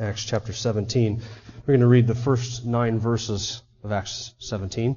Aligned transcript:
Acts 0.00 0.24
chapter 0.24 0.54
17. 0.54 1.20
We're 1.66 1.72
going 1.72 1.80
to 1.80 1.86
read 1.86 2.06
the 2.06 2.14
first 2.14 2.64
nine 2.64 2.98
verses 2.98 3.60
of 3.84 3.92
Acts 3.92 4.32
17. 4.38 4.96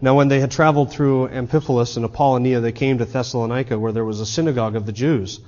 Now 0.00 0.16
when 0.16 0.26
they 0.26 0.40
had 0.40 0.50
traveled 0.50 0.90
through 0.90 1.28
Amphipolis 1.28 1.96
and 1.96 2.04
Apollonia, 2.04 2.58
they 2.58 2.72
came 2.72 2.98
to 2.98 3.04
Thessalonica, 3.04 3.78
where 3.78 3.92
there 3.92 4.04
was 4.04 4.18
a 4.18 4.26
synagogue 4.26 4.74
of 4.74 4.86
the 4.86 4.92
Jews. 4.92 5.38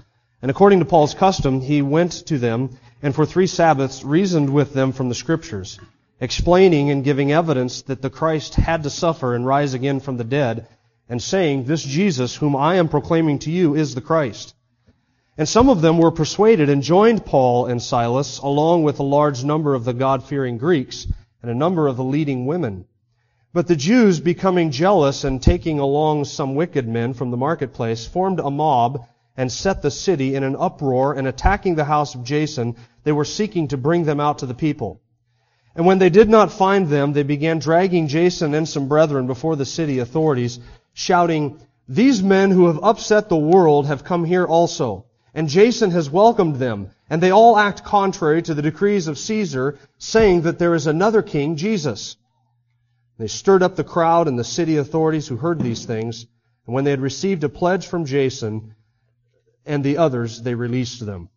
And 0.41 0.53
according 0.53 0.79
to 0.79 0.85
Paul's 0.85 1.15
custom, 1.15 1.61
he 1.61 1.83
went 1.83 2.13
to 2.27 2.39
them, 2.39 2.79
and 3.03 3.13
for 3.13 3.27
three 3.27 3.49
Sabbaths 3.49 4.05
reasoned 4.05 4.51
with 4.51 4.73
them 4.73 4.93
from 4.93 5.09
the 5.09 5.17
Scriptures, 5.17 5.81
explaining 6.21 6.93
and 6.93 7.03
giving 7.03 7.33
evidence 7.33 7.83
that 7.83 8.03
the 8.03 8.11
Christ 8.11 8.55
had 8.55 8.85
to 8.85 8.91
suffer 8.91 9.35
and 9.35 9.45
rise 9.45 9.75
again 9.75 9.99
from 9.99 10.17
the 10.17 10.23
dead, 10.23 10.69
and 11.09 11.21
saying, 11.21 11.65
This 11.65 11.83
Jesus, 11.83 12.37
whom 12.37 12.55
I 12.55 12.77
am 12.77 12.89
proclaiming 12.89 13.41
to 13.41 13.51
you, 13.51 13.75
is 13.75 13.97
the 13.97 14.01
Christ. 14.01 14.55
And 15.39 15.49
some 15.49 15.71
of 15.71 15.81
them 15.81 15.97
were 15.97 16.11
persuaded 16.11 16.69
and 16.69 16.83
joined 16.83 17.25
Paul 17.25 17.65
and 17.65 17.83
Silas, 17.83 18.39
along 18.39 18.83
with 18.83 18.99
a 18.99 19.03
large 19.03 19.45
number 19.45 19.75
of 19.75 19.85
the 19.85 19.95
God-fearing 19.95 20.59
Greeks 20.59 21.07
and 21.41 21.51
a 21.51 21.55
number 21.55 21.89
of 21.89 21.97
the 21.97 22.05
leading 22.05 22.45
women. 22.45 22.85
But 23.55 23.67
the 23.67 23.77
Jews, 23.77 24.21
becoming 24.21 24.71
jealous 24.71 25.25
and 25.25 25.41
taking 25.43 25.79
along 25.79 26.27
some 26.27 26.55
wicked 26.55 26.87
men 26.87 27.15
from 27.15 27.31
the 27.31 27.39
marketplace, 27.39 28.07
formed 28.07 28.41
a 28.41 28.51
mob 28.51 29.07
and 29.35 29.51
set 29.51 29.81
the 29.81 29.91
city 29.91 30.35
in 30.35 30.43
an 30.43 30.55
uproar, 30.59 31.15
and 31.15 31.27
attacking 31.27 31.77
the 31.77 31.85
house 31.85 32.15
of 32.15 32.25
Jason, 32.25 32.77
they 33.05 33.13
were 33.13 33.25
seeking 33.25 33.69
to 33.69 33.79
bring 33.79 34.05
them 34.05 34.21
out 34.21 34.39
to 34.39 34.47
the 34.47 34.55
people. 34.55 35.01
And 35.75 35.87
when 35.87 35.99
they 35.99 36.11
did 36.11 36.29
not 36.29 36.53
find 36.53 36.89
them, 36.89 37.15
they 37.15 37.23
began 37.23 37.59
dragging 37.59 38.09
Jason 38.09 38.53
and 38.53 38.69
some 38.69 38.89
brethren 38.89 39.27
before 39.27 39.57
the 39.57 39.65
city 39.65 39.99
authorities, 40.01 40.61
shouting, 40.93 41.59
These 41.89 42.23
men 42.23 42.51
who 42.51 42.67
have 42.67 42.85
upset 42.85 43.31
the 43.31 43.37
world 43.37 43.87
have 43.87 44.05
come 44.05 44.27
here 44.27 44.45
also. 44.45 45.07
And 45.35 45.49
Jason 45.49 45.91
has 45.93 46.11
welcomed 46.11 46.57
them, 46.57 46.91
and 47.09 47.23
they 47.23 47.31
all 47.31 47.57
act 47.57 47.85
contrary 47.85 48.43
to 48.43 48.55
the 48.55 48.63
decrees 48.63 49.09
of 49.09 49.19
Caesar, 49.19 49.79
saying 49.99 50.43
that 50.43 50.59
there 50.59 50.75
is 50.75 50.87
another 50.87 51.23
king, 51.23 51.57
Jesus. 51.57 52.17
They 53.19 53.29
stirred 53.29 53.63
up 53.63 53.77
the 53.77 53.85
crowd 53.85 54.29
and 54.29 54.39
the 54.39 54.45
city 54.45 54.77
authorities 54.77 55.27
who 55.27 55.37
heard 55.37 55.61
these 55.61 55.87
things, 55.87 56.27
and 56.67 56.75
when 56.75 56.85
they 56.85 56.91
had 56.91 57.01
received 57.01 57.45
a 57.45 57.49
pledge 57.49 57.87
from 57.87 58.05
Jason 58.05 58.75
and 59.65 59.83
the 59.83 59.99
others, 59.99 60.43
they 60.43 60.55
released 60.55 61.05
them. 61.05 61.29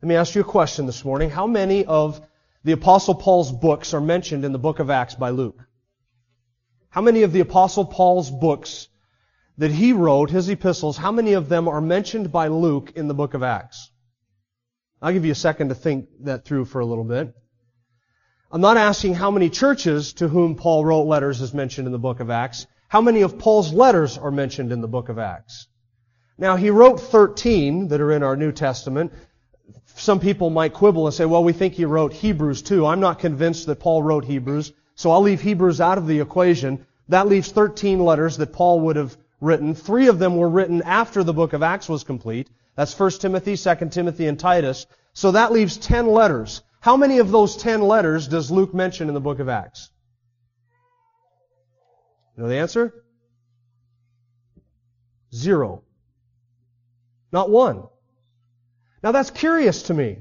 Let 0.00 0.08
me 0.08 0.16
ask 0.16 0.34
you 0.34 0.40
a 0.40 0.44
question 0.44 0.86
this 0.86 1.04
morning. 1.04 1.30
How 1.30 1.46
many 1.46 1.84
of 1.84 2.20
the 2.64 2.72
Apostle 2.72 3.14
Paul's 3.14 3.52
books 3.52 3.94
are 3.94 4.00
mentioned 4.00 4.44
in 4.44 4.52
the 4.52 4.58
book 4.58 4.78
of 4.78 4.90
Acts 4.90 5.14
by 5.14 5.30
Luke? 5.30 5.58
How 6.88 7.00
many 7.00 7.22
of 7.24 7.32
the 7.32 7.40
Apostle 7.40 7.84
Paul's 7.84 8.30
books 8.30 8.88
that 9.58 9.70
he 9.70 9.92
wrote, 9.92 10.30
his 10.30 10.48
epistles, 10.48 10.96
how 10.96 11.12
many 11.12 11.32
of 11.32 11.48
them 11.48 11.68
are 11.68 11.80
mentioned 11.80 12.30
by 12.30 12.48
Luke 12.48 12.92
in 12.96 13.08
the 13.08 13.14
book 13.14 13.34
of 13.34 13.42
Acts? 13.42 13.90
I'll 15.00 15.12
give 15.12 15.24
you 15.24 15.32
a 15.32 15.36
second 15.36 15.68
to 15.68 15.74
think 15.74 16.08
that 16.20 16.44
through 16.44 16.66
for 16.66 16.80
a 16.80 16.86
little 16.86 17.04
bit. 17.04 17.34
I'm 18.50 18.60
not 18.60 18.76
asking 18.76 19.14
how 19.14 19.30
many 19.30 19.50
churches 19.50 20.12
to 20.14 20.28
whom 20.28 20.54
Paul 20.54 20.84
wrote 20.84 21.02
letters 21.02 21.40
is 21.40 21.52
mentioned 21.52 21.86
in 21.86 21.92
the 21.92 21.98
book 21.98 22.20
of 22.20 22.30
Acts. 22.30 22.66
How 22.88 23.00
many 23.00 23.22
of 23.22 23.38
Paul's 23.38 23.72
letters 23.72 24.16
are 24.16 24.30
mentioned 24.30 24.72
in 24.72 24.80
the 24.80 24.88
book 24.88 25.08
of 25.08 25.18
Acts? 25.18 25.66
Now, 26.38 26.56
he 26.56 26.70
wrote 26.70 27.00
13 27.00 27.88
that 27.88 28.00
are 28.00 28.12
in 28.12 28.22
our 28.22 28.36
New 28.36 28.52
Testament. 28.52 29.12
Some 29.96 30.20
people 30.20 30.50
might 30.50 30.74
quibble 30.74 31.06
and 31.06 31.14
say, 31.14 31.24
well, 31.24 31.42
we 31.42 31.52
think 31.52 31.74
he 31.74 31.86
wrote 31.86 32.12
Hebrews 32.12 32.62
too. 32.62 32.86
I'm 32.86 33.00
not 33.00 33.18
convinced 33.18 33.66
that 33.66 33.80
Paul 33.80 34.02
wrote 34.02 34.24
Hebrews, 34.24 34.72
so 34.94 35.10
I'll 35.10 35.22
leave 35.22 35.40
Hebrews 35.40 35.80
out 35.80 35.98
of 35.98 36.06
the 36.06 36.20
equation. 36.20 36.86
That 37.08 37.26
leaves 37.26 37.50
13 37.50 37.98
letters 37.98 38.36
that 38.36 38.52
Paul 38.52 38.80
would 38.80 38.96
have 38.96 39.16
written. 39.40 39.74
Three 39.74 40.08
of 40.08 40.18
them 40.18 40.36
were 40.36 40.48
written 40.48 40.82
after 40.82 41.22
the 41.22 41.34
book 41.34 41.52
of 41.52 41.62
Acts 41.62 41.88
was 41.88 42.04
complete. 42.04 42.50
That's 42.74 42.98
1 42.98 43.10
Timothy, 43.12 43.56
2 43.56 43.88
Timothy, 43.90 44.26
and 44.26 44.38
Titus. 44.38 44.86
So 45.12 45.32
that 45.32 45.52
leaves 45.52 45.76
10 45.76 46.06
letters. 46.06 46.62
How 46.80 46.96
many 46.96 47.18
of 47.18 47.30
those 47.30 47.56
10 47.56 47.80
letters 47.80 48.28
does 48.28 48.50
Luke 48.50 48.74
mention 48.74 49.08
in 49.08 49.14
the 49.14 49.20
book 49.20 49.38
of 49.38 49.48
Acts? 49.48 49.90
You 52.36 52.42
know 52.42 52.48
the 52.48 52.58
answer? 52.58 52.92
Zero. 55.34 55.82
Not 57.32 57.50
one. 57.50 57.84
Now 59.02 59.12
that's 59.12 59.30
curious 59.30 59.84
to 59.84 59.94
me. 59.94 60.18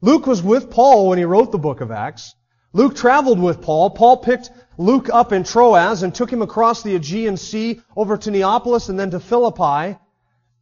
Luke 0.00 0.26
was 0.26 0.42
with 0.42 0.70
Paul 0.70 1.08
when 1.08 1.18
he 1.18 1.24
wrote 1.24 1.52
the 1.52 1.58
book 1.58 1.80
of 1.80 1.90
Acts. 1.90 2.34
Luke 2.72 2.94
traveled 2.94 3.40
with 3.40 3.62
Paul. 3.62 3.90
Paul 3.90 4.18
picked 4.18 4.50
Luke 4.78 5.08
up 5.10 5.32
in 5.32 5.42
Troas 5.42 6.02
and 6.02 6.14
took 6.14 6.30
him 6.30 6.42
across 6.42 6.82
the 6.82 6.94
Aegean 6.94 7.36
Sea 7.36 7.80
over 7.96 8.16
to 8.18 8.30
Neapolis 8.30 8.88
and 8.88 8.98
then 8.98 9.10
to 9.10 9.20
Philippi. 9.20 9.98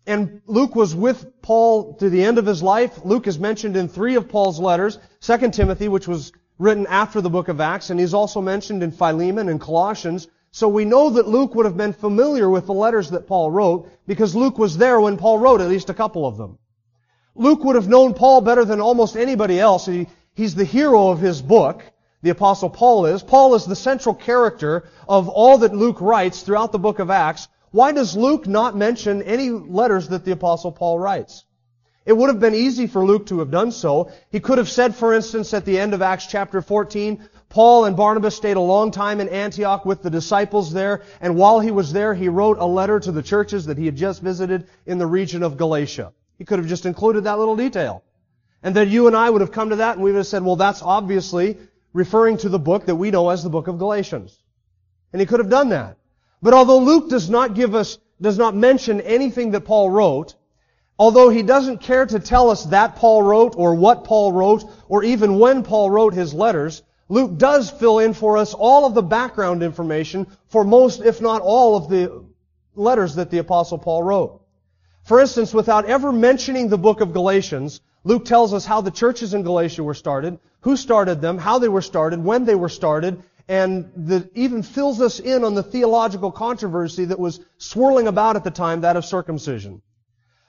And 0.06 0.42
Luke 0.46 0.76
was 0.76 0.94
with 0.94 1.26
Paul 1.42 1.94
to 1.94 2.10
the 2.10 2.24
end 2.24 2.38
of 2.38 2.46
his 2.46 2.62
life. 2.62 3.04
Luke 3.04 3.26
is 3.26 3.38
mentioned 3.38 3.76
in 3.76 3.88
three 3.88 4.16
of 4.16 4.28
Paul's 4.28 4.60
letters. 4.60 4.98
2 5.20 5.50
Timothy, 5.50 5.88
which 5.88 6.06
was 6.06 6.32
written 6.58 6.86
after 6.86 7.20
the 7.20 7.30
book 7.30 7.48
of 7.48 7.60
Acts, 7.60 7.90
and 7.90 7.98
he's 7.98 8.14
also 8.14 8.40
mentioned 8.40 8.82
in 8.82 8.92
Philemon 8.92 9.48
and 9.48 9.60
Colossians. 9.60 10.28
So 10.52 10.68
we 10.68 10.84
know 10.84 11.10
that 11.10 11.26
Luke 11.26 11.54
would 11.56 11.66
have 11.66 11.76
been 11.76 11.92
familiar 11.92 12.48
with 12.48 12.66
the 12.66 12.74
letters 12.74 13.10
that 13.10 13.26
Paul 13.26 13.50
wrote 13.50 13.88
because 14.06 14.36
Luke 14.36 14.58
was 14.58 14.76
there 14.76 15.00
when 15.00 15.16
Paul 15.16 15.40
wrote 15.40 15.60
at 15.60 15.68
least 15.68 15.90
a 15.90 15.94
couple 15.94 16.26
of 16.26 16.36
them. 16.36 16.58
Luke 17.34 17.64
would 17.64 17.74
have 17.74 17.88
known 17.88 18.14
Paul 18.14 18.40
better 18.40 18.64
than 18.64 18.80
almost 18.80 19.16
anybody 19.16 19.58
else. 19.58 19.86
He, 19.86 20.06
he's 20.34 20.54
the 20.54 20.64
hero 20.64 21.08
of 21.08 21.18
his 21.18 21.42
book 21.42 21.82
the 22.24 22.30
apostle 22.30 22.70
Paul 22.70 23.04
is. 23.04 23.22
Paul 23.22 23.54
is 23.54 23.66
the 23.66 23.76
central 23.76 24.14
character 24.14 24.88
of 25.06 25.28
all 25.28 25.58
that 25.58 25.74
Luke 25.74 26.00
writes 26.00 26.42
throughout 26.42 26.72
the 26.72 26.78
book 26.78 26.98
of 26.98 27.10
Acts. 27.10 27.48
Why 27.70 27.92
does 27.92 28.16
Luke 28.16 28.46
not 28.46 28.74
mention 28.74 29.20
any 29.20 29.50
letters 29.50 30.08
that 30.08 30.24
the 30.24 30.32
apostle 30.32 30.72
Paul 30.72 30.98
writes? 30.98 31.44
It 32.06 32.14
would 32.14 32.30
have 32.30 32.40
been 32.40 32.54
easy 32.54 32.86
for 32.86 33.04
Luke 33.04 33.26
to 33.26 33.40
have 33.40 33.50
done 33.50 33.72
so. 33.72 34.10
He 34.30 34.40
could 34.40 34.56
have 34.56 34.70
said, 34.70 34.94
for 34.94 35.12
instance, 35.12 35.52
at 35.52 35.66
the 35.66 35.78
end 35.78 35.92
of 35.92 36.00
Acts 36.00 36.26
chapter 36.26 36.62
14, 36.62 37.28
Paul 37.50 37.84
and 37.84 37.94
Barnabas 37.94 38.34
stayed 38.34 38.56
a 38.56 38.60
long 38.60 38.90
time 38.90 39.20
in 39.20 39.28
Antioch 39.28 39.84
with 39.84 40.02
the 40.02 40.08
disciples 40.08 40.72
there, 40.72 41.02
and 41.20 41.36
while 41.36 41.60
he 41.60 41.72
was 41.72 41.92
there, 41.92 42.14
he 42.14 42.30
wrote 42.30 42.56
a 42.58 42.64
letter 42.64 43.00
to 43.00 43.12
the 43.12 43.22
churches 43.22 43.66
that 43.66 43.76
he 43.76 43.84
had 43.84 43.96
just 43.96 44.22
visited 44.22 44.66
in 44.86 44.96
the 44.96 45.06
region 45.06 45.42
of 45.42 45.58
Galatia. 45.58 46.14
He 46.38 46.46
could 46.46 46.58
have 46.58 46.68
just 46.68 46.86
included 46.86 47.24
that 47.24 47.38
little 47.38 47.56
detail. 47.56 48.02
And 48.62 48.74
then 48.74 48.88
you 48.88 49.08
and 49.08 49.14
I 49.14 49.28
would 49.28 49.42
have 49.42 49.52
come 49.52 49.70
to 49.70 49.76
that 49.76 49.96
and 49.96 50.02
we 50.02 50.10
would 50.10 50.18
have 50.18 50.26
said, 50.26 50.42
well, 50.42 50.56
that's 50.56 50.80
obviously 50.80 51.58
referring 51.94 52.36
to 52.38 52.50
the 52.50 52.58
book 52.58 52.84
that 52.86 52.96
we 52.96 53.10
know 53.10 53.30
as 53.30 53.42
the 53.42 53.48
book 53.48 53.68
of 53.68 53.78
Galatians. 53.78 54.38
And 55.12 55.20
he 55.20 55.26
could 55.26 55.40
have 55.40 55.48
done 55.48 55.70
that. 55.70 55.96
But 56.42 56.52
although 56.52 56.80
Luke 56.80 57.08
does 57.08 57.30
not 57.30 57.54
give 57.54 57.74
us, 57.74 57.96
does 58.20 58.36
not 58.36 58.54
mention 58.54 59.00
anything 59.00 59.52
that 59.52 59.62
Paul 59.62 59.88
wrote, 59.88 60.34
although 60.98 61.30
he 61.30 61.42
doesn't 61.42 61.80
care 61.80 62.04
to 62.04 62.18
tell 62.18 62.50
us 62.50 62.64
that 62.66 62.96
Paul 62.96 63.22
wrote 63.22 63.54
or 63.56 63.74
what 63.76 64.04
Paul 64.04 64.32
wrote 64.32 64.64
or 64.88 65.04
even 65.04 65.38
when 65.38 65.62
Paul 65.62 65.88
wrote 65.88 66.12
his 66.12 66.34
letters, 66.34 66.82
Luke 67.08 67.38
does 67.38 67.70
fill 67.70 68.00
in 68.00 68.12
for 68.12 68.36
us 68.38 68.54
all 68.54 68.86
of 68.86 68.94
the 68.94 69.02
background 69.02 69.62
information 69.62 70.26
for 70.48 70.64
most, 70.64 71.00
if 71.00 71.20
not 71.20 71.42
all, 71.42 71.76
of 71.76 71.88
the 71.88 72.24
letters 72.74 73.14
that 73.14 73.30
the 73.30 73.38
apostle 73.38 73.78
Paul 73.78 74.02
wrote. 74.02 74.40
For 75.04 75.20
instance, 75.20 75.54
without 75.54 75.84
ever 75.84 76.10
mentioning 76.10 76.68
the 76.68 76.78
book 76.78 77.00
of 77.00 77.12
Galatians, 77.12 77.80
Luke 78.04 78.24
tells 78.24 78.52
us 78.52 78.64
how 78.64 78.80
the 78.80 78.90
churches 78.90 79.34
in 79.34 79.42
Galatia 79.42 79.82
were 79.82 79.94
started, 79.94 80.38
who 80.64 80.76
started 80.78 81.20
them, 81.20 81.36
how 81.36 81.58
they 81.58 81.68
were 81.68 81.82
started, 81.82 82.24
when 82.24 82.46
they 82.46 82.54
were 82.54 82.70
started, 82.70 83.22
and 83.48 83.92
the, 83.94 84.30
even 84.34 84.62
fills 84.62 84.98
us 84.98 85.20
in 85.20 85.44
on 85.44 85.54
the 85.54 85.62
theological 85.62 86.32
controversy 86.32 87.04
that 87.04 87.18
was 87.18 87.38
swirling 87.58 88.08
about 88.08 88.34
at 88.34 88.44
the 88.44 88.50
time, 88.50 88.80
that 88.80 88.96
of 88.96 89.04
circumcision. 89.04 89.82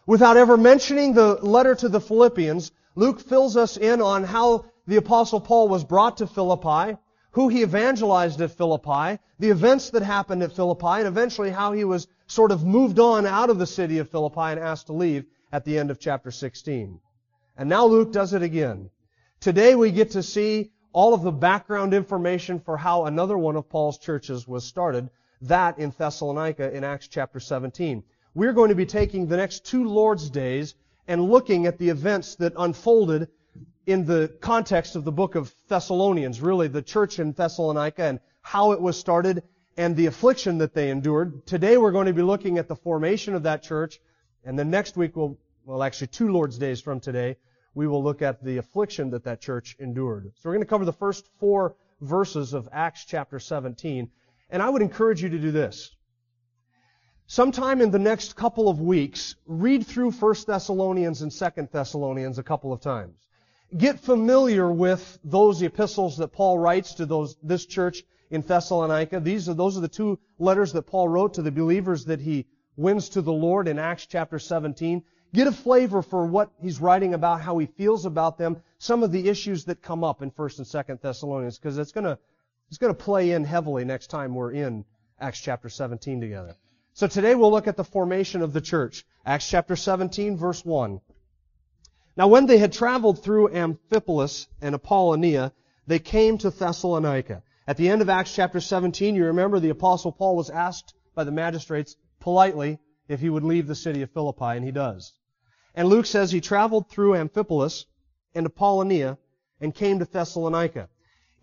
Without 0.06 0.38
ever 0.38 0.56
mentioning 0.56 1.14
the 1.14 1.34
letter 1.42 1.76
to 1.76 1.90
the 1.90 2.00
Philippians, 2.00 2.72
Luke 2.96 3.20
fills 3.20 3.58
us 3.58 3.76
in 3.76 4.02
on 4.02 4.24
how 4.24 4.64
the 4.88 4.96
apostle 4.96 5.42
Paul 5.42 5.68
was 5.68 5.84
brought 5.84 6.18
to 6.18 6.28
Philippi, 6.28 6.98
who 7.32 7.50
he 7.50 7.64
evangelized 7.64 8.40
at 8.40 8.52
Philippi, 8.52 9.20
the 9.40 9.50
events 9.50 9.90
that 9.90 10.02
happened 10.02 10.44
at 10.44 10.54
Philippi, 10.54 11.00
and 11.00 11.08
eventually 11.08 11.52
how 11.52 11.74
he 11.74 11.84
was 11.84 12.08
sort 12.28 12.52
of 12.52 12.64
moved 12.64 13.00
on 13.00 13.26
out 13.26 13.50
of 13.50 13.60
the 13.60 13.68
city 13.68 13.98
of 13.98 14.10
Philippi 14.10 14.40
and 14.40 14.60
asked 14.62 14.88
to 14.88 14.94
leave 14.94 15.26
at 15.52 15.66
the 15.66 15.78
end 15.78 15.92
of 15.92 16.00
chapter 16.00 16.32
16. 16.32 17.02
And 17.58 17.68
now 17.68 17.86
Luke 17.86 18.14
does 18.14 18.34
it 18.34 18.42
again. 18.42 18.90
Today 19.46 19.76
we 19.76 19.92
get 19.92 20.10
to 20.10 20.24
see 20.24 20.72
all 20.92 21.14
of 21.14 21.22
the 21.22 21.32
background 21.32 21.94
information 21.94 22.60
for 22.60 22.78
how 22.78 23.06
another 23.06 23.38
one 23.38 23.56
of 23.56 23.70
Paul's 23.70 24.00
churches 24.00 24.48
was 24.48 24.66
started, 24.66 25.08
that 25.42 25.78
in 25.78 25.94
Thessalonica 25.96 26.76
in 26.76 26.84
Acts 26.84 27.08
chapter 27.08 27.40
17. 27.40 28.02
We're 28.34 28.54
going 28.54 28.70
to 28.70 28.76
be 28.76 28.88
taking 28.88 29.28
the 29.28 29.38
next 29.38 29.64
two 29.64 29.88
Lord's 29.88 30.32
days 30.32 30.74
and 31.08 31.30
looking 31.30 31.68
at 31.68 31.78
the 31.78 31.90
events 31.90 32.34
that 32.38 32.54
unfolded 32.58 33.28
in 33.86 34.04
the 34.04 34.36
context 34.42 34.96
of 34.96 35.04
the 35.04 35.12
book 35.12 35.36
of 35.36 35.54
Thessalonians, 35.68 36.42
really 36.42 36.68
the 36.68 36.82
church 36.82 37.20
in 37.20 37.32
Thessalonica 37.32 38.04
and 38.04 38.20
how 38.42 38.72
it 38.72 38.82
was 38.82 38.98
started 38.98 39.44
and 39.78 39.96
the 39.96 40.08
affliction 40.08 40.58
that 40.58 40.74
they 40.74 40.90
endured. 40.90 41.46
Today 41.46 41.78
we're 41.78 41.92
going 41.92 42.08
to 42.08 42.14
be 42.14 42.24
looking 42.24 42.58
at 42.58 42.68
the 42.68 42.76
formation 42.76 43.36
of 43.36 43.44
that 43.44 43.62
church, 43.62 44.00
and 44.44 44.58
then 44.58 44.72
next 44.72 44.98
week 44.98 45.16
we'll, 45.16 45.38
well 45.66 45.84
actually 45.84 46.08
two 46.08 46.32
Lord's 46.32 46.58
Days 46.58 46.82
from 46.82 47.00
today, 47.00 47.38
we 47.76 47.88
will 47.88 48.02
look 48.02 48.22
at 48.22 48.44
the 48.44 48.58
affliction 48.58 49.12
that 49.12 49.26
that 49.26 49.42
church 49.42 49.76
endured. 49.80 50.32
So 50.36 50.50
we're 50.50 50.56
going 50.56 50.64
to 50.64 50.70
cover 50.70 50.86
the 50.86 50.94
first 50.94 51.28
four 51.40 51.76
verses 52.02 52.54
of 52.54 52.68
Acts 52.72 53.06
chapter 53.06 53.38
17, 53.38 54.10
and 54.50 54.64
I 54.64 54.70
would 54.70 54.82
encourage 54.82 55.22
you 55.22 55.30
to 55.30 55.40
do 55.40 55.52
this. 55.52 55.92
Sometime 57.28 57.82
in 57.82 57.92
the 57.92 58.00
next 58.00 58.36
couple 58.36 58.70
of 58.70 58.80
weeks, 58.80 59.36
read 59.46 59.86
through 59.86 60.12
1 60.12 60.36
Thessalonians 60.48 61.22
and 61.22 61.32
2 61.32 61.70
Thessalonians 61.72 62.38
a 62.38 62.44
couple 62.44 62.72
of 62.72 62.82
times. 62.82 63.18
Get 63.76 64.00
familiar 64.00 64.72
with 64.72 65.20
those 65.24 65.62
epistles 65.62 66.18
that 66.18 66.32
Paul 66.32 66.58
writes 66.60 66.94
to 66.96 67.06
those, 67.06 67.36
this 67.42 67.66
church 67.66 68.04
in 68.30 68.42
Thessalonica. 68.42 69.20
These 69.20 69.50
are, 69.50 69.54
those 69.54 69.78
are 69.78 69.82
the 69.82 69.88
two 69.88 70.20
letters 70.40 70.72
that 70.74 70.84
Paul 70.84 71.10
wrote 71.10 71.34
to 71.34 71.42
the 71.42 71.52
believers 71.52 72.06
that 72.06 72.22
he 72.22 72.46
wins 72.78 73.10
to 73.10 73.22
the 73.22 73.34
Lord 73.34 73.68
in 73.68 73.80
Acts 73.80 74.06
chapter 74.06 74.40
17. 74.40 75.04
Get 75.36 75.48
a 75.48 75.52
flavor 75.52 76.02
for 76.02 76.26
what 76.26 76.50
he's 76.62 76.80
writing 76.80 77.14
about, 77.14 77.42
how 77.42 77.58
he 77.58 77.66
feels 77.66 78.06
about 78.06 78.38
them, 78.38 78.62
some 78.78 79.04
of 79.04 79.12
the 79.12 79.28
issues 79.28 79.66
that 79.66 79.82
come 79.82 80.02
up 80.02 80.22
in 80.22 80.32
1st 80.32 80.60
and 80.60 80.66
2nd 80.66 81.02
Thessalonians, 81.02 81.60
because 81.60 81.78
it's 81.78 81.92
gonna, 81.92 82.18
it's 82.70 82.78
gonna 82.78 82.94
play 82.94 83.32
in 83.32 83.44
heavily 83.44 83.84
next 83.84 84.08
time 84.08 84.34
we're 84.34 84.54
in 84.54 84.86
Acts 85.20 85.42
chapter 85.42 85.68
17 85.68 86.22
together. 86.22 86.56
So 86.94 87.08
today 87.08 87.36
we'll 87.36 87.52
look 87.52 87.68
at 87.68 87.76
the 87.76 87.84
formation 87.84 88.44
of 88.44 88.54
the 88.54 88.62
church. 88.62 89.06
Acts 89.26 89.50
chapter 89.50 89.76
17 89.76 90.38
verse 90.38 90.64
1. 90.64 91.02
Now 92.16 92.30
when 92.30 92.46
they 92.46 92.58
had 92.58 92.72
traveled 92.72 93.22
through 93.22 93.50
Amphipolis 93.50 94.48
and 94.62 94.74
Apollonia, 94.74 95.52
they 95.86 96.00
came 96.00 96.38
to 96.38 96.50
Thessalonica. 96.50 97.44
At 97.68 97.76
the 97.76 97.90
end 97.90 98.02
of 98.02 98.08
Acts 98.08 98.34
chapter 98.34 98.62
17, 98.62 99.16
you 99.16 99.26
remember 99.26 99.60
the 99.60 99.68
apostle 99.68 100.14
Paul 100.14 100.38
was 100.38 100.50
asked 100.50 100.94
by 101.14 101.26
the 101.26 101.32
magistrates 101.34 101.98
politely 102.22 102.80
if 103.10 103.20
he 103.20 103.30
would 103.30 103.44
leave 103.44 103.68
the 103.68 103.76
city 103.76 104.02
of 104.02 104.12
Philippi, 104.12 104.56
and 104.56 104.64
he 104.64 104.72
does. 104.72 105.12
And 105.76 105.90
Luke 105.90 106.06
says 106.06 106.32
he 106.32 106.40
traveled 106.40 106.90
through 106.90 107.16
Amphipolis 107.16 107.86
and 108.34 108.46
Apollonia 108.46 109.18
and 109.60 109.76
came 109.76 110.00
to 110.00 110.06
Thessalonica. 110.06 110.88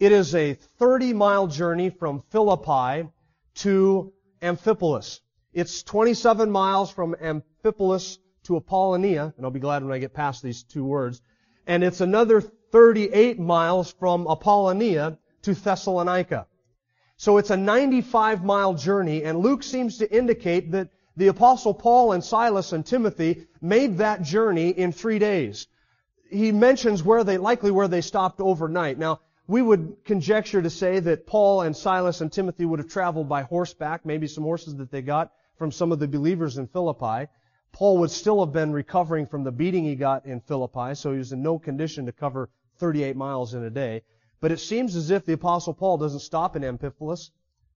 It 0.01 0.11
is 0.11 0.35
a 0.35 0.55
30 0.55 1.13
mile 1.13 1.47
journey 1.47 1.91
from 1.91 2.21
Philippi 2.31 3.09
to 3.57 4.13
Amphipolis. 4.41 5.21
It's 5.53 5.83
27 5.83 6.51
miles 6.51 6.91
from 6.91 7.15
Amphipolis 7.21 8.19
to 8.45 8.57
Apollonia, 8.57 9.35
and 9.37 9.45
I'll 9.45 9.53
be 9.53 9.61
glad 9.61 9.85
when 9.85 9.93
I 9.93 9.99
get 9.99 10.15
past 10.15 10.43
these 10.43 10.63
two 10.63 10.85
words. 10.85 11.21
And 11.67 11.85
it's 11.85 12.01
another 12.01 12.41
38 12.41 13.39
miles 13.39 13.93
from 13.93 14.27
Apollonia 14.27 15.19
to 15.43 15.55
Thessalonica. 15.55 16.47
So 17.19 17.37
it's 17.37 17.51
a 17.51 17.57
95 17.57 18.43
mile 18.43 18.75
journey, 18.75 19.25
and 19.25 19.39
Luke 19.39 19.63
seems 19.63 19.99
to 19.99 20.11
indicate 20.11 20.73
that 20.73 20.89
the 21.17 21.29
apostle 21.29 21.75
Paul 21.75 22.13
and 22.13 22.25
Silas 22.25 22.73
and 22.73 22.85
Timothy 22.85 23.47
made 23.61 23.99
that 23.99 24.23
journey 24.23 24.71
in 24.71 24.93
three 24.93 25.19
days. 25.19 25.67
He 26.31 26.53
mentions 26.53 27.03
where 27.03 27.25
they, 27.25 27.39
likely 27.39 27.71
where 27.71 27.89
they 27.89 28.01
stopped 28.01 28.41
overnight. 28.41 28.99
Now, 28.99 29.21
we 29.47 29.61
would 29.61 29.97
conjecture 30.05 30.63
to 30.63 30.71
say 30.71 31.01
that 31.01 31.27
Paul 31.27 31.63
and 31.63 31.77
Silas 31.77 32.21
and 32.21 32.33
Timothy 32.33 32.65
would 32.65 32.79
have 32.79 32.89
traveled 32.89 33.29
by 33.29 33.43
horseback, 33.43 34.07
maybe 34.07 34.27
some 34.27 34.45
horses 34.45 34.77
that 34.77 34.91
they 34.91 35.03
got 35.03 35.33
from 35.59 35.71
some 35.71 35.93
of 35.93 35.99
the 35.99 36.09
believers 36.09 36.57
in 36.59 36.67
Philippi. 36.69 37.29
Paul 37.73 37.99
would 37.99 38.11
still 38.11 38.45
have 38.45 38.53
been 38.53 38.73
recovering 38.73 39.27
from 39.27 39.45
the 39.45 39.53
beating 39.53 39.85
he 39.85 39.95
got 39.95 40.27
in 40.27 40.41
Philippi, 40.41 40.95
so 40.95 41.13
he 41.13 41.19
was 41.19 41.33
in 41.33 41.43
no 41.43 41.59
condition 41.59 42.07
to 42.07 42.13
cover 42.13 42.51
38 42.79 43.17
miles 43.17 43.55
in 43.55 43.65
a 43.65 43.71
day. 43.71 44.03
But 44.41 44.53
it 44.53 44.61
seems 44.61 44.97
as 44.97 45.11
if 45.11 45.25
the 45.25 45.35
apostle 45.35 45.75
Paul 45.75 45.99
doesn't 45.99 46.21
stop 46.21 46.57
in 46.57 46.63
Amphipolis 46.63 47.31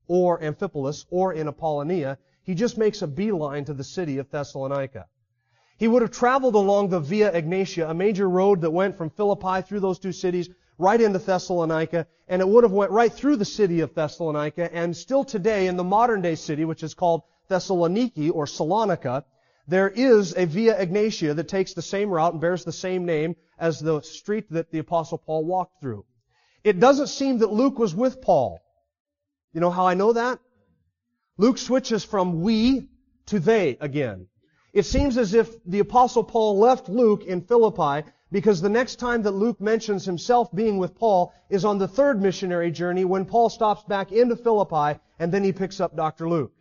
or 0.09 0.41
Amphipolis 0.41 1.07
or 1.11 1.33
in 1.33 1.49
Apollonia. 1.49 2.19
He 2.47 2.55
just 2.55 2.79
makes 2.79 3.03
a 3.03 3.09
beeline 3.09 3.65
to 3.65 3.75
the 3.75 3.83
city 3.83 4.19
of 4.19 4.31
Thessalonica. 4.31 5.07
He 5.79 5.89
would 5.89 6.03
have 6.03 6.13
traveled 6.13 6.55
along 6.55 6.89
the 6.89 7.01
Via 7.01 7.33
Egnatia, 7.33 7.91
a 7.91 7.95
major 7.95 8.29
road 8.29 8.61
that 8.61 8.71
went 8.71 8.97
from 8.97 9.11
Philippi 9.11 9.63
through 9.63 9.81
those 9.81 9.99
two 9.99 10.13
cities 10.13 10.49
right 10.79 11.01
into 11.01 11.19
Thessalonica, 11.19 12.07
and 12.29 12.41
it 12.41 12.49
would 12.49 12.63
have 12.63 12.73
went 12.73 12.93
right 12.93 13.13
through 13.13 13.37
the 13.37 13.45
city 13.45 13.81
of 13.81 13.95
Thessalonica, 13.95 14.73
and 14.73 14.97
still 14.97 15.25
today 15.25 15.67
in 15.67 15.77
the 15.77 15.83
modern 15.83 16.23
day 16.23 16.37
city, 16.37 16.65
which 16.65 16.85
is 16.85 16.95
called 16.95 17.23
Thessaloniki 17.51 18.31
or 18.33 18.47
Salonica, 18.47 19.25
there 19.67 19.89
is 19.89 20.33
a 20.37 20.47
Via 20.47 20.79
Egnatia 20.79 21.35
that 21.35 21.49
takes 21.49 21.75
the 21.75 21.83
same 21.83 22.11
route 22.11 22.33
and 22.33 22.41
bears 22.41 22.65
the 22.65 22.71
same 22.71 23.05
name 23.05 23.35
as 23.59 23.81
the 23.81 24.03
street 24.03 24.47
that 24.51 24.71
the 24.71 24.79
apostle 24.79 25.19
Paul 25.19 25.45
walked 25.45 25.81
through. 25.81 26.05
It 26.63 26.79
doesn't 26.79 27.09
seem 27.09 27.39
that 27.39 27.53
Luke 27.53 27.77
was 27.77 27.93
with 27.93 28.21
Paul. 28.21 28.61
You 29.53 29.61
know 29.61 29.71
how 29.71 29.87
I 29.89 29.95
know 29.95 30.13
that? 30.13 30.39
Luke 31.39 31.59
switches 31.59 32.03
from 32.03 32.41
we 32.41 32.89
to 33.27 33.39
they 33.39 33.77
again. 33.81 34.27
It 34.73 34.85
seems 34.85 35.19
as 35.19 35.35
if 35.35 35.63
the 35.65 35.81
apostle 35.81 36.25
Paul 36.25 36.59
left 36.59 36.89
Luke 36.89 37.25
in 37.25 37.43
Philippi 37.43 38.09
because 38.33 38.61
the 38.61 38.69
next 38.69 38.97
time 38.97 39.23
that 39.23 39.33
Luke 39.33 39.61
mentions 39.61 40.05
himself 40.05 40.55
being 40.55 40.79
with 40.79 40.95
Paul 40.95 41.33
is 41.49 41.65
on 41.65 41.79
the 41.79 41.89
third 41.89 42.21
missionary 42.21 42.71
journey 42.71 43.05
when 43.05 43.25
Paul 43.25 43.49
stops 43.49 43.85
back 43.85 44.13
into 44.13 44.37
Philippi 44.37 44.99
and 45.19 45.33
then 45.33 45.45
he 45.45 45.53
picks 45.53 45.81
up 45.81 45.97
Dr. 45.97 46.29
Luke. 46.29 46.53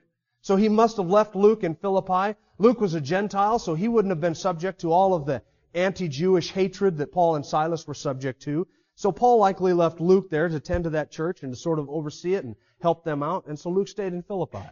So 0.41 0.55
he 0.55 0.69
must 0.69 0.97
have 0.97 1.09
left 1.09 1.35
Luke 1.35 1.63
in 1.63 1.75
Philippi. 1.75 2.37
Luke 2.57 2.79
was 2.79 2.93
a 2.93 3.01
Gentile, 3.01 3.59
so 3.59 3.75
he 3.75 3.87
wouldn't 3.87 4.11
have 4.11 4.21
been 4.21 4.35
subject 4.35 4.81
to 4.81 4.91
all 4.91 5.13
of 5.13 5.25
the 5.25 5.41
anti-Jewish 5.73 6.51
hatred 6.51 6.97
that 6.97 7.11
Paul 7.11 7.35
and 7.35 7.45
Silas 7.45 7.87
were 7.87 7.93
subject 7.93 8.41
to. 8.43 8.67
So 8.95 9.11
Paul 9.11 9.39
likely 9.39 9.73
left 9.73 9.99
Luke 9.99 10.29
there 10.29 10.47
to 10.47 10.59
tend 10.59 10.85
to 10.85 10.91
that 10.91 11.11
church 11.11 11.43
and 11.43 11.51
to 11.51 11.57
sort 11.57 11.79
of 11.79 11.89
oversee 11.89 12.35
it 12.35 12.45
and 12.45 12.55
help 12.85 13.03
them 13.03 13.23
out. 13.23 13.47
And 13.47 13.57
so 13.57 13.71
Luke 13.71 13.87
stayed 13.87 14.13
in 14.13 14.21
Philippi. 14.21 14.65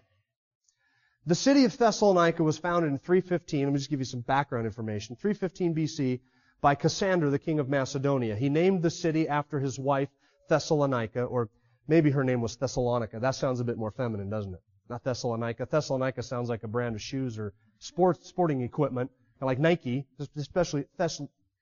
The 1.25 1.33
city 1.35 1.65
of 1.65 1.75
Thessalonica 1.75 2.43
was 2.43 2.59
founded 2.59 2.91
in 2.91 2.99
315. 2.99 3.65
Let 3.65 3.73
me 3.73 3.79
just 3.79 3.89
give 3.89 3.99
you 3.99 4.05
some 4.05 4.19
background 4.21 4.67
information. 4.67 5.15
315 5.15 5.73
BC 5.73 6.19
by 6.61 6.75
Cassander, 6.75 7.31
the 7.31 7.39
king 7.39 7.59
of 7.59 7.69
Macedonia. 7.69 8.35
He 8.35 8.49
named 8.49 8.83
the 8.83 8.91
city 8.91 9.27
after 9.27 9.59
his 9.59 9.79
wife 9.79 10.09
Thessalonica, 10.47 11.23
or 11.23 11.49
maybe 11.87 12.11
her 12.11 12.23
name 12.23 12.41
was 12.41 12.55
Thessalonica. 12.55 13.19
That 13.19 13.35
sounds 13.35 13.59
a 13.59 13.63
bit 13.63 13.77
more 13.77 13.91
feminine, 13.91 14.29
doesn't 14.29 14.53
it? 14.53 14.61
Not 14.89 15.03
Thessalonica. 15.03 15.65
Thessalonica 15.65 16.21
sounds 16.21 16.49
like 16.49 16.63
a 16.63 16.67
brand 16.67 16.93
of 16.95 17.01
shoes 17.01 17.39
or 17.39 17.53
sport, 17.79 18.23
sporting 18.25 18.61
equipment, 18.61 19.09
like 19.41 19.59
Nike, 19.59 20.05
especially, 20.37 20.85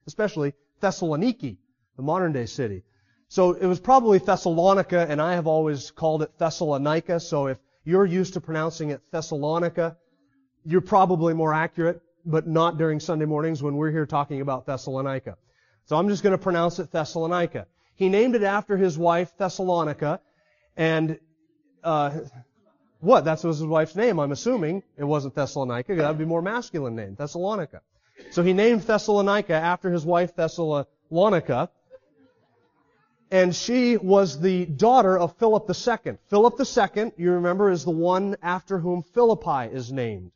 especially 0.06 0.54
Thessaloniki 0.82 1.58
the 1.96 2.04
modern 2.04 2.34
day 2.34 2.46
city. 2.46 2.84
So 3.32 3.54
it 3.54 3.66
was 3.66 3.80
probably 3.80 4.18
Thessalonica, 4.18 5.08
and 5.08 5.22
I 5.22 5.36
have 5.36 5.48
always 5.48 5.90
called 5.90 6.22
it 6.22 6.38
Thessalonica. 6.38 7.18
So 7.22 7.48
if 7.48 7.58
you're 7.86 8.06
used 8.06 8.34
to 8.34 8.42
pronouncing 8.42 8.90
it 8.90 9.00
Thessalonica, 9.10 9.96
you're 10.66 10.82
probably 10.82 11.34
more 11.34 11.54
accurate, 11.54 12.02
but 12.26 12.46
not 12.46 12.78
during 12.78 13.00
Sunday 13.00 13.24
mornings 13.24 13.64
when 13.64 13.78
we're 13.78 13.90
here 13.90 14.06
talking 14.06 14.42
about 14.42 14.66
Thessalonica. 14.66 15.38
So 15.86 15.96
I'm 15.96 16.10
just 16.10 16.24
going 16.24 16.34
to 16.34 16.38
pronounce 16.38 16.80
it 16.80 16.92
Thessalonica. 16.92 17.68
He 17.96 18.10
named 18.10 18.36
it 18.36 18.44
after 18.44 18.76
his 18.76 18.98
wife 18.98 19.32
Thessalonica, 19.38 20.20
and 20.76 21.18
uh, 21.86 22.12
what? 23.00 23.24
That's 23.24 23.44
his 23.44 23.64
wife's 23.64 23.96
name. 23.96 24.20
I'm 24.20 24.34
assuming 24.34 24.84
it 24.98 25.06
wasn't 25.06 25.36
Thessalonica. 25.36 25.96
That 25.96 26.10
would 26.10 26.20
be 26.20 26.26
more 26.26 26.42
masculine 26.42 26.98
name, 26.98 27.16
Thessalonica. 27.16 27.80
So 28.32 28.44
he 28.44 28.52
named 28.52 28.82
Thessalonica 28.82 29.54
after 29.54 29.90
his 29.90 30.04
wife 30.06 30.36
Thessalonica 30.36 31.70
and 33.32 33.56
she 33.56 33.96
was 33.96 34.42
the 34.42 34.66
daughter 34.66 35.18
of 35.18 35.38
Philip 35.38 35.70
II. 35.70 36.18
Philip 36.28 36.60
II, 36.60 37.12
you 37.16 37.32
remember, 37.32 37.72
is 37.72 37.86
the 37.86 37.92
one 37.92 38.36
after 38.44 38.78
whom 38.78 39.02
Philippi 39.02 39.74
is 39.74 39.90
named. 39.92 40.32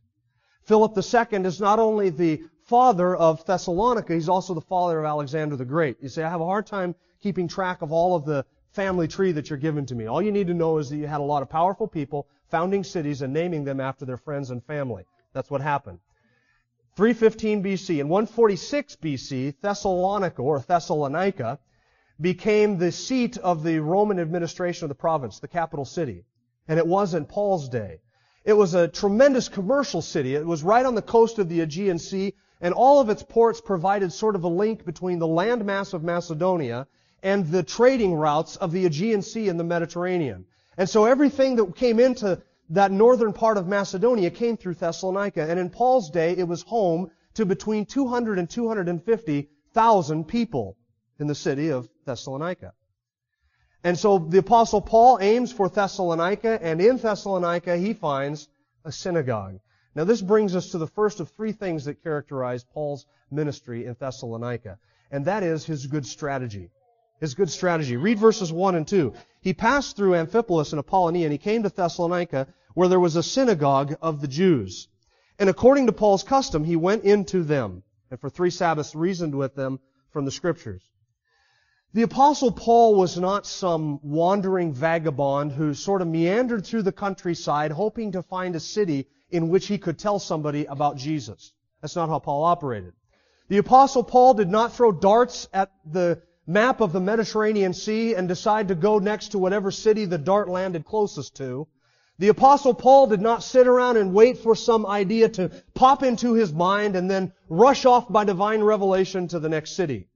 Philip 0.64 0.98
II 0.98 1.46
is 1.46 1.60
not 1.60 1.78
only 1.78 2.10
the 2.10 2.42
father 2.64 3.14
of 3.14 3.46
Thessalonica, 3.46 4.14
he's 4.14 4.30
also 4.30 4.54
the 4.54 4.62
father 4.62 5.00
of 5.00 5.06
Alexander 5.06 5.58
the 5.58 5.66
Great. 5.66 6.02
You 6.02 6.08
say, 6.08 6.24
I 6.24 6.30
have 6.30 6.42
a 6.42 6.46
hard 6.46 6.66
time 6.66 6.96
keeping 7.22 7.50
track 7.50 7.82
of 7.82 7.92
all 7.92 8.16
of 8.16 8.26
the 8.26 8.46
family 8.72 9.08
tree 9.10 9.34
that 9.34 9.50
you're 9.50 9.60
giving 9.60 9.86
to 9.88 9.96
me. 9.96 10.06
All 10.06 10.22
you 10.22 10.32
need 10.32 10.48
to 10.48 10.54
know 10.54 10.78
is 10.78 10.90
that 10.90 10.98
you 10.98 11.06
had 11.06 11.20
a 11.20 11.24
lot 11.24 11.42
of 11.42 11.50
powerful 11.50 11.88
people 11.88 12.28
founding 12.50 12.84
cities 12.84 13.22
and 13.22 13.34
naming 13.34 13.66
them 13.66 13.82
after 13.82 14.06
their 14.06 14.18
friends 14.18 14.52
and 14.52 14.64
family. 14.64 15.04
That's 15.34 15.52
what 15.52 15.62
happened. 15.62 16.00
315 16.96 17.62
BC. 17.62 18.00
In 18.00 18.08
146 18.08 18.96
BC, 18.96 19.56
Thessalonica, 19.62 20.42
or 20.42 20.60
Thessalonica, 20.60 21.60
became 22.20 22.78
the 22.78 22.92
seat 22.92 23.38
of 23.38 23.64
the 23.64 23.80
Roman 23.80 24.20
administration 24.20 24.86
of 24.86 24.90
the 24.90 24.96
province, 24.96 25.40
the 25.40 25.48
capital 25.48 25.86
city. 25.86 26.24
And 26.68 26.80
it 26.80 26.88
was 26.88 27.14
in 27.14 27.26
Paul's 27.26 27.70
day. 27.70 28.00
It 28.44 28.54
was 28.54 28.74
a 28.74 28.88
tremendous 28.88 29.50
commercial 29.50 30.02
city. 30.02 30.36
It 30.36 30.46
was 30.46 30.64
right 30.64 30.86
on 30.86 30.96
the 30.96 31.02
coast 31.02 31.40
of 31.40 31.50
the 31.50 31.62
Aegean 31.62 32.00
Sea, 32.00 32.34
and 32.62 32.74
all 32.74 33.02
of 33.02 33.10
its 33.10 33.24
ports 33.24 33.60
provided 33.60 34.14
sort 34.14 34.36
of 34.36 34.44
a 34.44 34.48
link 34.48 34.86
between 34.86 35.20
the 35.20 35.28
landmass 35.28 35.94
of 35.94 36.04
Macedonia 36.04 36.88
and 37.24 37.48
the 37.48 37.64
trading 37.64 38.14
routes 38.14 38.56
of 38.56 38.72
the 38.72 38.86
Aegean 38.86 39.22
Sea 39.22 39.50
and 39.50 39.60
the 39.60 39.64
Mediterranean. 39.64 40.46
And 40.78 40.88
so 40.88 41.06
everything 41.06 41.56
that 41.56 41.76
came 41.76 42.00
into 42.00 42.42
that 42.70 42.92
northern 42.92 43.34
part 43.34 43.58
of 43.58 43.68
Macedonia 43.68 44.30
came 44.30 44.58
through 44.58 44.76
Thessalonica. 44.76 45.50
And 45.50 45.60
in 45.60 45.70
Paul's 45.70 46.10
day, 46.10 46.36
it 46.38 46.48
was 46.48 46.62
home 46.62 47.12
to 47.36 47.46
between 47.46 47.86
200 47.86 48.40
and 48.40 48.50
250,000 48.50 50.28
people. 50.28 50.78
In 51.20 51.28
the 51.28 51.36
city 51.36 51.70
of 51.70 51.90
Thessalonica. 52.06 52.74
And 53.84 53.98
so 53.98 54.18
the 54.18 54.40
apostle 54.40 54.82
Paul 54.82 55.20
aims 55.22 55.52
for 55.52 55.70
Thessalonica, 55.70 56.60
and 56.62 56.82
in 56.82 56.98
Thessalonica 56.98 57.78
he 57.78 57.94
finds 57.94 58.48
a 58.84 58.92
synagogue. 58.92 59.60
Now 59.94 60.04
this 60.04 60.22
brings 60.22 60.56
us 60.56 60.72
to 60.72 60.78
the 60.78 60.88
first 60.88 61.20
of 61.20 61.30
three 61.30 61.52
things 61.52 61.86
that 61.86 62.04
characterize 62.04 62.64
Paul's 62.64 63.06
ministry 63.30 63.86
in 63.86 63.96
Thessalonica, 64.00 64.80
and 65.12 65.26
that 65.26 65.44
is 65.44 65.66
his 65.66 65.86
good 65.86 66.06
strategy. 66.06 66.72
His 67.20 67.34
good 67.34 67.50
strategy. 67.50 67.96
Read 67.96 68.20
verses 68.20 68.52
1 68.52 68.76
and 68.76 68.88
2. 68.88 69.14
He 69.42 69.54
passed 69.54 69.96
through 69.96 70.16
Amphipolis 70.16 70.74
and 70.74 70.80
Apollonia, 70.80 71.26
and 71.26 71.32
he 71.32 71.38
came 71.38 71.64
to 71.64 71.70
Thessalonica, 71.70 72.48
where 72.74 72.90
there 72.90 73.00
was 73.00 73.16
a 73.16 73.24
synagogue 73.24 73.96
of 74.02 74.20
the 74.20 74.28
Jews. 74.28 74.90
And 75.40 75.50
according 75.50 75.86
to 75.86 75.94
Paul's 75.94 76.24
custom, 76.24 76.64
he 76.64 76.76
went 76.76 77.04
into 77.04 77.44
them, 77.44 77.84
and 78.10 78.20
for 78.20 78.30
three 78.30 78.50
Sabbaths 78.50 78.96
reasoned 78.96 79.36
with 79.36 79.56
them 79.56 79.80
from 80.10 80.26
the 80.26 80.32
Scriptures. 80.32 80.84
The 81.96 82.02
apostle 82.02 82.52
Paul 82.52 82.96
was 82.96 83.18
not 83.18 83.48
some 83.48 84.02
wandering 84.04 84.74
vagabond 84.74 85.54
who 85.54 85.74
sort 85.74 86.02
of 86.02 86.10
meandered 86.10 86.66
through 86.66 86.82
the 86.82 86.92
countryside 86.92 87.72
hoping 87.72 88.12
to 88.12 88.22
find 88.22 88.54
a 88.54 88.60
city 88.60 89.08
in 89.32 89.48
which 89.48 89.68
he 89.68 89.78
could 89.78 89.98
tell 89.98 90.20
somebody 90.20 90.66
about 90.66 90.98
Jesus. 90.98 91.54
That's 91.80 91.96
not 91.96 92.10
how 92.10 92.20
Paul 92.20 92.44
operated. 92.44 92.92
The 93.48 93.60
apostle 93.60 94.04
Paul 94.04 94.34
did 94.34 94.50
not 94.50 94.74
throw 94.74 94.92
darts 94.92 95.48
at 95.54 95.72
the 95.90 96.22
map 96.46 96.82
of 96.82 96.92
the 96.92 97.00
Mediterranean 97.00 97.74
Sea 97.74 98.14
and 98.14 98.28
decide 98.28 98.68
to 98.68 98.76
go 98.76 99.00
next 99.00 99.30
to 99.30 99.40
whatever 99.40 99.72
city 99.72 100.04
the 100.04 100.18
dart 100.18 100.50
landed 100.50 100.84
closest 100.84 101.38
to. 101.38 101.66
The 102.20 102.28
apostle 102.28 102.74
Paul 102.74 103.08
did 103.08 103.22
not 103.22 103.42
sit 103.42 103.68
around 103.68 103.96
and 103.96 104.14
wait 104.14 104.40
for 104.40 104.54
some 104.54 104.86
idea 104.86 105.30
to 105.30 105.50
pop 105.74 106.04
into 106.04 106.34
his 106.34 106.52
mind 106.52 106.98
and 106.98 107.10
then 107.10 107.32
rush 107.48 107.86
off 107.86 108.12
by 108.12 108.26
divine 108.26 108.64
revelation 108.64 109.30
to 109.30 109.40
the 109.40 109.48
next 109.48 109.78
city. 109.78 110.10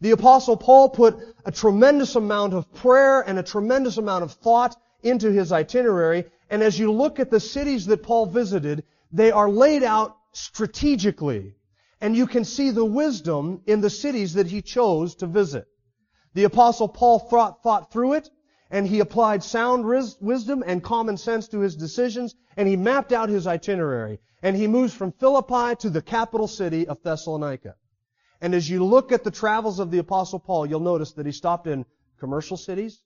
The 0.00 0.10
apostle 0.10 0.56
Paul 0.56 0.90
put 0.90 1.16
a 1.44 1.52
tremendous 1.52 2.16
amount 2.16 2.52
of 2.52 2.72
prayer 2.74 3.20
and 3.20 3.38
a 3.38 3.42
tremendous 3.42 3.96
amount 3.96 4.24
of 4.24 4.32
thought 4.32 4.76
into 5.02 5.30
his 5.30 5.52
itinerary. 5.52 6.24
And 6.50 6.62
as 6.62 6.78
you 6.78 6.92
look 6.92 7.20
at 7.20 7.30
the 7.30 7.40
cities 7.40 7.86
that 7.86 8.02
Paul 8.02 8.26
visited, 8.26 8.84
they 9.12 9.30
are 9.30 9.48
laid 9.48 9.82
out 9.82 10.16
strategically. 10.32 11.54
And 12.00 12.16
you 12.16 12.26
can 12.26 12.44
see 12.44 12.70
the 12.70 12.84
wisdom 12.84 13.62
in 13.66 13.80
the 13.80 13.90
cities 13.90 14.34
that 14.34 14.48
he 14.48 14.60
chose 14.60 15.14
to 15.16 15.26
visit. 15.26 15.66
The 16.34 16.44
apostle 16.44 16.88
Paul 16.88 17.20
thought, 17.20 17.62
thought 17.62 17.92
through 17.92 18.14
it, 18.14 18.28
and 18.70 18.86
he 18.88 19.00
applied 19.00 19.42
sound 19.42 19.86
wisdom 20.20 20.64
and 20.66 20.82
common 20.82 21.16
sense 21.16 21.46
to 21.48 21.60
his 21.60 21.76
decisions, 21.76 22.34
and 22.56 22.66
he 22.66 22.76
mapped 22.76 23.12
out 23.12 23.28
his 23.28 23.46
itinerary. 23.46 24.18
And 24.42 24.56
he 24.56 24.66
moves 24.66 24.92
from 24.92 25.12
Philippi 25.12 25.76
to 25.76 25.88
the 25.88 26.02
capital 26.02 26.48
city 26.48 26.86
of 26.88 27.02
Thessalonica. 27.02 27.76
And 28.44 28.54
as 28.54 28.68
you 28.68 28.84
look 28.84 29.10
at 29.10 29.24
the 29.24 29.30
travels 29.30 29.78
of 29.78 29.90
the 29.90 29.96
apostle 29.96 30.38
Paul, 30.38 30.66
you'll 30.66 30.78
notice 30.78 31.12
that 31.12 31.24
he 31.24 31.32
stopped 31.32 31.66
in 31.66 31.86
commercial 32.20 32.58
cities, 32.58 33.02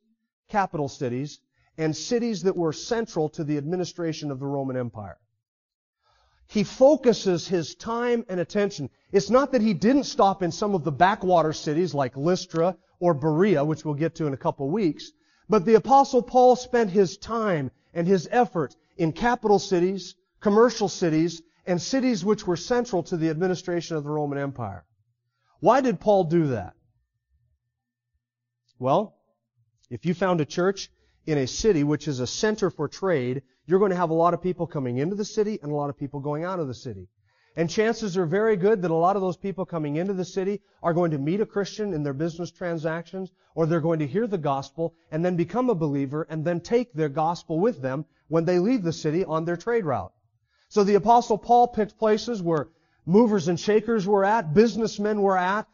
capital 0.48 0.88
cities, 0.88 1.38
and 1.76 1.96
cities 1.96 2.42
that 2.42 2.56
were 2.56 2.72
central 2.72 3.28
to 3.28 3.44
the 3.44 3.56
administration 3.56 4.32
of 4.32 4.40
the 4.40 4.48
Roman 4.48 4.76
Empire. 4.76 5.16
He 6.48 6.64
focuses 6.64 7.46
his 7.46 7.76
time 7.76 8.24
and 8.28 8.40
attention. 8.40 8.90
It's 9.12 9.30
not 9.30 9.52
that 9.52 9.62
he 9.62 9.74
didn't 9.74 10.06
stop 10.06 10.42
in 10.42 10.50
some 10.50 10.74
of 10.74 10.82
the 10.82 10.90
backwater 10.90 11.52
cities 11.52 11.94
like 11.94 12.16
Lystra 12.16 12.76
or 12.98 13.14
Berea, 13.14 13.64
which 13.64 13.84
we'll 13.84 13.94
get 13.94 14.16
to 14.16 14.26
in 14.26 14.34
a 14.34 14.36
couple 14.36 14.66
of 14.66 14.72
weeks, 14.72 15.12
but 15.48 15.64
the 15.64 15.76
apostle 15.76 16.20
Paul 16.20 16.56
spent 16.56 16.90
his 16.90 17.16
time 17.16 17.70
and 17.94 18.08
his 18.08 18.28
effort 18.32 18.74
in 18.96 19.12
capital 19.12 19.60
cities, 19.60 20.16
commercial 20.40 20.88
cities, 20.88 21.42
and 21.64 21.80
cities 21.80 22.24
which 22.24 22.44
were 22.44 22.56
central 22.56 23.04
to 23.04 23.16
the 23.16 23.30
administration 23.30 23.96
of 23.96 24.02
the 24.02 24.10
Roman 24.10 24.38
Empire. 24.38 24.84
Why 25.60 25.80
did 25.80 26.00
Paul 26.00 26.24
do 26.24 26.48
that? 26.48 26.74
Well, 28.78 29.16
if 29.90 30.06
you 30.06 30.14
found 30.14 30.40
a 30.40 30.44
church 30.44 30.90
in 31.26 31.38
a 31.38 31.46
city 31.46 31.82
which 31.82 32.06
is 32.06 32.20
a 32.20 32.26
center 32.26 32.70
for 32.70 32.88
trade, 32.88 33.42
you're 33.66 33.80
going 33.80 33.90
to 33.90 33.96
have 33.96 34.10
a 34.10 34.14
lot 34.14 34.34
of 34.34 34.42
people 34.42 34.66
coming 34.66 34.98
into 34.98 35.16
the 35.16 35.24
city 35.24 35.58
and 35.62 35.72
a 35.72 35.74
lot 35.74 35.90
of 35.90 35.98
people 35.98 36.20
going 36.20 36.44
out 36.44 36.60
of 36.60 36.68
the 36.68 36.74
city. 36.74 37.08
And 37.56 37.68
chances 37.68 38.16
are 38.16 38.24
very 38.24 38.56
good 38.56 38.82
that 38.82 38.92
a 38.92 38.94
lot 38.94 39.16
of 39.16 39.22
those 39.22 39.36
people 39.36 39.66
coming 39.66 39.96
into 39.96 40.12
the 40.12 40.24
city 40.24 40.60
are 40.80 40.94
going 40.94 41.10
to 41.10 41.18
meet 41.18 41.40
a 41.40 41.46
Christian 41.46 41.92
in 41.92 42.04
their 42.04 42.12
business 42.12 42.52
transactions, 42.52 43.32
or 43.56 43.66
they're 43.66 43.80
going 43.80 43.98
to 43.98 44.06
hear 44.06 44.28
the 44.28 44.38
gospel 44.38 44.94
and 45.10 45.24
then 45.24 45.34
become 45.34 45.68
a 45.68 45.74
believer 45.74 46.24
and 46.30 46.44
then 46.44 46.60
take 46.60 46.92
their 46.92 47.08
gospel 47.08 47.58
with 47.58 47.82
them 47.82 48.04
when 48.28 48.44
they 48.44 48.60
leave 48.60 48.84
the 48.84 48.92
city 48.92 49.24
on 49.24 49.44
their 49.44 49.56
trade 49.56 49.84
route. 49.84 50.12
So 50.68 50.84
the 50.84 50.94
apostle 50.94 51.36
Paul 51.36 51.66
picked 51.66 51.98
places 51.98 52.40
where 52.40 52.68
movers 53.08 53.48
and 53.48 53.58
shakers 53.58 54.06
were 54.06 54.24
at, 54.24 54.52
businessmen 54.52 55.22
were 55.22 55.36
at, 55.36 55.66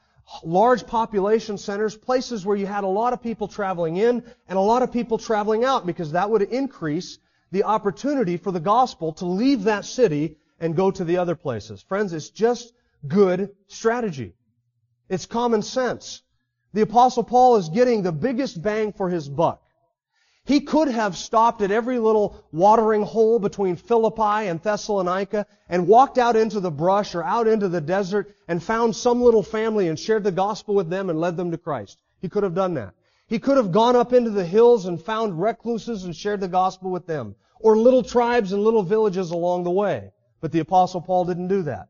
large 0.44 0.86
population 0.86 1.58
centers, 1.58 1.96
places 1.96 2.46
where 2.46 2.56
you 2.56 2.64
had 2.64 2.84
a 2.84 2.88
lot 2.88 3.12
of 3.12 3.20
people 3.22 3.48
traveling 3.48 3.96
in 3.96 4.22
and 4.48 4.56
a 4.56 4.62
lot 4.62 4.82
of 4.82 4.92
people 4.92 5.18
traveling 5.18 5.64
out 5.64 5.84
because 5.84 6.12
that 6.12 6.30
would 6.30 6.42
increase 6.42 7.18
the 7.50 7.64
opportunity 7.64 8.36
for 8.36 8.52
the 8.52 8.60
gospel 8.60 9.12
to 9.12 9.26
leave 9.26 9.64
that 9.64 9.84
city 9.84 10.36
and 10.60 10.76
go 10.76 10.90
to 10.90 11.04
the 11.04 11.18
other 11.18 11.34
places. 11.34 11.82
Friends, 11.82 12.12
it's 12.12 12.30
just 12.30 12.72
good 13.06 13.50
strategy. 13.66 14.32
It's 15.08 15.26
common 15.26 15.62
sense. 15.62 16.22
The 16.72 16.82
apostle 16.82 17.24
Paul 17.24 17.56
is 17.56 17.68
getting 17.68 18.02
the 18.02 18.12
biggest 18.12 18.62
bang 18.62 18.92
for 18.92 19.10
his 19.10 19.28
buck. 19.28 19.63
He 20.46 20.60
could 20.60 20.88
have 20.88 21.16
stopped 21.16 21.62
at 21.62 21.70
every 21.70 21.98
little 21.98 22.36
watering 22.52 23.02
hole 23.02 23.38
between 23.38 23.76
Philippi 23.76 24.46
and 24.46 24.60
Thessalonica 24.60 25.46
and 25.70 25.88
walked 25.88 26.18
out 26.18 26.36
into 26.36 26.60
the 26.60 26.70
brush 26.70 27.14
or 27.14 27.24
out 27.24 27.48
into 27.48 27.68
the 27.68 27.80
desert 27.80 28.34
and 28.46 28.62
found 28.62 28.94
some 28.94 29.22
little 29.22 29.42
family 29.42 29.88
and 29.88 29.98
shared 29.98 30.22
the 30.22 30.30
gospel 30.30 30.74
with 30.74 30.90
them 30.90 31.08
and 31.08 31.18
led 31.18 31.38
them 31.38 31.50
to 31.50 31.56
Christ. 31.56 31.98
He 32.20 32.28
could 32.28 32.42
have 32.42 32.54
done 32.54 32.74
that. 32.74 32.92
He 33.26 33.38
could 33.38 33.56
have 33.56 33.72
gone 33.72 33.96
up 33.96 34.12
into 34.12 34.28
the 34.28 34.44
hills 34.44 34.84
and 34.84 35.00
found 35.00 35.40
recluses 35.40 36.04
and 36.04 36.14
shared 36.14 36.40
the 36.40 36.48
gospel 36.48 36.90
with 36.90 37.06
them 37.06 37.36
or 37.58 37.78
little 37.78 38.02
tribes 38.02 38.52
and 38.52 38.62
little 38.62 38.82
villages 38.82 39.30
along 39.30 39.64
the 39.64 39.70
way. 39.70 40.12
But 40.42 40.52
the 40.52 40.58
apostle 40.58 41.00
Paul 41.00 41.24
didn't 41.24 41.48
do 41.48 41.62
that. 41.62 41.88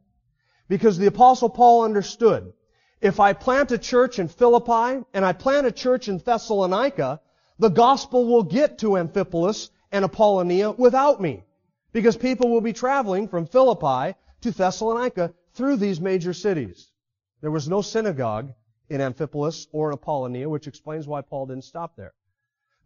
Because 0.69 0.97
the 0.97 1.07
apostle 1.07 1.49
Paul 1.49 1.83
understood, 1.83 2.53
if 3.01 3.19
I 3.19 3.33
plant 3.33 3.73
a 3.73 3.79
church 3.79 4.21
in 4.21 4.29
Philippi 4.29 5.05
and 5.13 5.25
I 5.25 5.33
plant 5.33 5.67
a 5.67 5.73
church 5.73 6.09
in 6.09 6.19
Thessalonica, 6.19 7.21
the 7.59 7.69
gospel 7.69 8.27
will 8.27 8.43
get 8.43 8.79
to 8.79 8.97
Amphipolis 8.97 9.71
and 9.93 10.05
Apollonia 10.05 10.73
without 10.73 11.21
me. 11.21 11.45
Because 11.93 12.17
people 12.17 12.51
will 12.51 12.61
be 12.61 12.73
traveling 12.73 13.29
from 13.29 13.47
Philippi 13.47 14.17
to 14.41 14.51
Thessalonica 14.51 15.33
through 15.55 15.77
these 15.77 16.01
major 16.01 16.33
cities. 16.33 16.91
There 17.41 17.53
was 17.53 17.69
no 17.69 17.83
synagogue 17.83 18.53
in 18.89 19.01
Amphipolis 19.01 19.69
or 19.73 19.91
in 19.91 19.95
Apollonia, 19.95 20.49
which 20.49 20.67
explains 20.67 21.07
why 21.07 21.21
Paul 21.21 21.47
didn't 21.47 21.65
stop 21.65 21.97
there. 21.97 22.13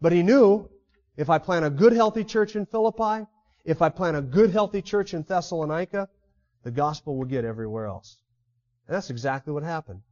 But 0.01 0.13
he 0.13 0.23
knew 0.23 0.69
if 1.17 1.31
I 1.31 1.39
plant 1.39 1.65
a 1.65 1.71
good, 1.71 1.93
healthy 1.93 2.23
church 2.23 2.55
in 2.55 2.67
Philippi, 2.67 3.27
if 3.65 3.83
I 3.83 3.89
plant 3.89 4.17
a 4.17 4.23
good, 4.23 4.51
healthy 4.51 4.83
church 4.83 5.15
in 5.15 5.23
Thessalonica, 5.23 6.09
the 6.63 6.71
gospel 6.71 7.17
will 7.17 7.25
get 7.25 7.45
everywhere 7.45 7.87
else. 7.87 8.19
And 8.87 8.95
that's 8.95 9.11
exactly 9.11 9.53
what 9.53 9.63
happened. 9.63 10.03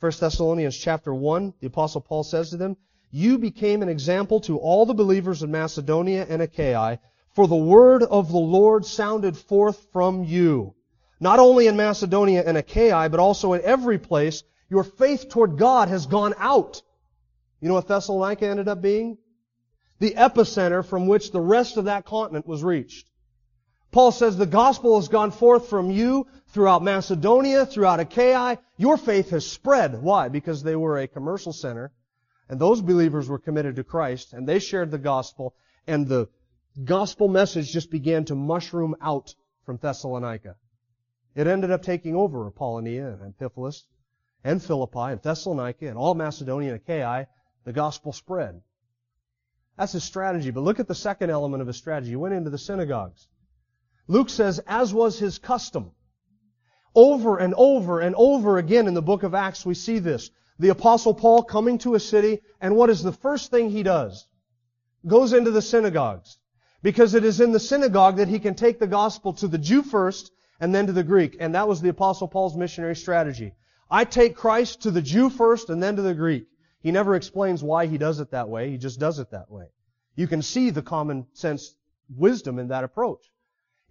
1 0.00 0.12
Thessalonians 0.18 0.76
chapter 0.76 1.14
1, 1.14 1.54
the 1.60 1.66
apostle 1.66 2.00
Paul 2.00 2.24
says 2.24 2.50
to 2.50 2.56
them, 2.56 2.76
You 3.10 3.38
became 3.38 3.82
an 3.82 3.88
example 3.88 4.40
to 4.40 4.58
all 4.58 4.86
the 4.86 4.94
believers 4.94 5.42
in 5.42 5.50
Macedonia 5.50 6.26
and 6.28 6.42
Achaia, 6.42 6.98
for 7.34 7.46
the 7.46 7.56
word 7.56 8.02
of 8.02 8.30
the 8.30 8.38
Lord 8.38 8.84
sounded 8.84 9.36
forth 9.36 9.86
from 9.92 10.24
you. 10.24 10.74
Not 11.20 11.38
only 11.38 11.66
in 11.66 11.76
Macedonia 11.76 12.42
and 12.46 12.56
Achaia, 12.56 13.08
but 13.08 13.20
also 13.20 13.52
in 13.52 13.62
every 13.62 13.98
place, 13.98 14.42
your 14.68 14.84
faith 14.84 15.28
toward 15.28 15.58
God 15.58 15.88
has 15.88 16.06
gone 16.06 16.34
out. 16.38 16.82
You 17.60 17.68
know 17.68 17.74
what 17.74 17.88
Thessalonica 17.88 18.46
ended 18.46 18.68
up 18.68 18.80
being? 18.80 19.18
the 20.00 20.12
epicenter 20.12 20.84
from 20.84 21.06
which 21.06 21.30
the 21.30 21.40
rest 21.40 21.76
of 21.76 21.84
that 21.84 22.04
continent 22.04 22.46
was 22.46 22.64
reached. 22.64 23.06
Paul 23.92 24.12
says 24.12 24.36
the 24.36 24.46
gospel 24.46 24.98
has 24.98 25.08
gone 25.08 25.30
forth 25.30 25.68
from 25.68 25.90
you 25.90 26.26
throughout 26.48 26.82
Macedonia, 26.82 27.66
throughout 27.66 28.00
Achaia. 28.00 28.58
Your 28.76 28.96
faith 28.96 29.30
has 29.30 29.46
spread. 29.46 30.00
Why? 30.02 30.28
Because 30.28 30.62
they 30.62 30.76
were 30.76 30.98
a 30.98 31.06
commercial 31.06 31.52
center, 31.52 31.92
and 32.50 32.60
those 32.60 32.82
believers 32.82 33.28
were 33.28 33.38
committed 33.38 33.76
to 33.76 33.84
Christ, 33.84 34.32
and 34.32 34.46
they 34.46 34.58
shared 34.58 34.90
the 34.90 34.98
gospel, 34.98 35.54
and 35.86 36.08
the 36.08 36.28
gospel 36.84 37.28
message 37.28 37.70
just 37.70 37.92
began 37.92 38.24
to 38.24 38.34
mushroom 38.34 38.96
out 39.00 39.32
from 39.64 39.76
Thessalonica. 39.76 40.56
It 41.36 41.46
ended 41.46 41.70
up 41.70 41.82
taking 41.82 42.16
over 42.16 42.48
Apollonia 42.48 43.06
and 43.06 43.22
Amphipolis 43.22 43.84
and 44.42 44.60
Philippi 44.60 45.12
and 45.12 45.22
Thessalonica 45.22 45.86
and 45.86 45.96
all 45.96 46.14
Macedonia 46.14 46.72
and 46.72 46.80
Achaia. 46.80 47.28
The 47.62 47.72
gospel 47.72 48.12
spread. 48.12 48.60
That's 49.78 49.92
his 49.92 50.02
strategy. 50.02 50.50
But 50.50 50.62
look 50.62 50.80
at 50.80 50.88
the 50.88 50.94
second 50.94 51.30
element 51.30 51.60
of 51.60 51.68
his 51.68 51.76
strategy. 51.76 52.10
He 52.10 52.16
went 52.16 52.34
into 52.34 52.50
the 52.50 52.58
synagogues. 52.58 53.28
Luke 54.08 54.28
says, 54.28 54.58
as 54.66 54.92
was 54.92 55.20
his 55.20 55.38
custom. 55.38 55.92
Over 56.96 57.38
and 57.38 57.54
over 57.56 58.00
and 58.00 58.16
over 58.16 58.58
again 58.58 58.88
in 58.88 58.94
the 58.94 59.02
book 59.02 59.22
of 59.22 59.36
Acts, 59.36 59.64
we 59.64 59.74
see 59.74 60.00
this. 60.00 60.30
The 60.60 60.68
apostle 60.68 61.14
Paul 61.14 61.42
coming 61.42 61.78
to 61.78 61.94
a 61.94 62.00
city, 62.00 62.42
and 62.60 62.76
what 62.76 62.90
is 62.90 63.02
the 63.02 63.12
first 63.12 63.50
thing 63.50 63.70
he 63.70 63.82
does? 63.82 64.28
Goes 65.06 65.32
into 65.32 65.50
the 65.50 65.62
synagogues. 65.62 66.36
Because 66.82 67.14
it 67.14 67.24
is 67.24 67.40
in 67.40 67.52
the 67.52 67.58
synagogue 67.58 68.18
that 68.18 68.28
he 68.28 68.38
can 68.38 68.54
take 68.54 68.78
the 68.78 68.86
gospel 68.86 69.32
to 69.34 69.48
the 69.48 69.56
Jew 69.56 69.82
first, 69.82 70.30
and 70.60 70.74
then 70.74 70.86
to 70.86 70.92
the 70.92 71.02
Greek. 71.02 71.38
And 71.40 71.54
that 71.54 71.66
was 71.66 71.80
the 71.80 71.88
apostle 71.88 72.28
Paul's 72.28 72.58
missionary 72.58 72.94
strategy. 72.94 73.54
I 73.90 74.04
take 74.04 74.36
Christ 74.36 74.82
to 74.82 74.90
the 74.90 75.00
Jew 75.00 75.30
first 75.30 75.70
and 75.70 75.82
then 75.82 75.96
to 75.96 76.02
the 76.02 76.14
Greek. 76.14 76.46
He 76.82 76.90
never 76.92 77.14
explains 77.14 77.64
why 77.64 77.86
he 77.86 77.96
does 77.96 78.20
it 78.20 78.32
that 78.32 78.50
way. 78.50 78.70
He 78.70 78.76
just 78.76 79.00
does 79.00 79.18
it 79.18 79.30
that 79.30 79.50
way. 79.50 79.64
You 80.14 80.26
can 80.26 80.42
see 80.42 80.68
the 80.68 80.82
common 80.82 81.26
sense 81.32 81.74
wisdom 82.14 82.58
in 82.58 82.68
that 82.68 82.84
approach. 82.84 83.24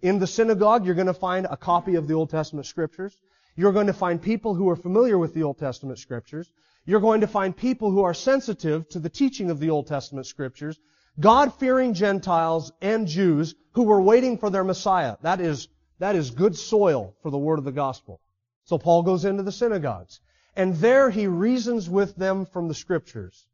In 0.02 0.20
the 0.20 0.28
synagogue, 0.28 0.86
you're 0.86 0.94
going 0.94 1.08
to 1.08 1.14
find 1.14 1.48
a 1.50 1.56
copy 1.56 1.96
of 1.96 2.06
the 2.06 2.14
Old 2.14 2.30
Testament 2.30 2.66
scriptures. 2.66 3.20
You're 3.60 3.72
going 3.72 3.88
to 3.88 3.92
find 3.92 4.22
people 4.22 4.54
who 4.54 4.70
are 4.70 4.74
familiar 4.74 5.18
with 5.18 5.34
the 5.34 5.42
Old 5.42 5.58
Testament 5.58 5.98
scriptures. 5.98 6.50
You're 6.86 7.00
going 7.00 7.20
to 7.20 7.26
find 7.26 7.54
people 7.54 7.90
who 7.90 8.04
are 8.04 8.14
sensitive 8.14 8.88
to 8.88 8.98
the 8.98 9.10
teaching 9.10 9.50
of 9.50 9.60
the 9.60 9.68
Old 9.68 9.86
Testament 9.86 10.26
scriptures. 10.26 10.80
God-fearing 11.20 11.92
Gentiles 11.92 12.72
and 12.80 13.06
Jews 13.06 13.54
who 13.72 13.82
were 13.82 14.00
waiting 14.00 14.38
for 14.38 14.48
their 14.48 14.64
Messiah. 14.64 15.18
That 15.20 15.42
is, 15.42 15.68
that 15.98 16.16
is 16.16 16.30
good 16.30 16.56
soil 16.56 17.14
for 17.22 17.30
the 17.30 17.36
word 17.36 17.58
of 17.58 17.66
the 17.66 17.70
gospel. 17.70 18.22
So 18.64 18.78
Paul 18.78 19.02
goes 19.02 19.26
into 19.26 19.42
the 19.42 19.52
synagogues. 19.52 20.20
And 20.56 20.76
there 20.76 21.10
he 21.10 21.26
reasons 21.26 21.86
with 21.86 22.16
them 22.16 22.46
from 22.46 22.66
the 22.66 22.74
scriptures 22.74 23.46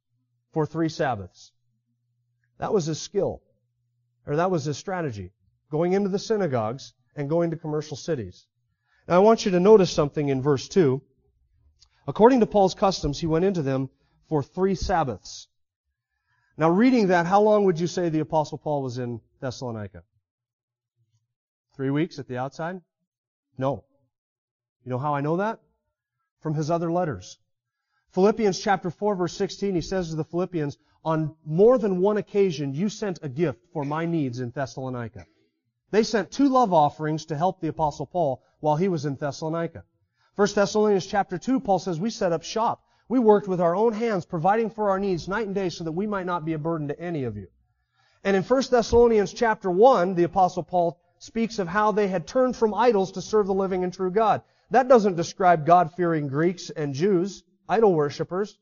for 0.52 0.66
three 0.66 0.88
Sabbaths. 0.88 1.50
That 2.58 2.72
was 2.72 2.86
his 2.86 3.02
skill. 3.02 3.42
Or 4.24 4.36
that 4.36 4.52
was 4.52 4.66
his 4.66 4.78
strategy. 4.78 5.32
Going 5.68 5.94
into 5.94 6.10
the 6.10 6.20
synagogues 6.20 6.92
and 7.16 7.28
going 7.28 7.50
to 7.50 7.56
commercial 7.56 7.96
cities. 7.96 8.46
Now 9.08 9.16
I 9.16 9.18
want 9.18 9.44
you 9.44 9.52
to 9.52 9.60
notice 9.60 9.90
something 9.90 10.28
in 10.28 10.42
verse 10.42 10.68
2. 10.68 11.00
According 12.08 12.40
to 12.40 12.46
Paul's 12.46 12.74
customs, 12.74 13.20
he 13.20 13.26
went 13.26 13.44
into 13.44 13.62
them 13.62 13.88
for 14.28 14.42
three 14.42 14.74
Sabbaths. 14.74 15.48
Now 16.56 16.70
reading 16.70 17.08
that, 17.08 17.26
how 17.26 17.42
long 17.42 17.64
would 17.64 17.78
you 17.78 17.86
say 17.86 18.08
the 18.08 18.20
apostle 18.20 18.58
Paul 18.58 18.82
was 18.82 18.98
in 18.98 19.20
Thessalonica? 19.40 20.02
Three 21.74 21.90
weeks 21.90 22.18
at 22.18 22.26
the 22.26 22.38
outside? 22.38 22.80
No. 23.58 23.84
You 24.84 24.90
know 24.90 24.98
how 24.98 25.14
I 25.14 25.20
know 25.20 25.36
that? 25.36 25.60
From 26.40 26.54
his 26.54 26.70
other 26.70 26.90
letters. 26.90 27.38
Philippians 28.12 28.58
chapter 28.58 28.90
4 28.90 29.14
verse 29.14 29.36
16, 29.36 29.74
he 29.74 29.80
says 29.80 30.10
to 30.10 30.16
the 30.16 30.24
Philippians, 30.24 30.78
on 31.04 31.36
more 31.44 31.78
than 31.78 32.00
one 32.00 32.16
occasion 32.16 32.74
you 32.74 32.88
sent 32.88 33.20
a 33.22 33.28
gift 33.28 33.60
for 33.72 33.84
my 33.84 34.06
needs 34.06 34.40
in 34.40 34.50
Thessalonica. 34.50 35.26
They 35.90 36.02
sent 36.02 36.30
two 36.30 36.48
love 36.48 36.72
offerings 36.72 37.26
to 37.26 37.36
help 37.36 37.60
the 37.60 37.68
apostle 37.68 38.06
Paul 38.06 38.42
while 38.60 38.76
he 38.76 38.88
was 38.88 39.04
in 39.06 39.16
Thessalonica. 39.16 39.84
1 40.34 40.48
Thessalonians 40.54 41.06
chapter 41.06 41.38
2, 41.38 41.60
Paul 41.60 41.78
says, 41.78 42.00
we 42.00 42.10
set 42.10 42.32
up 42.32 42.42
shop. 42.42 42.82
We 43.08 43.18
worked 43.18 43.46
with 43.46 43.60
our 43.60 43.76
own 43.76 43.92
hands, 43.92 44.26
providing 44.26 44.70
for 44.70 44.90
our 44.90 44.98
needs 44.98 45.28
night 45.28 45.46
and 45.46 45.54
day 45.54 45.68
so 45.68 45.84
that 45.84 45.92
we 45.92 46.06
might 46.06 46.26
not 46.26 46.44
be 46.44 46.54
a 46.54 46.58
burden 46.58 46.88
to 46.88 47.00
any 47.00 47.24
of 47.24 47.36
you. 47.36 47.46
And 48.24 48.36
in 48.36 48.42
1 48.42 48.62
Thessalonians 48.70 49.32
chapter 49.32 49.70
1, 49.70 50.14
the 50.16 50.24
apostle 50.24 50.64
Paul 50.64 50.98
speaks 51.18 51.60
of 51.60 51.68
how 51.68 51.92
they 51.92 52.08
had 52.08 52.26
turned 52.26 52.56
from 52.56 52.74
idols 52.74 53.12
to 53.12 53.22
serve 53.22 53.46
the 53.46 53.54
living 53.54 53.84
and 53.84 53.94
true 53.94 54.10
God. 54.10 54.42
That 54.70 54.88
doesn't 54.88 55.14
describe 55.14 55.64
God-fearing 55.64 56.26
Greeks 56.26 56.70
and 56.70 56.92
Jews, 56.92 57.44
idol 57.68 57.94
worshippers. 57.94 58.58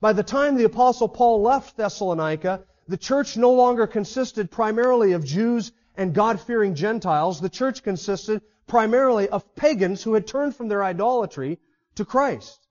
By 0.00 0.12
the 0.12 0.22
time 0.22 0.54
the 0.56 0.64
apostle 0.64 1.08
Paul 1.08 1.40
left 1.40 1.78
Thessalonica, 1.78 2.64
the 2.86 2.98
church 2.98 3.38
no 3.38 3.52
longer 3.52 3.86
consisted 3.86 4.50
primarily 4.50 5.12
of 5.12 5.24
Jews 5.24 5.72
and 5.96 6.14
God-fearing 6.14 6.74
Gentiles. 6.74 7.40
The 7.40 7.48
church 7.48 7.82
consisted 7.82 8.42
primarily 8.66 9.28
of 9.28 9.54
pagans 9.54 10.02
who 10.02 10.14
had 10.14 10.26
turned 10.26 10.54
from 10.54 10.68
their 10.68 10.84
idolatry 10.84 11.58
to 11.94 12.04
Christ. 12.04 12.66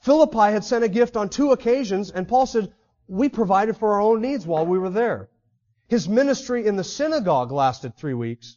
Philippi 0.00 0.52
had 0.52 0.64
sent 0.64 0.84
a 0.84 0.88
gift 0.88 1.16
on 1.16 1.28
two 1.28 1.52
occasions, 1.52 2.10
and 2.10 2.28
Paul 2.28 2.46
said, 2.46 2.72
we 3.06 3.28
provided 3.28 3.76
for 3.76 3.94
our 3.94 4.00
own 4.00 4.20
needs 4.20 4.46
while 4.46 4.66
we 4.66 4.78
were 4.78 4.90
there. 4.90 5.28
His 5.88 6.08
ministry 6.08 6.66
in 6.66 6.76
the 6.76 6.84
synagogue 6.84 7.52
lasted 7.52 7.96
three 7.96 8.14
weeks, 8.14 8.56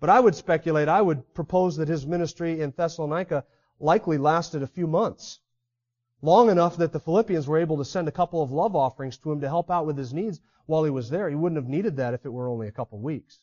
but 0.00 0.10
I 0.10 0.20
would 0.20 0.34
speculate, 0.34 0.88
I 0.88 1.02
would 1.02 1.34
propose 1.34 1.76
that 1.76 1.88
his 1.88 2.06
ministry 2.06 2.60
in 2.60 2.72
Thessalonica 2.76 3.44
likely 3.80 4.18
lasted 4.18 4.62
a 4.62 4.68
few 4.68 4.86
months. 4.86 5.40
Long 6.20 6.50
enough 6.50 6.76
that 6.76 6.92
the 6.92 7.00
Philippians 7.00 7.48
were 7.48 7.58
able 7.58 7.78
to 7.78 7.84
send 7.84 8.06
a 8.06 8.12
couple 8.12 8.42
of 8.42 8.52
love 8.52 8.76
offerings 8.76 9.18
to 9.18 9.32
him 9.32 9.40
to 9.40 9.48
help 9.48 9.70
out 9.70 9.86
with 9.86 9.98
his 9.98 10.12
needs 10.12 10.40
while 10.66 10.84
he 10.84 10.90
was 10.90 11.10
there. 11.10 11.28
He 11.28 11.34
wouldn't 11.34 11.60
have 11.60 11.68
needed 11.68 11.96
that 11.96 12.14
if 12.14 12.24
it 12.24 12.32
were 12.32 12.48
only 12.48 12.68
a 12.68 12.72
couple 12.72 12.98
of 12.98 13.04
weeks. 13.04 13.40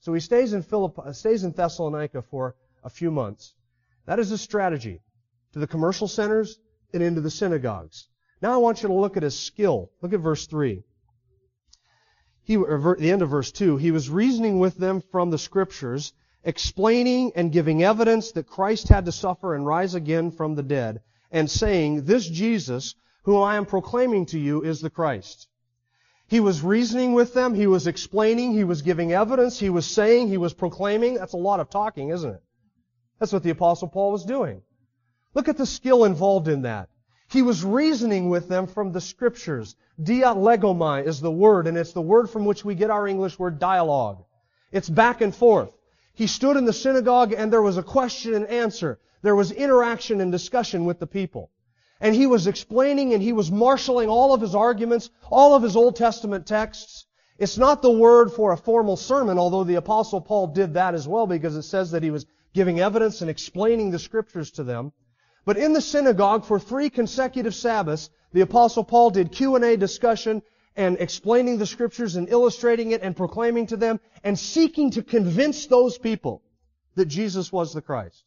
So 0.00 0.12
he 0.12 0.20
stays 0.20 0.52
in 0.52 0.62
Philippi, 0.62 1.02
uh, 1.04 1.12
stays 1.12 1.44
in 1.44 1.52
Thessalonica 1.52 2.22
for 2.22 2.56
a 2.82 2.90
few 2.90 3.10
months. 3.10 3.54
That 4.06 4.18
is 4.18 4.30
his 4.30 4.40
strategy. 4.40 5.00
To 5.52 5.58
the 5.58 5.66
commercial 5.66 6.08
centers 6.08 6.58
and 6.92 7.02
into 7.02 7.20
the 7.20 7.30
synagogues. 7.30 8.08
Now 8.40 8.52
I 8.52 8.56
want 8.56 8.82
you 8.82 8.88
to 8.88 8.94
look 8.94 9.16
at 9.16 9.22
his 9.22 9.38
skill. 9.38 9.92
Look 10.00 10.12
at 10.12 10.20
verse 10.20 10.46
3. 10.46 10.82
He, 12.42 12.56
the 12.56 13.10
end 13.12 13.22
of 13.22 13.30
verse 13.30 13.52
2. 13.52 13.76
He 13.76 13.92
was 13.92 14.10
reasoning 14.10 14.58
with 14.58 14.76
them 14.76 15.00
from 15.00 15.30
the 15.30 15.38
scriptures, 15.38 16.12
explaining 16.42 17.32
and 17.36 17.52
giving 17.52 17.84
evidence 17.84 18.32
that 18.32 18.48
Christ 18.48 18.88
had 18.88 19.04
to 19.04 19.12
suffer 19.12 19.54
and 19.54 19.64
rise 19.64 19.94
again 19.94 20.32
from 20.32 20.56
the 20.56 20.64
dead, 20.64 21.02
and 21.30 21.48
saying, 21.48 22.04
This 22.04 22.26
Jesus, 22.26 22.96
whom 23.22 23.40
I 23.40 23.54
am 23.56 23.66
proclaiming 23.66 24.26
to 24.26 24.38
you, 24.40 24.62
is 24.62 24.80
the 24.80 24.90
Christ. 24.90 25.46
He 26.32 26.40
was 26.40 26.62
reasoning 26.62 27.12
with 27.12 27.34
them. 27.34 27.52
He 27.52 27.66
was 27.66 27.86
explaining. 27.86 28.54
He 28.54 28.64
was 28.64 28.80
giving 28.80 29.12
evidence. 29.12 29.58
He 29.58 29.68
was 29.68 29.84
saying. 29.84 30.28
He 30.28 30.38
was 30.38 30.54
proclaiming. 30.54 31.16
That's 31.16 31.34
a 31.34 31.36
lot 31.48 31.60
of 31.60 31.68
talking, 31.68 32.08
isn't 32.08 32.36
it? 32.36 32.42
That's 33.18 33.34
what 33.34 33.42
the 33.42 33.50
apostle 33.50 33.88
Paul 33.88 34.12
was 34.12 34.24
doing. 34.24 34.62
Look 35.34 35.48
at 35.48 35.58
the 35.58 35.66
skill 35.66 36.06
involved 36.06 36.48
in 36.48 36.62
that. 36.62 36.88
He 37.28 37.42
was 37.42 37.62
reasoning 37.62 38.30
with 38.30 38.48
them 38.48 38.66
from 38.66 38.92
the 38.92 39.00
scriptures. 39.02 39.76
Dialegomai 40.02 41.06
is 41.06 41.20
the 41.20 41.30
word, 41.30 41.66
and 41.66 41.76
it's 41.76 41.92
the 41.92 42.00
word 42.00 42.30
from 42.30 42.46
which 42.46 42.64
we 42.64 42.74
get 42.76 42.88
our 42.88 43.06
English 43.06 43.38
word 43.38 43.58
dialogue. 43.58 44.24
It's 44.70 44.88
back 44.88 45.20
and 45.20 45.36
forth. 45.36 45.76
He 46.14 46.26
stood 46.26 46.56
in 46.56 46.64
the 46.64 46.72
synagogue 46.72 47.34
and 47.34 47.52
there 47.52 47.60
was 47.60 47.76
a 47.76 47.82
question 47.82 48.32
and 48.32 48.46
answer. 48.46 48.98
There 49.20 49.36
was 49.36 49.52
interaction 49.52 50.22
and 50.22 50.32
discussion 50.32 50.86
with 50.86 50.98
the 50.98 51.06
people 51.06 51.50
and 52.02 52.16
he 52.16 52.26
was 52.26 52.48
explaining 52.48 53.14
and 53.14 53.22
he 53.22 53.32
was 53.32 53.50
marshaling 53.50 54.08
all 54.08 54.34
of 54.34 54.40
his 54.40 54.56
arguments, 54.56 55.08
all 55.30 55.54
of 55.54 55.62
his 55.62 55.76
Old 55.76 55.94
Testament 55.94 56.46
texts. 56.46 57.06
It's 57.38 57.56
not 57.56 57.80
the 57.80 57.92
word 57.92 58.32
for 58.32 58.52
a 58.52 58.56
formal 58.56 58.96
sermon, 58.96 59.38
although 59.38 59.62
the 59.62 59.76
apostle 59.76 60.20
Paul 60.20 60.48
did 60.48 60.74
that 60.74 60.94
as 60.94 61.06
well 61.06 61.28
because 61.28 61.54
it 61.54 61.62
says 61.62 61.92
that 61.92 62.02
he 62.02 62.10
was 62.10 62.26
giving 62.54 62.80
evidence 62.80 63.20
and 63.20 63.30
explaining 63.30 63.92
the 63.92 64.00
scriptures 64.00 64.50
to 64.52 64.64
them. 64.64 64.92
But 65.44 65.56
in 65.56 65.72
the 65.72 65.80
synagogue 65.80 66.44
for 66.44 66.58
three 66.58 66.90
consecutive 66.90 67.54
Sabbaths, 67.54 68.10
the 68.32 68.40
apostle 68.40 68.82
Paul 68.82 69.10
did 69.10 69.30
Q&A 69.30 69.76
discussion 69.76 70.42
and 70.74 70.96
explaining 70.98 71.58
the 71.58 71.66
scriptures 71.66 72.16
and 72.16 72.28
illustrating 72.28 72.90
it 72.90 73.02
and 73.02 73.16
proclaiming 73.16 73.68
to 73.68 73.76
them 73.76 74.00
and 74.24 74.36
seeking 74.36 74.90
to 74.92 75.04
convince 75.04 75.66
those 75.66 75.98
people 75.98 76.42
that 76.96 77.06
Jesus 77.06 77.52
was 77.52 77.72
the 77.72 77.82
Christ. 77.82 78.24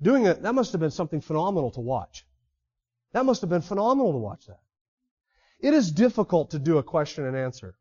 Doing 0.00 0.26
it, 0.26 0.42
that 0.42 0.54
must 0.54 0.70
have 0.70 0.80
been 0.80 0.92
something 0.92 1.20
phenomenal 1.20 1.72
to 1.72 1.80
watch. 1.80 2.24
That 3.18 3.24
must 3.24 3.40
have 3.40 3.50
been 3.50 3.62
phenomenal 3.62 4.12
to 4.12 4.18
watch 4.18 4.46
that. 4.46 4.60
It 5.58 5.74
is 5.74 5.90
difficult 5.90 6.52
to 6.52 6.60
do 6.60 6.78
a 6.78 6.84
question 6.84 7.26
and 7.26 7.36
answer. 7.36 7.74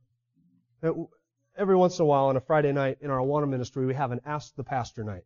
Every 1.55 1.75
once 1.75 1.99
in 1.99 2.03
a 2.03 2.05
while 2.07 2.25
on 2.25 2.37
a 2.37 2.39
Friday 2.39 2.71
night 2.71 2.97
in 3.01 3.11
our 3.11 3.19
Awana 3.19 3.47
ministry, 3.47 3.85
we 3.85 3.93
have 3.93 4.11
an 4.11 4.19
Ask 4.25 4.55
the 4.55 4.63
Pastor 4.63 5.03
night. 5.03 5.25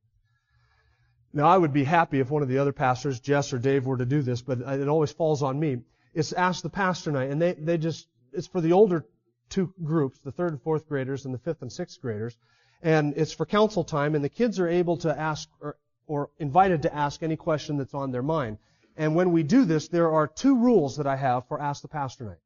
Now, 1.32 1.48
I 1.48 1.58
would 1.58 1.72
be 1.72 1.86
happy 1.86 2.20
if 2.20 2.30
one 2.30 2.42
of 2.42 2.50
the 2.50 2.58
other 2.58 2.74
pastors, 2.74 3.22
Jess 3.22 3.54
or 3.54 3.58
Dave, 3.58 3.86
were 3.86 3.96
to 3.96 4.06
do 4.06 4.22
this, 4.22 4.42
but 4.42 4.60
it 4.60 4.90
always 4.90 5.14
falls 5.14 5.44
on 5.44 5.58
me. 5.58 5.78
It's 6.14 6.34
Ask 6.34 6.62
the 6.62 6.70
Pastor 6.70 7.14
night, 7.14 7.30
and 7.30 7.42
they, 7.42 7.54
they 7.54 7.78
just, 7.78 8.06
it's 8.34 8.48
for 8.48 8.60
the 8.60 8.74
older 8.74 9.06
two 9.48 9.74
groups, 9.82 10.20
the 10.20 10.34
third 10.34 10.52
and 10.52 10.62
fourth 10.62 10.90
graders 10.90 11.24
and 11.24 11.34
the 11.34 11.40
fifth 11.40 11.62
and 11.62 11.72
sixth 11.72 12.02
graders, 12.02 12.36
and 12.82 13.14
it's 13.16 13.32
for 13.32 13.46
council 13.46 13.86
time, 13.86 14.16
and 14.16 14.26
the 14.26 14.30
kids 14.30 14.60
are 14.60 14.68
able 14.68 14.98
to 14.98 15.18
ask, 15.18 15.48
or, 15.62 15.78
or 16.06 16.32
invited 16.38 16.82
to 16.82 16.94
ask 16.94 17.24
any 17.24 17.38
question 17.38 17.78
that's 17.78 17.94
on 17.94 18.12
their 18.12 18.22
mind. 18.22 18.58
And 18.98 19.16
when 19.16 19.32
we 19.32 19.44
do 19.44 19.66
this, 19.66 19.88
there 19.88 20.12
are 20.12 20.28
two 20.28 20.58
rules 20.58 20.98
that 20.98 21.08
I 21.08 21.16
have 21.16 21.48
for 21.48 21.62
Ask 21.62 21.82
the 21.82 21.88
Pastor 21.88 22.26
Night. 22.26 22.38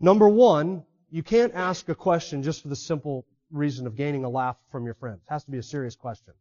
Number 0.00 0.28
one, 0.28 0.84
you 1.10 1.22
can't 1.22 1.54
ask 1.54 1.88
a 1.88 1.94
question 1.94 2.42
just 2.42 2.62
for 2.62 2.68
the 2.68 2.76
simple 2.76 3.26
reason 3.50 3.86
of 3.86 3.96
gaining 3.96 4.24
a 4.24 4.28
laugh 4.28 4.56
from 4.70 4.84
your 4.84 4.94
friends. 4.94 5.20
It 5.28 5.32
has 5.32 5.44
to 5.44 5.50
be 5.50 5.58
a 5.58 5.62
serious 5.62 5.96
question. 5.96 6.34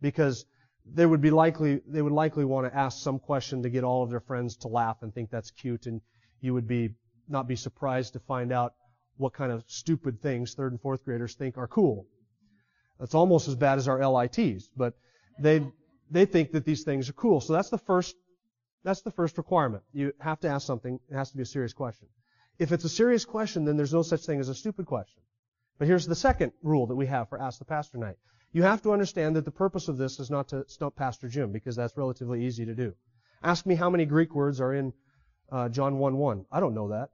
Because 0.00 0.44
they 0.84 1.06
would 1.06 1.20
be 1.20 1.30
likely, 1.30 1.80
they 1.86 2.02
would 2.02 2.12
likely 2.12 2.44
want 2.44 2.70
to 2.70 2.76
ask 2.76 3.02
some 3.02 3.18
question 3.18 3.62
to 3.62 3.70
get 3.70 3.84
all 3.84 4.02
of 4.02 4.10
their 4.10 4.20
friends 4.20 4.56
to 4.58 4.68
laugh 4.68 4.98
and 5.02 5.14
think 5.14 5.30
that's 5.30 5.50
cute 5.50 5.86
and 5.86 6.00
you 6.40 6.54
would 6.54 6.66
be, 6.66 6.94
not 7.28 7.46
be 7.46 7.56
surprised 7.56 8.14
to 8.14 8.20
find 8.20 8.52
out 8.52 8.74
what 9.16 9.32
kind 9.32 9.52
of 9.52 9.62
stupid 9.66 10.20
things 10.22 10.54
third 10.54 10.72
and 10.72 10.80
fourth 10.80 11.04
graders 11.04 11.34
think 11.34 11.58
are 11.58 11.68
cool. 11.68 12.06
That's 12.98 13.14
almost 13.14 13.48
as 13.48 13.54
bad 13.54 13.78
as 13.78 13.88
our 13.88 14.06
LITs, 14.06 14.70
but 14.76 14.94
they, 15.38 15.66
they 16.10 16.24
think 16.24 16.52
that 16.52 16.64
these 16.64 16.82
things 16.82 17.08
are 17.08 17.14
cool. 17.14 17.40
So 17.40 17.52
that's 17.52 17.70
the 17.70 17.78
first 17.78 18.16
that's 18.82 19.02
the 19.02 19.10
first 19.10 19.36
requirement. 19.38 19.82
You 19.92 20.12
have 20.20 20.40
to 20.40 20.48
ask 20.48 20.66
something. 20.66 20.98
It 21.10 21.14
has 21.14 21.30
to 21.30 21.36
be 21.36 21.42
a 21.42 21.46
serious 21.46 21.72
question. 21.72 22.08
If 22.58 22.72
it's 22.72 22.84
a 22.84 22.88
serious 22.88 23.24
question, 23.24 23.64
then 23.64 23.76
there's 23.76 23.94
no 23.94 24.02
such 24.02 24.24
thing 24.24 24.40
as 24.40 24.48
a 24.48 24.54
stupid 24.54 24.86
question. 24.86 25.22
But 25.78 25.88
here's 25.88 26.06
the 26.06 26.14
second 26.14 26.52
rule 26.62 26.86
that 26.86 26.94
we 26.94 27.06
have 27.06 27.28
for 27.28 27.40
Ask 27.40 27.58
the 27.58 27.64
Pastor 27.64 27.98
Night. 27.98 28.16
You 28.52 28.62
have 28.64 28.82
to 28.82 28.92
understand 28.92 29.36
that 29.36 29.44
the 29.44 29.50
purpose 29.50 29.88
of 29.88 29.96
this 29.96 30.18
is 30.18 30.30
not 30.30 30.48
to 30.48 30.64
stump 30.68 30.96
Pastor 30.96 31.28
Jim, 31.28 31.52
because 31.52 31.76
that's 31.76 31.96
relatively 31.96 32.44
easy 32.44 32.66
to 32.66 32.74
do. 32.74 32.94
Ask 33.42 33.64
me 33.64 33.74
how 33.74 33.88
many 33.88 34.04
Greek 34.04 34.34
words 34.34 34.60
are 34.60 34.74
in 34.74 34.92
uh, 35.50 35.68
John 35.68 35.98
1.1. 35.98 36.44
I 36.50 36.60
don't 36.60 36.74
know 36.74 36.88
that. 36.88 37.10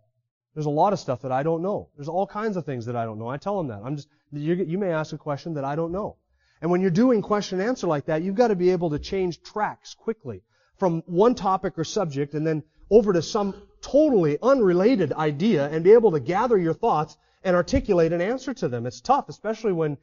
There's 0.55 0.67
a 0.67 0.71
lot 0.71 0.93
of 0.93 0.99
stuff 0.99 1.23
that 1.23 1.33
I 1.33 1.43
don't 1.43 1.63
know. 1.63 1.91
There's 1.97 2.09
all 2.09 2.27
kinds 2.27 2.57
of 2.57 2.65
things 2.65 2.87
that 2.87 2.97
I 2.97 3.05
don't 3.05 3.19
know. 3.19 3.29
I 3.29 3.37
tell 3.37 3.59
them 3.59 3.69
that. 3.69 3.83
I'm 3.85 3.97
just, 3.97 4.09
you 4.33 4.79
may 4.79 4.91
ask 4.91 5.13
a 5.13 5.19
question 5.19 5.55
that 5.55 5.65
I 5.65 5.77
don't 5.77 5.93
know. 5.93 6.17
And 6.63 6.71
when 6.71 6.81
you're 6.81 6.91
doing 6.91 7.21
question 7.21 7.61
and 7.61 7.69
answer 7.69 7.87
like 7.87 8.07
that, 8.07 8.23
you've 8.23 8.35
got 8.35 8.49
to 8.49 8.57
be 8.57 8.71
able 8.71 8.91
to 8.91 8.99
change 8.99 9.43
tracks 9.43 9.95
quickly. 9.95 10.43
From 10.79 11.03
one 11.07 11.35
topic 11.35 11.79
or 11.79 11.85
subject 11.85 12.35
and 12.35 12.47
then 12.47 12.63
over 12.91 13.13
to 13.13 13.23
some 13.23 13.55
totally 13.81 14.39
unrelated 14.43 15.13
idea 15.13 15.69
and 15.69 15.85
be 15.85 15.93
able 15.93 16.13
to 16.13 16.21
gather 16.21 16.59
your 16.59 16.75
thoughts 16.75 17.17
and 17.45 17.55
articulate 17.55 18.13
an 18.13 18.21
answer 18.21 18.53
to 18.55 18.69
them. 18.69 18.87
It's 18.87 19.01
tough, 19.01 19.29
especially 19.29 19.73
when 19.73 19.97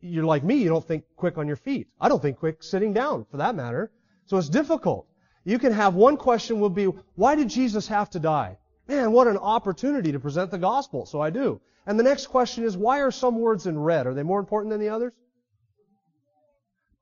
you're 0.00 0.24
like 0.24 0.44
me, 0.44 0.56
you 0.56 0.68
don't 0.68 0.86
think 0.86 1.04
quick 1.16 1.38
on 1.38 1.46
your 1.46 1.56
feet. 1.56 1.88
I 2.00 2.08
don't 2.08 2.20
think 2.20 2.38
quick 2.38 2.62
sitting 2.62 2.92
down, 2.92 3.24
for 3.30 3.38
that 3.38 3.54
matter. 3.54 3.90
So 4.26 4.36
it's 4.36 4.48
difficult. 4.48 5.06
You 5.44 5.58
can 5.58 5.72
have 5.72 5.94
one 5.94 6.16
question 6.16 6.60
will 6.60 6.70
be, 6.70 6.84
why 7.14 7.34
did 7.34 7.48
Jesus 7.48 7.88
have 7.88 8.10
to 8.10 8.18
die? 8.18 8.58
Man, 8.86 9.12
what 9.12 9.28
an 9.28 9.38
opportunity 9.38 10.12
to 10.12 10.20
present 10.20 10.50
the 10.50 10.58
gospel. 10.58 11.06
So 11.06 11.20
I 11.20 11.30
do. 11.30 11.60
And 11.86 11.98
the 11.98 12.04
next 12.04 12.26
question 12.26 12.64
is, 12.64 12.76
why 12.76 13.00
are 13.00 13.10
some 13.10 13.38
words 13.38 13.66
in 13.66 13.78
red? 13.78 14.06
Are 14.06 14.14
they 14.14 14.22
more 14.22 14.40
important 14.40 14.70
than 14.70 14.80
the 14.80 14.90
others? 14.90 15.12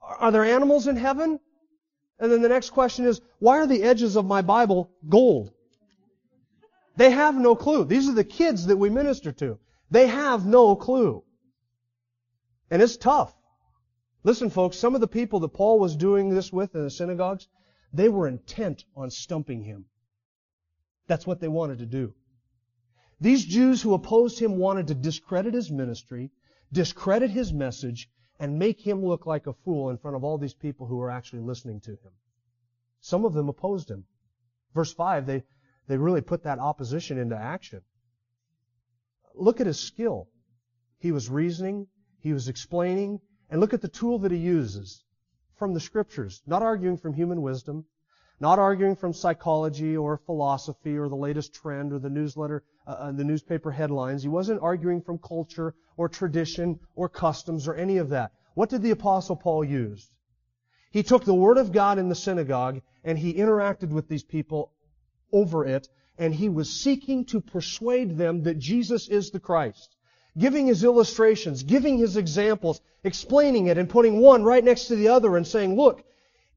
Are 0.01 0.31
there 0.31 0.45
animals 0.45 0.87
in 0.87 0.97
heaven? 0.97 1.41
And 2.19 2.33
then 2.33 2.43
the 2.43 2.49
next 2.49 2.71
question 2.71 3.05
is, 3.05 3.21
why 3.39 3.59
are 3.59 3.67
the 3.67 3.83
edges 3.83 4.17
of 4.17 4.25
my 4.25 4.43
Bible 4.43 4.91
gold? 5.09 5.53
They 6.97 7.11
have 7.11 7.35
no 7.37 7.55
clue. 7.55 7.85
These 7.85 8.09
are 8.09 8.15
the 8.15 8.25
kids 8.25 8.67
that 8.67 8.77
we 8.79 8.89
minister 8.89 9.33
to. 9.33 9.59
They 9.91 10.07
have 10.07 10.47
no 10.47 10.77
clue. 10.77 11.23
And 12.71 12.81
it's 12.81 12.97
tough. 12.97 13.35
Listen, 14.25 14.51
folks, 14.51 14.77
some 14.77 14.95
of 14.95 15.01
the 15.01 15.07
people 15.07 15.41
that 15.41 15.51
Paul 15.51 15.79
was 15.79 15.95
doing 15.95 16.31
this 16.31 16.53
with 16.53 16.75
in 16.75 16.83
the 16.83 16.91
synagogues, 16.91 17.47
they 17.93 18.09
were 18.09 18.27
intent 18.27 18.85
on 18.97 19.11
stumping 19.11 19.63
him. 19.63 19.85
That's 21.07 21.27
what 21.27 21.41
they 21.41 21.49
wanted 21.49 21.79
to 21.79 21.87
do. 21.87 22.15
These 23.21 23.45
Jews 23.45 23.81
who 23.83 23.95
opposed 23.95 24.39
him 24.39 24.57
wanted 24.57 24.89
to 24.89 24.95
discredit 24.95 25.55
his 25.55 25.71
ministry, 25.71 26.31
discredit 26.73 27.31
his 27.31 27.53
message, 27.53 28.11
and 28.39 28.59
make 28.59 28.81
him 28.81 29.05
look 29.05 29.27
like 29.27 29.47
a 29.47 29.53
fool 29.53 29.91
in 29.91 29.99
front 29.99 30.17
of 30.17 30.25
all 30.25 30.39
these 30.39 30.55
people 30.55 30.87
who 30.87 30.97
were 30.97 31.11
actually 31.11 31.43
listening 31.43 31.81
to 31.81 31.93
him. 31.93 32.13
Some 33.01 33.25
of 33.25 33.35
them 33.35 33.49
opposed 33.49 33.91
him. 33.91 34.05
Verse 34.75 34.93
5, 34.93 35.27
they, 35.27 35.45
they 35.87 35.97
really 35.97 36.21
put 36.21 36.43
that 36.43 36.59
opposition 36.59 37.19
into 37.19 37.37
action. 37.37 37.83
Look 39.35 39.61
at 39.61 39.67
his 39.67 39.81
skill. 39.81 40.29
He 40.99 41.13
was 41.13 41.31
reasoning, 41.31 41.87
he 42.21 42.33
was 42.33 42.49
explaining, 42.49 43.21
and 43.49 43.61
look 43.61 43.75
at 43.75 43.81
the 43.81 43.89
tool 43.89 44.19
that 44.21 44.33
he 44.33 44.39
uses 44.39 45.05
from 45.55 45.73
the 45.73 45.81
scriptures, 45.81 46.43
not 46.47 46.63
arguing 46.63 46.97
from 46.97 47.15
human 47.15 47.41
wisdom, 47.43 47.85
not 48.41 48.59
arguing 48.59 48.97
from 48.97 49.13
psychology 49.13 49.97
or 49.97 50.19
philosophy 50.19 50.99
or 50.99 51.09
the 51.09 51.17
latest 51.17 51.55
trend 51.55 51.93
or 51.93 51.99
the 51.99 52.11
newsletter, 52.11 52.65
uh, 52.87 52.91
uh, 52.91 53.13
the 53.13 53.25
newspaper 53.25 53.71
headlines. 53.71 54.23
He 54.23 54.29
wasn't 54.29 54.63
arguing 54.63 55.03
from 55.03 55.19
culture 55.19 55.75
or 55.97 56.09
tradition 56.09 56.79
or 56.95 57.09
customs 57.09 57.69
or 57.69 57.75
any 57.75 57.99
of 57.99 58.11
that. 58.11 58.33
What 58.55 58.71
did 58.71 58.83
the 58.83 58.91
apostle 58.91 59.37
Paul 59.37 59.65
use? 59.65 60.09
He 60.91 61.03
took 61.03 61.25
the 61.25 61.35
word 61.35 61.59
of 61.59 61.73
God 61.73 61.99
in 61.99 62.09
the 62.09 62.15
synagogue 62.15 62.81
and 63.05 63.19
he 63.19 63.35
interacted 63.35 63.91
with 63.91 64.09
these 64.09 64.25
people 64.25 64.73
over 65.33 65.65
it 65.65 65.89
and 66.19 66.35
he 66.35 66.49
was 66.49 66.71
seeking 66.71 67.25
to 67.27 67.41
persuade 67.41 68.17
them 68.17 68.45
that 68.45 68.59
Jesus 68.59 69.09
is 69.09 69.31
the 69.31 69.41
Christ 69.41 69.97
giving 70.39 70.67
his 70.67 70.85
illustrations, 70.85 71.63
giving 71.63 71.99
his 71.99 72.17
examples, 72.17 72.81
explaining 73.05 73.67
it 73.67 73.79
and 73.79 73.89
putting 73.89 74.21
one 74.21 74.45
right 74.45 74.63
next 74.63 74.87
to 74.87 74.97
the 74.97 75.09
other 75.09 75.37
and 75.37 75.47
saying, 75.47 75.77
look, 75.77 76.05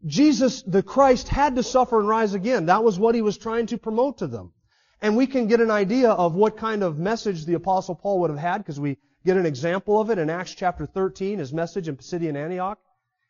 Jesus, 0.05 0.61
the 0.63 0.83
Christ, 0.83 1.27
had 1.27 1.55
to 1.55 1.63
suffer 1.63 1.99
and 1.99 2.07
rise 2.07 2.33
again. 2.33 2.67
That 2.67 2.83
was 2.83 2.99
what 2.99 3.15
he 3.15 3.21
was 3.21 3.37
trying 3.37 3.67
to 3.67 3.77
promote 3.77 4.19
to 4.19 4.27
them. 4.27 4.53
And 5.01 5.15
we 5.15 5.27
can 5.27 5.47
get 5.47 5.61
an 5.61 5.71
idea 5.71 6.09
of 6.11 6.35
what 6.35 6.57
kind 6.57 6.83
of 6.83 6.99
message 6.99 7.45
the 7.45 7.53
apostle 7.53 7.95
Paul 7.95 8.19
would 8.19 8.29
have 8.29 8.39
had 8.39 8.57
because 8.57 8.79
we 8.79 8.97
get 9.25 9.37
an 9.37 9.45
example 9.45 9.99
of 9.99 10.09
it 10.09 10.17
in 10.17 10.29
Acts 10.29 10.53
chapter 10.53 10.85
13, 10.85 11.39
his 11.39 11.53
message 11.53 11.87
in 11.87 11.95
Pisidian 11.95 12.35
Antioch. 12.35 12.79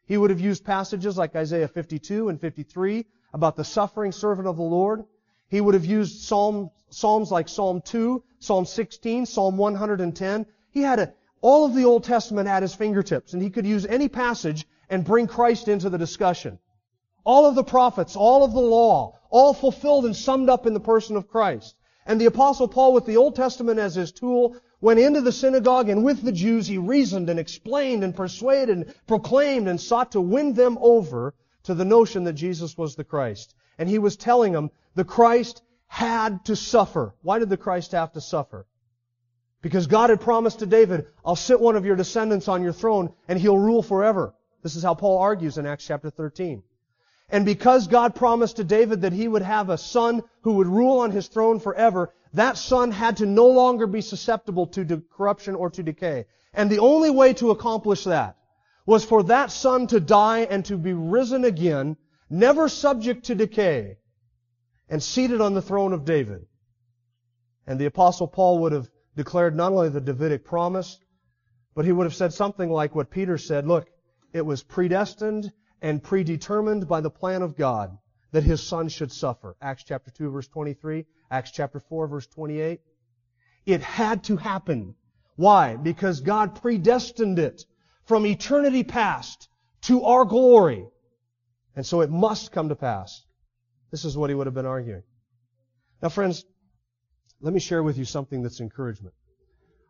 He 0.06 0.18
would 0.18 0.32
have 0.32 0.40
used 0.40 0.66
passages 0.66 1.18
like 1.18 1.36
Isaiah 1.36 1.68
52 1.68 2.30
and 2.30 2.42
53 2.42 3.06
about 3.34 3.56
the 3.56 3.64
suffering 3.64 4.12
servant 4.12 4.48
of 4.48 4.58
the 4.58 4.64
Lord. 4.64 5.04
He 5.48 5.62
would 5.62 5.76
have 5.76 5.86
used 5.86 6.22
Psalm, 6.22 6.72
Psalms 6.90 7.32
like 7.32 7.48
Psalm 7.48 7.82
2, 7.82 8.24
Psalm 8.40 8.66
16, 8.66 9.28
Psalm 9.28 9.58
110. 9.58 10.46
He 10.72 10.82
had 10.82 11.00
a, 11.00 11.14
all 11.42 11.66
of 11.66 11.76
the 11.76 11.86
Old 11.86 12.04
Testament 12.04 12.48
at 12.48 12.64
his 12.64 12.74
fingertips, 12.74 13.34
and 13.34 13.42
he 13.42 13.52
could 13.52 13.68
use 13.68 13.86
any 13.86 14.10
passage 14.10 14.66
and 14.90 15.06
bring 15.06 15.28
Christ 15.28 15.68
into 15.68 15.92
the 15.92 15.98
discussion. 16.00 16.58
All 17.24 17.46
of 17.46 17.56
the 17.56 17.64
prophets, 17.64 18.16
all 18.16 18.44
of 18.44 18.54
the 18.54 18.60
law, 18.60 19.18
all 19.30 19.54
fulfilled 19.54 20.06
and 20.06 20.16
summed 20.16 20.50
up 20.50 20.66
in 20.66 20.74
the 20.74 20.80
person 20.80 21.16
of 21.16 21.28
Christ. 21.28 21.76
And 22.06 22.20
the 22.20 22.26
apostle 22.26 22.68
Paul, 22.68 22.94
with 22.94 23.06
the 23.06 23.18
Old 23.18 23.36
Testament 23.36 23.80
as 23.80 23.96
his 23.96 24.12
tool, 24.12 24.56
went 24.82 25.00
into 25.00 25.22
the 25.22 25.32
synagogue 25.32 25.90
and 25.90 26.04
with 26.04 26.24
the 26.24 26.32
Jews 26.32 26.68
he 26.68 26.78
reasoned 26.78 27.30
and 27.30 27.40
explained 27.40 28.04
and 28.04 28.16
persuaded 28.16 28.78
and 28.78 28.94
proclaimed 29.08 29.68
and 29.68 29.80
sought 29.80 30.14
to 30.14 30.22
win 30.22 30.54
them 30.54 30.78
over 30.82 31.34
to 31.64 31.74
the 31.74 31.86
notion 31.86 32.24
that 32.24 32.34
Jesus 32.34 32.78
was 32.78 32.96
the 32.96 33.04
Christ. 33.04 33.54
And 33.78 33.90
he 33.90 34.00
was 34.00 34.16
telling 34.18 34.54
them 34.54 34.72
the 34.96 35.06
Christ 35.06 35.62
had 35.88 36.46
to 36.46 36.56
suffer. 36.56 37.14
Why 37.22 37.40
did 37.40 37.50
the 37.50 37.58
Christ 37.58 37.92
have 37.92 38.14
to 38.14 38.22
suffer? 38.22 38.66
Because 39.62 39.88
God 39.88 40.10
had 40.10 40.22
promised 40.22 40.60
to 40.60 40.66
David, 40.66 41.08
I'll 41.26 41.36
sit 41.36 41.60
one 41.60 41.76
of 41.76 41.86
your 41.86 41.96
descendants 41.96 42.48
on 42.48 42.64
your 42.64 42.74
throne 42.74 43.14
and 43.28 43.40
he'll 43.40 43.58
rule 43.58 43.84
forever. 43.84 44.34
This 44.64 44.76
is 44.76 44.84
how 44.84 44.94
Paul 44.94 45.18
argues 45.18 45.58
in 45.58 45.66
Acts 45.66 45.86
chapter 45.86 46.10
13. 46.10 46.64
And 47.32 47.46
because 47.46 47.88
God 47.88 48.16
promised 48.16 48.56
to 48.56 48.64
David 48.64 49.02
that 49.02 49.14
he 49.14 49.28
would 49.28 49.44
have 49.44 49.70
a 49.70 49.78
son 49.78 50.24
who 50.42 50.54
would 50.54 50.68
rule 50.68 51.00
on 51.00 51.12
his 51.12 51.28
throne 51.28 51.60
forever, 51.60 52.14
that 52.34 52.58
son 52.58 52.92
had 52.92 53.18
to 53.18 53.26
no 53.26 53.48
longer 53.48 53.86
be 53.86 54.02
susceptible 54.02 54.68
to 54.68 55.04
corruption 55.16 55.56
or 55.56 55.70
to 55.72 55.84
decay. 55.84 56.26
And 56.54 56.70
the 56.70 56.80
only 56.80 57.12
way 57.12 57.34
to 57.34 57.52
accomplish 57.52 58.06
that 58.06 58.36
was 58.86 59.06
for 59.06 59.22
that 59.24 59.52
son 59.52 59.86
to 59.88 60.00
die 60.00 60.40
and 60.40 60.66
to 60.66 60.78
be 60.78 60.94
risen 60.94 61.46
again, 61.46 61.98
never 62.30 62.68
subject 62.68 63.26
to 63.26 63.36
decay, 63.36 63.98
and 64.90 65.02
seated 65.02 65.42
on 65.42 65.54
the 65.54 65.62
throne 65.62 65.94
of 65.94 66.06
David. 66.06 66.48
And 67.68 67.80
the 67.80 67.86
apostle 67.86 68.28
Paul 68.28 68.60
would 68.60 68.72
have 68.72 68.90
declared 69.16 69.56
not 69.56 69.72
only 69.72 69.90
the 69.90 70.02
Davidic 70.02 70.44
promise, 70.44 71.00
but 71.76 71.86
he 71.86 71.92
would 71.92 72.06
have 72.06 72.16
said 72.16 72.34
something 72.34 72.72
like 72.72 72.96
what 72.96 73.12
Peter 73.12 73.38
said, 73.38 73.68
look, 73.68 73.88
it 74.34 74.44
was 74.44 74.64
predestined 74.64 75.52
and 75.82 76.04
predetermined 76.04 76.88
by 76.88 77.02
the 77.02 77.10
plan 77.10 77.42
of 77.42 77.56
God 77.56 77.98
that 78.32 78.44
his 78.44 78.62
son 78.62 78.90
should 78.90 79.12
suffer. 79.12 79.56
Acts 79.62 79.84
chapter 79.84 80.12
2 80.12 80.30
verse 80.30 80.48
23, 80.48 81.06
Acts 81.32 81.52
chapter 81.52 81.80
4 81.80 82.08
verse 82.08 82.28
28. 82.28 82.82
It 83.66 83.82
had 83.82 84.24
to 84.26 84.38
happen. 84.38 84.96
Why? 85.36 85.76
Because 85.76 86.22
God 86.22 86.62
predestined 86.62 87.40
it 87.40 87.66
from 88.06 88.26
eternity 88.26 88.84
past 88.84 89.48
to 89.82 90.04
our 90.04 90.26
glory. 90.26 90.86
And 91.76 91.86
so 91.86 92.02
it 92.02 92.10
must 92.10 92.52
come 92.52 92.70
to 92.70 92.76
pass. 92.76 93.24
This 93.92 94.06
is 94.06 94.18
what 94.18 94.30
he 94.30 94.36
would 94.36 94.48
have 94.48 94.54
been 94.54 94.66
arguing. 94.66 95.04
Now, 96.02 96.10
friends, 96.10 96.46
let 97.42 97.54
me 97.54 97.60
share 97.60 97.84
with 97.84 97.98
you 97.98 98.06
something 98.06 98.44
that's 98.44 98.60
encouragement. 98.60 99.14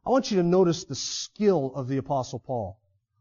I 0.06 0.12
want 0.12 0.32
you 0.32 0.38
to 0.38 0.44
notice 0.44 0.86
the 0.86 0.96
skill 0.96 1.74
of 1.76 1.88
the 1.88 1.98
Apostle 1.98 2.40
Paul. 2.40 2.80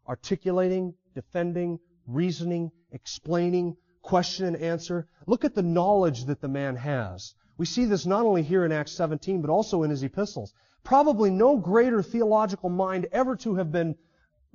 Articulating, 0.08 0.94
defending, 1.14 1.78
reasoning, 2.08 2.72
explaining, 2.90 3.76
question 4.02 4.46
and 4.46 4.56
answer. 4.56 5.06
Look 5.26 5.44
at 5.44 5.54
the 5.54 5.62
knowledge 5.62 6.24
that 6.24 6.40
the 6.40 6.48
man 6.48 6.76
has. 6.76 7.34
We 7.58 7.66
see 7.66 7.84
this 7.84 8.06
not 8.06 8.24
only 8.24 8.42
here 8.42 8.64
in 8.64 8.72
Acts 8.72 8.92
17, 8.92 9.42
but 9.42 9.50
also 9.50 9.82
in 9.82 9.90
his 9.90 10.02
epistles. 10.02 10.54
Probably 10.84 11.30
no 11.30 11.58
greater 11.58 12.02
theological 12.02 12.70
mind 12.70 13.06
ever 13.12 13.36
to 13.36 13.56
have 13.56 13.70
been 13.70 13.96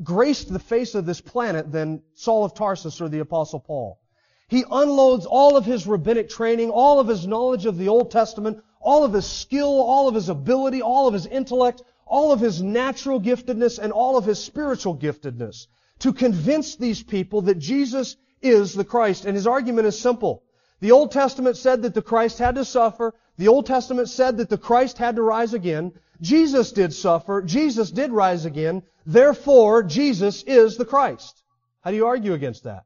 graced 0.01 0.51
the 0.51 0.57
face 0.57 0.95
of 0.95 1.05
this 1.05 1.21
planet 1.21 1.71
than 1.71 2.01
Saul 2.15 2.43
of 2.43 2.55
Tarsus 2.55 2.99
or 2.99 3.09
the 3.09 3.19
Apostle 3.19 3.59
Paul. 3.59 3.99
He 4.47 4.63
unloads 4.71 5.25
all 5.25 5.55
of 5.55 5.65
his 5.65 5.85
rabbinic 5.85 6.29
training, 6.29 6.71
all 6.71 6.99
of 6.99 7.07
his 7.07 7.27
knowledge 7.27 7.65
of 7.65 7.77
the 7.77 7.89
Old 7.89 8.09
Testament, 8.09 8.63
all 8.81 9.03
of 9.03 9.13
his 9.13 9.27
skill, 9.27 9.81
all 9.81 10.07
of 10.07 10.15
his 10.15 10.29
ability, 10.29 10.81
all 10.81 11.07
of 11.07 11.13
his 11.13 11.27
intellect, 11.27 11.83
all 12.07 12.31
of 12.31 12.39
his 12.39 12.61
natural 12.61 13.19
giftedness, 13.19 13.77
and 13.77 13.91
all 13.91 14.17
of 14.17 14.25
his 14.25 14.43
spiritual 14.43 14.95
giftedness 14.95 15.67
to 15.99 16.13
convince 16.13 16.75
these 16.75 17.03
people 17.03 17.43
that 17.43 17.59
Jesus 17.59 18.17
is 18.41 18.73
the 18.73 18.85
Christ. 18.85 19.25
And 19.25 19.35
his 19.35 19.47
argument 19.47 19.87
is 19.87 19.99
simple. 19.99 20.43
The 20.79 20.91
Old 20.91 21.11
Testament 21.11 21.55
said 21.57 21.83
that 21.83 21.93
the 21.93 22.01
Christ 22.01 22.39
had 22.39 22.55
to 22.55 22.65
suffer. 22.65 23.13
The 23.37 23.47
Old 23.47 23.65
Testament 23.65 24.09
said 24.09 24.37
that 24.37 24.49
the 24.49 24.57
Christ 24.57 24.97
had 24.97 25.15
to 25.15 25.21
rise 25.21 25.53
again. 25.53 25.93
Jesus 26.21 26.71
did 26.71 26.93
suffer. 26.93 27.41
Jesus 27.41 27.91
did 27.91 28.11
rise 28.11 28.45
again. 28.45 28.83
Therefore, 29.05 29.83
Jesus 29.83 30.43
is 30.43 30.77
the 30.77 30.85
Christ. 30.85 31.41
How 31.81 31.91
do 31.91 31.97
you 31.97 32.05
argue 32.05 32.33
against 32.33 32.63
that? 32.63 32.83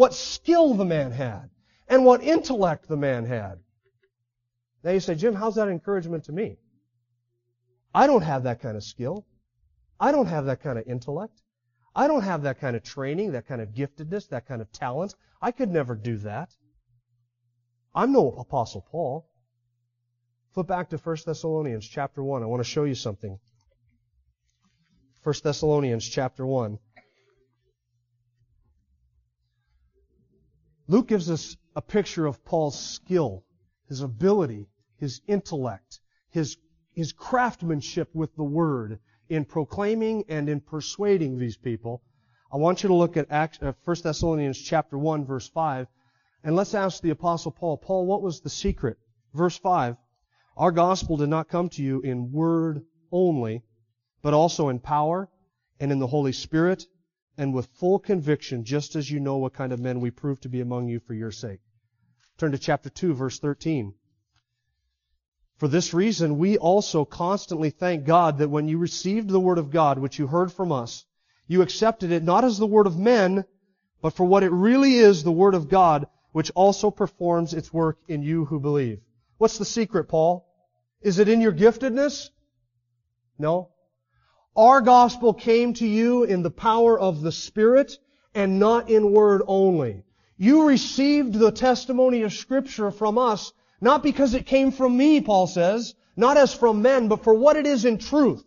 what 0.00 0.14
skill 0.14 0.72
the 0.72 0.84
man 0.86 1.12
had, 1.12 1.50
and 1.86 2.06
what 2.06 2.22
intellect 2.22 2.88
the 2.88 2.96
man 2.96 3.26
had. 3.26 3.58
Now 4.82 4.92
you 4.92 5.00
say, 5.00 5.14
Jim, 5.14 5.34
how's 5.34 5.56
that 5.56 5.68
encouragement 5.68 6.24
to 6.24 6.32
me? 6.32 6.56
I 7.94 8.06
don't 8.06 8.22
have 8.22 8.44
that 8.44 8.62
kind 8.62 8.78
of 8.78 8.82
skill. 8.82 9.26
I 10.00 10.10
don't 10.10 10.24
have 10.24 10.46
that 10.46 10.62
kind 10.62 10.78
of 10.78 10.86
intellect. 10.86 11.42
I 11.94 12.06
don't 12.06 12.22
have 12.22 12.42
that 12.42 12.60
kind 12.60 12.76
of 12.76 12.82
training, 12.82 13.32
that 13.32 13.46
kind 13.46 13.60
of 13.60 13.70
giftedness, 13.70 14.28
that 14.28 14.46
kind 14.46 14.62
of 14.62 14.70
talent. 14.72 15.14
I 15.42 15.50
could 15.50 15.70
never 15.70 15.94
do 15.94 16.18
that. 16.18 16.54
I'm 17.94 18.12
no 18.12 18.30
Apostle 18.32 18.86
Paul. 18.90 19.26
Flip 20.52 20.66
back 20.66 20.90
to 20.90 20.96
1 20.96 21.16
Thessalonians 21.26 21.86
chapter 21.86 22.22
1. 22.22 22.42
I 22.42 22.46
want 22.46 22.60
to 22.60 22.68
show 22.68 22.84
you 22.84 22.94
something. 22.94 23.38
1 25.22 25.34
Thessalonians 25.42 26.08
chapter 26.08 26.46
1. 26.46 26.78
Luke 30.86 31.08
gives 31.08 31.30
us 31.30 31.56
a 31.76 31.82
picture 31.82 32.26
of 32.26 32.44
Paul's 32.44 32.78
skill, 32.78 33.44
his 33.88 34.00
ability, 34.00 34.66
his 34.96 35.20
intellect, 35.28 36.00
his, 36.30 36.56
his 36.92 37.12
craftsmanship 37.12 38.08
with 38.14 38.34
the 38.34 38.44
word 38.44 38.98
in 39.30 39.44
proclaiming 39.46 40.24
and 40.28 40.48
in 40.48 40.60
persuading 40.60 41.38
these 41.38 41.56
people. 41.56 42.02
I 42.52 42.56
want 42.56 42.82
you 42.82 42.88
to 42.88 42.94
look 42.94 43.16
at 43.16 43.30
1 43.30 43.48
uh, 43.62 43.94
Thessalonians 44.02 44.58
chapter 44.58 44.98
1 44.98 45.24
verse 45.24 45.48
5 45.48 45.86
and 46.42 46.56
let's 46.56 46.74
ask 46.74 47.00
the 47.00 47.10
apostle 47.10 47.52
Paul, 47.52 47.76
Paul, 47.76 48.06
what 48.06 48.22
was 48.22 48.40
the 48.40 48.50
secret? 48.50 48.98
Verse 49.34 49.56
5, 49.58 49.96
our 50.56 50.72
gospel 50.72 51.16
did 51.16 51.28
not 51.28 51.48
come 51.48 51.68
to 51.70 51.82
you 51.82 52.00
in 52.00 52.32
word 52.32 52.84
only, 53.12 53.62
but 54.22 54.34
also 54.34 54.68
in 54.68 54.80
power 54.80 55.28
and 55.78 55.92
in 55.92 55.98
the 55.98 56.06
Holy 56.06 56.32
Spirit 56.32 56.86
and 57.36 57.54
with 57.54 57.66
full 57.66 57.98
conviction, 57.98 58.64
just 58.64 58.96
as 58.96 59.10
you 59.10 59.20
know 59.20 59.36
what 59.36 59.52
kind 59.52 59.72
of 59.72 59.80
men 59.80 60.00
we 60.00 60.10
proved 60.10 60.42
to 60.42 60.48
be 60.48 60.60
among 60.60 60.88
you 60.88 60.98
for 60.98 61.14
your 61.14 61.30
sake. 61.30 61.60
Turn 62.36 62.52
to 62.52 62.58
chapter 62.58 62.90
2, 62.90 63.14
verse 63.14 63.38
13. 63.38 63.94
For 65.60 65.68
this 65.68 65.92
reason, 65.92 66.38
we 66.38 66.56
also 66.56 67.04
constantly 67.04 67.68
thank 67.68 68.06
God 68.06 68.38
that 68.38 68.48
when 68.48 68.66
you 68.66 68.78
received 68.78 69.28
the 69.28 69.38
word 69.38 69.58
of 69.58 69.70
God, 69.70 69.98
which 69.98 70.18
you 70.18 70.26
heard 70.26 70.50
from 70.50 70.72
us, 70.72 71.04
you 71.46 71.60
accepted 71.60 72.10
it 72.10 72.24
not 72.24 72.44
as 72.44 72.56
the 72.56 72.66
word 72.66 72.86
of 72.86 72.98
men, 72.98 73.44
but 74.00 74.14
for 74.14 74.24
what 74.24 74.42
it 74.42 74.52
really 74.52 74.94
is, 74.94 75.22
the 75.22 75.30
word 75.30 75.54
of 75.54 75.68
God, 75.68 76.06
which 76.32 76.50
also 76.52 76.90
performs 76.90 77.52
its 77.52 77.74
work 77.74 77.98
in 78.08 78.22
you 78.22 78.46
who 78.46 78.58
believe. 78.58 79.02
What's 79.36 79.58
the 79.58 79.66
secret, 79.66 80.04
Paul? 80.04 80.46
Is 81.02 81.18
it 81.18 81.28
in 81.28 81.42
your 81.42 81.52
giftedness? 81.52 82.30
No. 83.38 83.68
Our 84.56 84.80
gospel 84.80 85.34
came 85.34 85.74
to 85.74 85.86
you 85.86 86.24
in 86.24 86.42
the 86.42 86.50
power 86.50 86.98
of 86.98 87.20
the 87.20 87.32
Spirit 87.32 87.98
and 88.34 88.58
not 88.58 88.88
in 88.88 89.12
word 89.12 89.42
only. 89.46 90.04
You 90.38 90.66
received 90.66 91.34
the 91.34 91.52
testimony 91.52 92.22
of 92.22 92.32
Scripture 92.32 92.90
from 92.90 93.18
us, 93.18 93.52
not 93.80 94.02
because 94.02 94.34
it 94.34 94.46
came 94.46 94.70
from 94.72 94.96
me, 94.96 95.20
Paul 95.20 95.46
says, 95.46 95.94
not 96.16 96.36
as 96.36 96.52
from 96.52 96.82
men, 96.82 97.08
but 97.08 97.24
for 97.24 97.34
what 97.34 97.56
it 97.56 97.66
is 97.66 97.84
in 97.84 97.98
truth. 97.98 98.44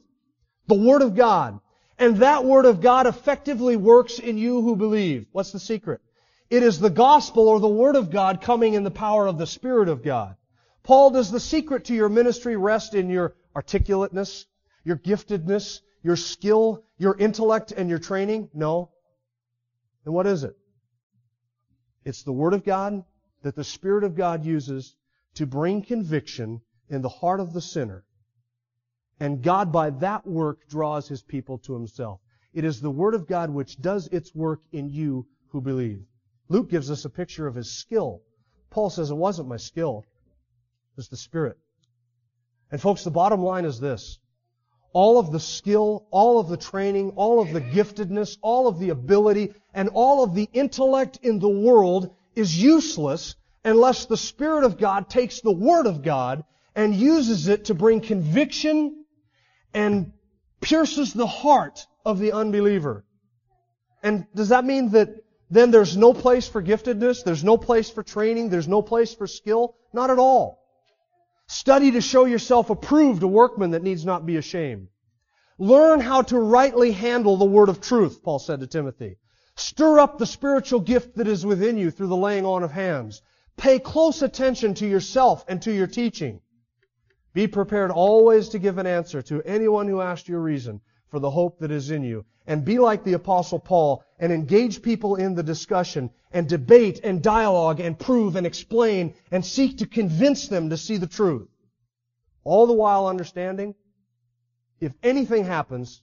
The 0.67 0.75
Word 0.75 1.01
of 1.01 1.15
God. 1.15 1.59
And 1.97 2.17
that 2.17 2.45
Word 2.45 2.65
of 2.65 2.81
God 2.81 3.07
effectively 3.07 3.75
works 3.75 4.19
in 4.19 4.37
you 4.37 4.61
who 4.61 4.75
believe. 4.75 5.25
What's 5.31 5.51
the 5.51 5.59
secret? 5.59 6.01
It 6.49 6.61
is 6.61 6.79
the 6.79 6.89
gospel 6.89 7.47
or 7.47 7.59
the 7.59 7.67
Word 7.67 7.95
of 7.95 8.11
God 8.11 8.41
coming 8.41 8.73
in 8.73 8.83
the 8.83 8.91
power 8.91 9.25
of 9.25 9.37
the 9.37 9.47
Spirit 9.47 9.89
of 9.89 10.03
God. 10.03 10.35
Paul, 10.83 11.11
does 11.11 11.31
the 11.31 11.39
secret 11.39 11.85
to 11.85 11.95
your 11.95 12.09
ministry 12.09 12.55
rest 12.55 12.93
in 12.93 13.09
your 13.09 13.35
articulateness, 13.55 14.45
your 14.83 14.97
giftedness, 14.97 15.79
your 16.03 16.17
skill, 16.17 16.83
your 16.97 17.17
intellect, 17.17 17.71
and 17.71 17.89
your 17.89 17.99
training? 17.99 18.49
No. 18.53 18.91
Then 20.03 20.13
what 20.13 20.27
is 20.27 20.43
it? 20.43 20.55
It's 22.05 22.23
the 22.23 22.33
Word 22.33 22.53
of 22.53 22.65
God 22.65 23.03
that 23.43 23.55
the 23.55 23.63
Spirit 23.63 24.03
of 24.03 24.15
God 24.15 24.45
uses 24.45 24.95
to 25.35 25.45
bring 25.45 25.81
conviction 25.81 26.61
in 26.89 27.01
the 27.01 27.09
heart 27.09 27.39
of 27.39 27.53
the 27.53 27.61
sinner. 27.61 28.03
And 29.19 29.41
God, 29.41 29.71
by 29.71 29.89
that 29.89 30.25
work, 30.27 30.67
draws 30.67 31.07
His 31.07 31.23
people 31.23 31.57
to 31.59 31.73
Himself. 31.73 32.19
It 32.53 32.63
is 32.63 32.81
the 32.81 32.91
Word 32.91 33.15
of 33.15 33.27
God 33.27 33.49
which 33.49 33.81
does 33.81 34.07
its 34.07 34.33
work 34.35 34.61
in 34.71 34.89
you 34.89 35.27
who 35.49 35.61
believe. 35.61 36.03
Luke 36.49 36.69
gives 36.69 36.91
us 36.91 37.05
a 37.05 37.09
picture 37.09 37.47
of 37.47 37.55
his 37.55 37.71
skill. 37.71 38.21
Paul 38.69 38.89
says 38.89 39.09
it 39.09 39.15
wasn't 39.15 39.47
my 39.47 39.57
skill. 39.57 40.03
It 40.91 40.97
was 40.97 41.09
the 41.09 41.17
Spirit. 41.17 41.57
And 42.71 42.81
folks, 42.81 43.03
the 43.03 43.11
bottom 43.11 43.41
line 43.41 43.65
is 43.65 43.79
this. 43.79 44.19
All 44.93 45.17
of 45.17 45.31
the 45.31 45.39
skill, 45.39 46.05
all 46.11 46.39
of 46.39 46.49
the 46.49 46.57
training, 46.57 47.11
all 47.15 47.39
of 47.39 47.51
the 47.51 47.61
giftedness, 47.61 48.37
all 48.41 48.67
of 48.67 48.77
the 48.77 48.89
ability, 48.89 49.53
and 49.73 49.89
all 49.93 50.23
of 50.23 50.35
the 50.35 50.49
intellect 50.53 51.17
in 51.23 51.39
the 51.39 51.49
world 51.49 52.15
is 52.35 52.61
useless 52.61 53.35
unless 53.63 54.05
the 54.05 54.17
Spirit 54.17 54.63
of 54.63 54.77
God 54.77 55.09
takes 55.09 55.41
the 55.41 55.51
Word 55.51 55.87
of 55.87 56.03
God 56.03 56.43
and 56.75 56.93
uses 56.93 57.47
it 57.47 57.65
to 57.65 57.73
bring 57.73 58.01
conviction 58.01 59.05
and 59.73 60.13
pierces 60.61 61.13
the 61.13 61.27
heart 61.27 61.85
of 62.05 62.19
the 62.19 62.31
unbeliever. 62.31 63.05
And 64.01 64.25
does 64.35 64.49
that 64.49 64.65
mean 64.65 64.89
that 64.91 65.09
then 65.49 65.71
there's 65.71 65.95
no 65.95 66.13
place 66.13 66.47
for 66.47 66.63
giftedness, 66.63 67.23
there's 67.23 67.43
no 67.43 67.57
place 67.57 67.89
for 67.89 68.03
training, 68.03 68.49
there's 68.49 68.67
no 68.67 68.81
place 68.81 69.13
for 69.13 69.27
skill. 69.27 69.75
Not 69.93 70.09
at 70.09 70.17
all. 70.17 70.63
Study 71.47 71.91
to 71.91 72.01
show 72.01 72.25
yourself 72.25 72.69
approved, 72.69 73.21
a 73.21 73.27
workman 73.27 73.71
that 73.71 73.83
needs 73.83 74.05
not 74.05 74.25
be 74.25 74.37
ashamed. 74.37 74.87
Learn 75.59 75.99
how 75.99 76.23
to 76.23 76.39
rightly 76.39 76.91
handle 76.91 77.37
the 77.37 77.45
word 77.45 77.69
of 77.69 77.79
truth, 77.79 78.23
Paul 78.23 78.39
said 78.39 78.61
to 78.61 78.67
Timothy. 78.67 79.17
Stir 79.55 79.99
up 79.99 80.17
the 80.17 80.25
spiritual 80.25 80.79
gift 80.79 81.15
that 81.17 81.27
is 81.27 81.45
within 81.45 81.77
you 81.77 81.91
through 81.91 82.07
the 82.07 82.15
laying 82.15 82.45
on 82.45 82.63
of 82.63 82.71
hands. 82.71 83.21
Pay 83.57 83.79
close 83.79 84.21
attention 84.21 84.73
to 84.75 84.87
yourself 84.87 85.45
and 85.47 85.61
to 85.61 85.73
your 85.73 85.87
teaching. 85.87 86.41
Be 87.33 87.47
prepared 87.47 87.91
always 87.91 88.49
to 88.49 88.59
give 88.59 88.77
an 88.77 88.85
answer 88.85 89.21
to 89.23 89.41
anyone 89.43 89.87
who 89.87 90.01
asks 90.01 90.29
you 90.29 90.35
a 90.35 90.39
reason 90.39 90.81
for 91.09 91.19
the 91.19 91.31
hope 91.31 91.59
that 91.59 91.71
is 91.71 91.89
in 91.89 92.03
you. 92.03 92.25
And 92.45 92.65
be 92.65 92.77
like 92.77 93.03
the 93.03 93.13
apostle 93.13 93.59
Paul 93.59 94.03
and 94.19 94.33
engage 94.33 94.81
people 94.81 95.15
in 95.15 95.33
the 95.33 95.43
discussion 95.43 96.09
and 96.31 96.47
debate 96.49 96.99
and 97.03 97.23
dialogue 97.23 97.79
and 97.79 97.97
prove 97.97 98.35
and 98.35 98.45
explain 98.45 99.13
and 99.31 99.45
seek 99.45 99.77
to 99.77 99.87
convince 99.87 100.47
them 100.47 100.69
to 100.69 100.77
see 100.77 100.97
the 100.97 101.07
truth. 101.07 101.47
All 102.43 102.67
the 102.67 102.73
while 102.73 103.07
understanding, 103.07 103.75
if 104.79 104.93
anything 105.01 105.45
happens, 105.45 106.01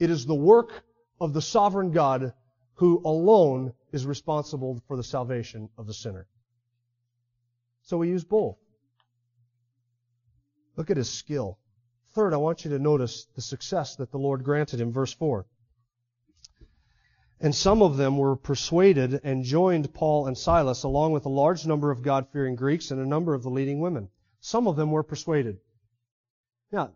it 0.00 0.10
is 0.10 0.26
the 0.26 0.34
work 0.34 0.82
of 1.20 1.32
the 1.32 1.42
sovereign 1.42 1.92
God 1.92 2.32
who 2.74 3.00
alone 3.04 3.72
is 3.92 4.06
responsible 4.06 4.82
for 4.88 4.96
the 4.96 5.04
salvation 5.04 5.68
of 5.78 5.86
the 5.86 5.94
sinner. 5.94 6.26
So 7.88 7.96
we 7.96 8.08
use 8.10 8.24
both. 8.24 8.58
Look 10.76 10.90
at 10.90 10.98
his 10.98 11.08
skill. 11.08 11.58
Third, 12.10 12.34
I 12.34 12.36
want 12.36 12.62
you 12.62 12.70
to 12.72 12.78
notice 12.78 13.26
the 13.34 13.40
success 13.40 13.96
that 13.96 14.10
the 14.10 14.18
Lord 14.18 14.44
granted 14.44 14.78
him. 14.78 14.92
Verse 14.92 15.14
4. 15.14 15.46
And 17.40 17.54
some 17.54 17.80
of 17.80 17.96
them 17.96 18.18
were 18.18 18.36
persuaded 18.36 19.22
and 19.24 19.42
joined 19.42 19.94
Paul 19.94 20.26
and 20.26 20.36
Silas, 20.36 20.82
along 20.82 21.12
with 21.12 21.24
a 21.24 21.30
large 21.30 21.64
number 21.66 21.90
of 21.90 22.02
God 22.02 22.26
fearing 22.30 22.56
Greeks 22.56 22.90
and 22.90 23.00
a 23.00 23.06
number 23.06 23.32
of 23.32 23.42
the 23.42 23.48
leading 23.48 23.80
women. 23.80 24.10
Some 24.40 24.66
of 24.66 24.76
them 24.76 24.90
were 24.90 25.02
persuaded. 25.02 25.58
Now, 26.70 26.92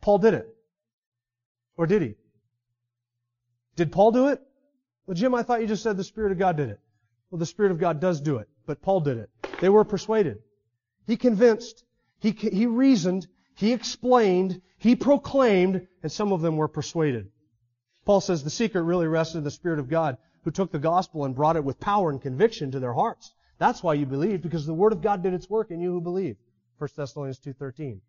Paul 0.00 0.18
did 0.18 0.32
it. 0.32 0.48
Or 1.76 1.86
did 1.86 2.00
he? 2.00 2.14
Did 3.76 3.92
Paul 3.92 4.10
do 4.10 4.28
it? 4.28 4.40
Well, 5.06 5.16
Jim, 5.16 5.34
I 5.34 5.42
thought 5.42 5.60
you 5.60 5.66
just 5.66 5.82
said 5.82 5.98
the 5.98 6.04
Spirit 6.04 6.32
of 6.32 6.38
God 6.38 6.56
did 6.56 6.70
it. 6.70 6.80
Well, 7.30 7.38
the 7.38 7.44
Spirit 7.44 7.72
of 7.72 7.78
God 7.78 8.00
does 8.00 8.22
do 8.22 8.38
it, 8.38 8.48
but 8.64 8.80
Paul 8.80 9.00
did 9.00 9.18
it. 9.18 9.28
They 9.60 9.68
were 9.68 9.84
persuaded. 9.84 10.38
He 11.06 11.16
convinced. 11.16 11.84
He, 12.20 12.30
he 12.30 12.66
reasoned. 12.66 13.26
He 13.56 13.72
explained, 13.72 14.60
he 14.78 14.96
proclaimed, 14.96 15.86
and 16.02 16.10
some 16.10 16.32
of 16.32 16.40
them 16.40 16.56
were 16.56 16.68
persuaded. 16.68 17.30
Paul 18.04 18.20
says 18.20 18.42
the 18.42 18.50
secret 18.50 18.82
really 18.82 19.06
rested 19.06 19.38
in 19.38 19.44
the 19.44 19.50
Spirit 19.50 19.78
of 19.78 19.88
God 19.88 20.18
who 20.42 20.50
took 20.50 20.72
the 20.72 20.78
gospel 20.78 21.24
and 21.24 21.34
brought 21.34 21.56
it 21.56 21.64
with 21.64 21.80
power 21.80 22.10
and 22.10 22.20
conviction 22.20 22.70
to 22.72 22.80
their 22.80 22.92
hearts. 22.92 23.32
That's 23.58 23.82
why 23.82 23.94
you 23.94 24.06
believe, 24.06 24.42
because 24.42 24.66
the 24.66 24.74
Word 24.74 24.92
of 24.92 25.00
God 25.00 25.22
did 25.22 25.32
its 25.32 25.48
work 25.48 25.70
in 25.70 25.80
you 25.80 25.92
who 25.92 26.00
believe. 26.00 26.36
1 26.78 26.90
Thessalonians 26.96 27.38
2.13. 27.38 28.00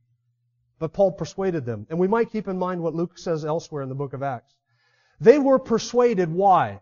But 0.80 0.92
Paul 0.92 1.14
persuaded 1.14 1.66
them. 1.66 1.88
And 1.90 2.00
we 2.00 2.08
might 2.08 2.32
keep 2.32 2.48
in 2.48 2.58
mind 2.58 2.82
what 2.82 2.96
Luke 2.96 3.18
says 3.18 3.46
elsewhere 3.46 3.84
in 3.84 3.90
the 3.90 3.96
book 3.96 4.14
of 4.14 4.24
Acts. 4.24 4.54
They 5.22 5.40
were 5.40 5.60
persuaded. 5.60 6.30
Why? 6.32 6.82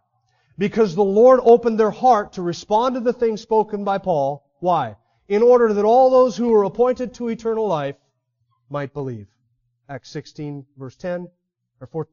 Because 0.58 0.96
the 0.96 1.04
Lord 1.04 1.40
opened 1.44 1.80
their 1.80 1.92
heart 1.92 2.34
to 2.34 2.42
respond 2.42 2.96
to 2.96 3.02
the 3.02 3.14
things 3.14 3.42
spoken 3.42 3.84
by 3.84 4.00
Paul. 4.00 4.44
Why? 4.64 4.96
In 5.28 5.42
order 5.42 5.74
that 5.74 5.84
all 5.84 6.10
those 6.10 6.38
who 6.38 6.48
were 6.48 6.64
appointed 6.64 7.16
to 7.16 7.28
eternal 7.28 7.68
life 7.68 7.98
might 8.70 8.94
believe. 8.94 9.28
Acts 9.90 10.10
16 10.12 10.66
verse 10.78 10.96
10, 10.96 11.28
or 11.82 11.88
4, 11.88 12.08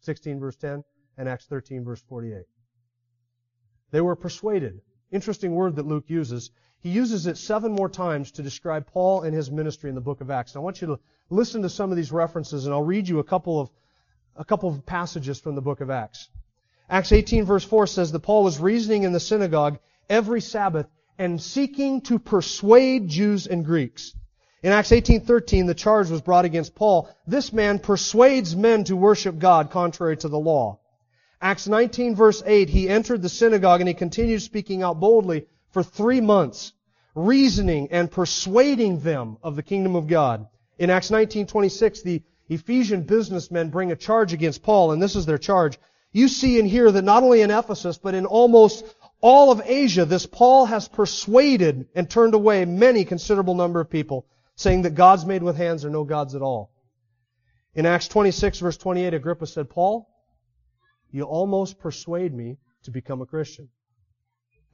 16 0.00 0.38
verse 0.38 0.56
10, 0.56 0.84
and 1.16 1.30
Acts 1.30 1.46
13 1.46 1.82
verse 1.82 2.02
48. 2.02 2.44
They 3.90 4.02
were 4.02 4.14
persuaded. 4.14 4.82
Interesting 5.10 5.54
word 5.54 5.76
that 5.76 5.86
Luke 5.86 6.10
uses. 6.10 6.50
He 6.80 6.90
uses 6.90 7.26
it 7.26 7.38
seven 7.38 7.72
more 7.72 7.88
times 7.88 8.30
to 8.32 8.42
describe 8.42 8.86
Paul 8.86 9.22
and 9.22 9.34
his 9.34 9.50
ministry 9.50 9.88
in 9.88 9.94
the 9.94 10.02
book 10.02 10.20
of 10.20 10.30
Acts. 10.30 10.52
And 10.52 10.60
I 10.60 10.64
want 10.64 10.82
you 10.82 10.88
to 10.88 11.00
listen 11.30 11.62
to 11.62 11.70
some 11.70 11.90
of 11.90 11.96
these 11.96 12.12
references, 12.12 12.66
and 12.66 12.74
I'll 12.74 12.82
read 12.82 13.08
you 13.08 13.18
a 13.18 13.24
couple 13.24 13.58
of 13.58 13.70
a 14.36 14.44
couple 14.44 14.68
of 14.68 14.84
passages 14.84 15.40
from 15.40 15.54
the 15.54 15.62
book 15.62 15.80
of 15.80 15.88
Acts. 15.88 16.28
Acts 16.90 17.12
18 17.12 17.46
verse 17.46 17.64
4 17.64 17.86
says 17.86 18.12
that 18.12 18.20
Paul 18.20 18.44
was 18.44 18.60
reasoning 18.60 19.04
in 19.04 19.12
the 19.12 19.20
synagogue 19.20 19.78
every 20.08 20.40
Sabbath 20.40 20.86
and 21.18 21.40
seeking 21.40 22.00
to 22.02 22.18
persuade 22.18 23.08
Jews 23.08 23.46
and 23.46 23.64
Greeks. 23.64 24.14
In 24.62 24.72
Acts 24.72 24.92
18:13, 24.92 25.66
the 25.66 25.74
charge 25.74 26.10
was 26.10 26.20
brought 26.20 26.44
against 26.44 26.74
Paul. 26.74 27.08
This 27.26 27.52
man 27.52 27.78
persuades 27.78 28.54
men 28.54 28.84
to 28.84 28.96
worship 28.96 29.38
God 29.38 29.70
contrary 29.70 30.16
to 30.18 30.28
the 30.28 30.38
law. 30.38 30.78
Acts 31.40 31.66
19 31.66 32.14
verse 32.14 32.42
8, 32.46 32.68
he 32.68 32.88
entered 32.88 33.22
the 33.22 33.28
synagogue 33.28 33.80
and 33.80 33.88
he 33.88 33.94
continued 33.94 34.42
speaking 34.42 34.82
out 34.82 35.00
boldly 35.00 35.46
for 35.70 35.82
three 35.82 36.20
months, 36.20 36.72
reasoning 37.16 37.88
and 37.90 38.10
persuading 38.10 39.00
them 39.00 39.36
of 39.42 39.56
the 39.56 39.62
kingdom 39.62 39.96
of 39.96 40.06
God. 40.06 40.46
In 40.78 40.90
Acts 40.90 41.10
19:26, 41.10 42.02
the 42.02 42.22
Ephesian 42.48 43.02
businessmen 43.02 43.70
bring 43.70 43.90
a 43.90 43.96
charge 43.96 44.32
against 44.32 44.62
Paul, 44.62 44.92
and 44.92 45.02
this 45.02 45.16
is 45.16 45.26
their 45.26 45.38
charge. 45.38 45.78
You 46.12 46.28
see 46.28 46.58
and 46.60 46.68
hear 46.68 46.92
that 46.92 47.02
not 47.02 47.22
only 47.22 47.40
in 47.40 47.50
Ephesus, 47.50 47.98
but 47.98 48.14
in 48.14 48.26
almost 48.26 48.84
all 49.22 49.52
of 49.52 49.62
Asia, 49.64 50.04
this 50.04 50.26
Paul 50.26 50.66
has 50.66 50.88
persuaded 50.88 51.86
and 51.94 52.10
turned 52.10 52.34
away 52.34 52.64
many 52.64 53.04
considerable 53.04 53.54
number 53.54 53.80
of 53.80 53.88
people, 53.88 54.26
saying 54.56 54.82
that 54.82 54.96
gods 54.96 55.24
made 55.24 55.44
with 55.44 55.56
hands 55.56 55.84
are 55.84 55.90
no 55.90 56.02
gods 56.04 56.34
at 56.34 56.42
all. 56.42 56.72
In 57.74 57.86
Acts 57.86 58.08
26 58.08 58.58
verse 58.58 58.76
28, 58.76 59.14
Agrippa 59.14 59.46
said, 59.46 59.70
Paul, 59.70 60.08
you 61.12 61.22
almost 61.22 61.78
persuade 61.78 62.34
me 62.34 62.58
to 62.82 62.90
become 62.90 63.22
a 63.22 63.26
Christian. 63.26 63.68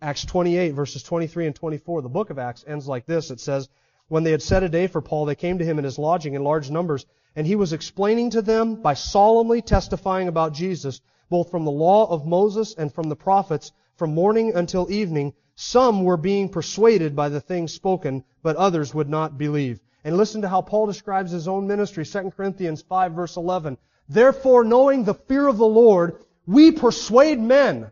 Acts 0.00 0.24
28 0.24 0.70
verses 0.70 1.02
23 1.02 1.46
and 1.46 1.54
24, 1.54 2.02
the 2.02 2.08
book 2.08 2.30
of 2.30 2.38
Acts 2.38 2.64
ends 2.66 2.88
like 2.88 3.04
this. 3.04 3.30
It 3.30 3.40
says, 3.40 3.68
when 4.08 4.24
they 4.24 4.30
had 4.30 4.42
set 4.42 4.62
a 4.62 4.68
day 4.70 4.87
for 4.87 5.02
Paul, 5.02 5.26
they 5.26 5.34
came 5.34 5.58
to 5.58 5.64
him 5.64 5.78
in 5.78 5.84
his 5.84 5.98
lodging 5.98 6.32
in 6.32 6.42
large 6.42 6.70
numbers, 6.70 7.04
and 7.37 7.46
he 7.46 7.56
was 7.56 7.74
explaining 7.74 8.30
to 8.30 8.40
them 8.40 8.76
by 8.76 8.94
solemnly 8.94 9.61
testifying 9.61 10.28
about 10.28 10.54
Jesus, 10.54 11.02
both 11.28 11.50
from 11.50 11.66
the 11.66 11.70
law 11.70 12.11
of 12.11 12.26
Moses 12.26 12.74
and 12.74 12.90
from 12.90 13.11
the 13.11 13.16
prophets, 13.16 13.72
from 13.98 14.14
morning 14.14 14.54
until 14.54 14.90
evening. 14.90 15.34
Some 15.56 16.04
were 16.04 16.16
being 16.16 16.48
persuaded 16.48 17.16
by 17.16 17.28
the 17.28 17.40
things 17.40 17.74
spoken, 17.74 18.24
but 18.42 18.56
others 18.56 18.94
would 18.94 19.08
not 19.08 19.37
believe. 19.37 19.80
And 20.04 20.16
listen 20.16 20.42
to 20.42 20.48
how 20.48 20.62
Paul 20.62 20.87
describes 20.87 21.32
his 21.32 21.48
own 21.48 21.66
ministry, 21.66 22.06
2 22.06 22.30
Corinthians 22.30 22.80
5 22.80 23.12
verse 23.12 23.37
11. 23.37 23.76
Therefore, 24.08 24.64
knowing 24.64 25.02
the 25.02 25.14
fear 25.14 25.48
of 25.48 25.58
the 25.58 25.66
Lord, 25.66 26.16
we 26.46 26.70
persuade 26.70 27.40
men. 27.40 27.90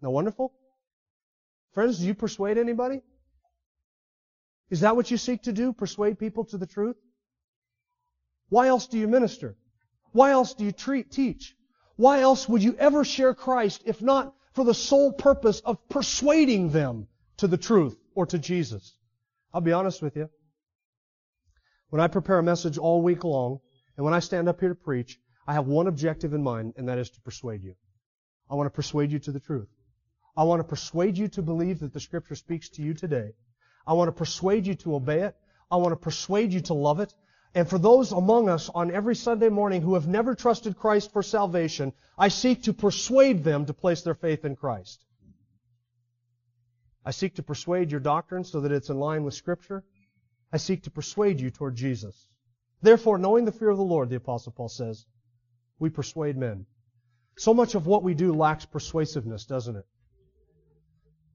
Now 0.00 0.10
wonderful? 0.10 0.54
Friends, 1.72 1.98
do 1.98 2.06
you 2.06 2.14
persuade 2.14 2.56
anybody? 2.56 3.02
Is 4.70 4.80
that 4.80 4.94
what 4.94 5.10
you 5.10 5.16
seek 5.16 5.42
to 5.42 5.52
do? 5.52 5.72
Persuade 5.72 6.18
people 6.20 6.44
to 6.46 6.56
the 6.56 6.66
truth? 6.66 6.96
Why 8.48 8.68
else 8.68 8.86
do 8.86 8.96
you 8.96 9.08
minister? 9.08 9.56
Why 10.12 10.30
else 10.30 10.54
do 10.54 10.64
you 10.64 10.72
treat, 10.72 11.10
teach? 11.10 11.56
Why 12.00 12.20
else 12.20 12.48
would 12.48 12.62
you 12.62 12.74
ever 12.78 13.04
share 13.04 13.34
Christ 13.34 13.82
if 13.84 14.00
not 14.00 14.34
for 14.54 14.64
the 14.64 14.72
sole 14.72 15.12
purpose 15.12 15.60
of 15.60 15.86
persuading 15.90 16.70
them 16.70 17.08
to 17.36 17.46
the 17.46 17.58
truth 17.58 17.94
or 18.14 18.24
to 18.24 18.38
Jesus? 18.38 18.96
I'll 19.52 19.60
be 19.60 19.74
honest 19.74 20.00
with 20.00 20.16
you. 20.16 20.30
When 21.90 22.00
I 22.00 22.06
prepare 22.06 22.38
a 22.38 22.42
message 22.42 22.78
all 22.78 23.02
week 23.02 23.22
long, 23.22 23.60
and 23.98 24.04
when 24.06 24.14
I 24.14 24.20
stand 24.20 24.48
up 24.48 24.60
here 24.60 24.70
to 24.70 24.74
preach, 24.74 25.20
I 25.46 25.52
have 25.52 25.66
one 25.66 25.88
objective 25.88 26.32
in 26.32 26.42
mind, 26.42 26.72
and 26.78 26.88
that 26.88 26.96
is 26.96 27.10
to 27.10 27.20
persuade 27.20 27.62
you. 27.62 27.74
I 28.50 28.54
want 28.54 28.66
to 28.68 28.74
persuade 28.74 29.12
you 29.12 29.18
to 29.18 29.32
the 29.32 29.38
truth. 29.38 29.68
I 30.34 30.44
want 30.44 30.60
to 30.60 30.64
persuade 30.64 31.18
you 31.18 31.28
to 31.28 31.42
believe 31.42 31.80
that 31.80 31.92
the 31.92 32.00
Scripture 32.00 32.34
speaks 32.34 32.70
to 32.70 32.82
you 32.82 32.94
today. 32.94 33.32
I 33.86 33.92
want 33.92 34.08
to 34.08 34.12
persuade 34.12 34.66
you 34.66 34.74
to 34.76 34.94
obey 34.94 35.20
it. 35.20 35.36
I 35.70 35.76
want 35.76 35.92
to 35.92 35.96
persuade 35.96 36.54
you 36.54 36.62
to 36.62 36.72
love 36.72 37.00
it. 37.00 37.12
And 37.54 37.68
for 37.68 37.78
those 37.78 38.12
among 38.12 38.48
us 38.48 38.70
on 38.72 38.92
every 38.92 39.16
Sunday 39.16 39.48
morning 39.48 39.82
who 39.82 39.94
have 39.94 40.06
never 40.06 40.34
trusted 40.34 40.76
Christ 40.78 41.12
for 41.12 41.22
salvation, 41.22 41.92
I 42.16 42.28
seek 42.28 42.62
to 42.64 42.72
persuade 42.72 43.42
them 43.42 43.66
to 43.66 43.74
place 43.74 44.02
their 44.02 44.14
faith 44.14 44.44
in 44.44 44.54
Christ. 44.54 45.04
I 47.04 47.10
seek 47.10 47.36
to 47.36 47.42
persuade 47.42 47.90
your 47.90 48.00
doctrine 48.00 48.44
so 48.44 48.60
that 48.60 48.72
it's 48.72 48.90
in 48.90 48.98
line 49.00 49.24
with 49.24 49.34
Scripture. 49.34 49.82
I 50.52 50.58
seek 50.58 50.84
to 50.84 50.90
persuade 50.90 51.40
you 51.40 51.50
toward 51.50 51.74
Jesus. 51.74 52.26
Therefore, 52.82 53.18
knowing 53.18 53.44
the 53.44 53.52
fear 53.52 53.70
of 53.70 53.78
the 53.78 53.82
Lord, 53.82 54.10
the 54.10 54.16
Apostle 54.16 54.52
Paul 54.52 54.68
says, 54.68 55.06
we 55.78 55.90
persuade 55.90 56.36
men. 56.36 56.66
So 57.36 57.52
much 57.54 57.74
of 57.74 57.86
what 57.86 58.02
we 58.02 58.14
do 58.14 58.32
lacks 58.32 58.66
persuasiveness, 58.66 59.46
doesn't 59.46 59.76
it? 59.76 59.86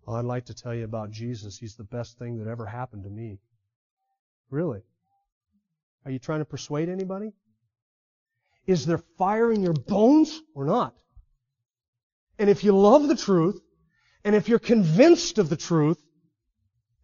Well, 0.05 0.15
I'd 0.15 0.25
like 0.25 0.45
to 0.45 0.53
tell 0.53 0.73
you 0.73 0.85
about 0.85 1.11
Jesus. 1.11 1.57
He's 1.57 1.75
the 1.75 1.83
best 1.83 2.19
thing 2.19 2.37
that 2.37 2.49
ever 2.49 2.65
happened 2.65 3.03
to 3.03 3.09
me. 3.09 3.39
Really? 4.49 4.81
Are 6.05 6.11
you 6.11 6.19
trying 6.19 6.39
to 6.39 6.45
persuade 6.45 6.87
anybody? 6.87 7.33
Is 8.67 8.85
there 8.85 8.99
fire 9.17 9.51
in 9.51 9.61
your 9.61 9.73
bones 9.73 10.41
or 10.53 10.65
not? 10.65 10.95
And 12.37 12.49
if 12.49 12.63
you 12.63 12.77
love 12.77 13.07
the 13.07 13.15
truth, 13.15 13.59
and 14.23 14.35
if 14.35 14.49
you're 14.49 14.59
convinced 14.59 15.37
of 15.37 15.49
the 15.49 15.55
truth, 15.55 16.01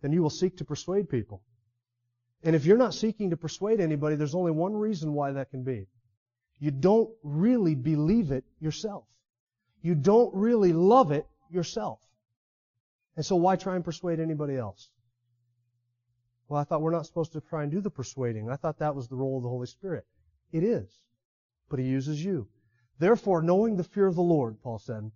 then 0.01 0.11
you 0.11 0.21
will 0.21 0.29
seek 0.29 0.57
to 0.57 0.65
persuade 0.65 1.09
people. 1.09 1.43
And 2.43 2.55
if 2.55 2.65
you're 2.65 2.77
not 2.77 2.93
seeking 2.93 3.29
to 3.29 3.37
persuade 3.37 3.79
anybody, 3.79 4.15
there's 4.15 4.35
only 4.35 4.51
one 4.51 4.73
reason 4.73 5.13
why 5.13 5.31
that 5.33 5.51
can 5.51 5.63
be. 5.63 5.87
You 6.59 6.71
don't 6.71 7.09
really 7.23 7.75
believe 7.75 8.31
it 8.31 8.43
yourself. 8.59 9.05
You 9.81 9.95
don't 9.95 10.33
really 10.33 10.73
love 10.73 11.11
it 11.11 11.27
yourself. 11.49 11.99
And 13.15 13.25
so 13.25 13.35
why 13.35 13.55
try 13.55 13.75
and 13.75 13.85
persuade 13.85 14.19
anybody 14.19 14.57
else? 14.57 14.89
Well, 16.51 16.59
I 16.59 16.65
thought 16.65 16.81
we're 16.81 16.91
not 16.91 17.05
supposed 17.05 17.31
to 17.31 17.39
try 17.39 17.63
and 17.63 17.71
do 17.71 17.79
the 17.79 17.89
persuading. 17.89 18.49
I 18.49 18.57
thought 18.57 18.79
that 18.79 18.93
was 18.93 19.07
the 19.07 19.15
role 19.15 19.37
of 19.37 19.43
the 19.43 19.47
Holy 19.47 19.67
Spirit. 19.67 20.05
It 20.51 20.65
is. 20.65 20.99
But 21.69 21.79
He 21.79 21.85
uses 21.85 22.21
you. 22.21 22.49
Therefore, 22.99 23.41
knowing 23.41 23.77
the 23.77 23.85
fear 23.85 24.05
of 24.05 24.15
the 24.15 24.21
Lord, 24.21 24.61
Paul 24.61 24.77
said, 24.77 25.09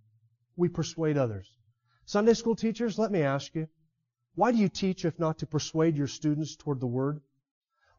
we 0.56 0.70
persuade 0.70 1.18
others. 1.18 1.46
Sunday 2.06 2.32
school 2.32 2.56
teachers, 2.56 2.98
let 2.98 3.12
me 3.12 3.20
ask 3.20 3.54
you, 3.54 3.68
why 4.34 4.50
do 4.50 4.56
you 4.56 4.70
teach 4.70 5.04
if 5.04 5.18
not 5.18 5.40
to 5.40 5.46
persuade 5.46 5.94
your 5.94 6.06
students 6.06 6.56
toward 6.56 6.80
the 6.80 6.86
Word? 6.86 7.20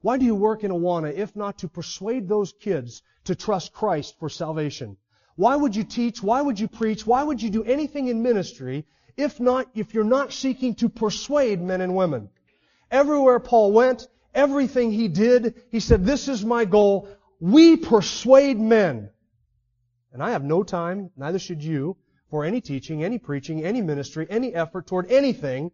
Why 0.02 0.17
do 0.17 0.26
you 0.26 0.34
work 0.34 0.63
in 0.63 0.71
Awana 0.71 1.13
if 1.13 1.36
not 1.36 1.60
to 1.60 1.67
persuade 1.67 2.28
those 2.28 2.54
kids 2.54 3.04
to 3.26 3.36
trust 3.36 3.71
Christ 3.71 4.15
for 4.17 4.30
salvation? 4.30 4.97
Why 5.36 5.56
would 5.56 5.76
you 5.76 5.84
teach? 5.84 6.23
Why 6.23 6.41
would 6.41 6.60
you 6.60 6.67
preach? 6.67 7.06
Why 7.06 7.21
would 7.21 7.43
you 7.43 7.52
do 7.52 7.63
anything 7.63 8.08
in 8.08 8.23
ministry 8.23 8.88
if 9.15 9.39
not, 9.39 9.67
if 9.76 9.93
you're 9.93 10.04
not 10.04 10.34
seeking 10.34 10.73
to 10.76 10.89
persuade 10.89 11.62
men 11.62 11.82
and 11.82 11.95
women. 11.95 12.30
Everywhere 12.91 13.39
Paul 13.39 13.71
went, 13.71 14.08
everything 14.34 14.91
he 14.91 15.08
did, 15.08 15.62
he 15.69 15.80
said, 15.80 16.06
this 16.06 16.28
is 16.28 16.45
my 16.45 16.65
goal. 16.65 17.10
We 17.39 17.78
persuade 17.78 18.60
men. 18.60 19.10
And 20.13 20.23
I 20.23 20.32
have 20.32 20.43
no 20.43 20.63
time, 20.63 21.12
neither 21.15 21.39
should 21.39 21.63
you, 21.63 21.97
for 22.30 22.43
any 22.43 22.62
teaching, 22.62 23.04
any 23.04 23.17
preaching, 23.17 23.63
any 23.63 23.82
ministry, 23.82 24.26
any 24.30 24.54
effort 24.54 24.88
toward 24.88 25.12
anything 25.12 25.71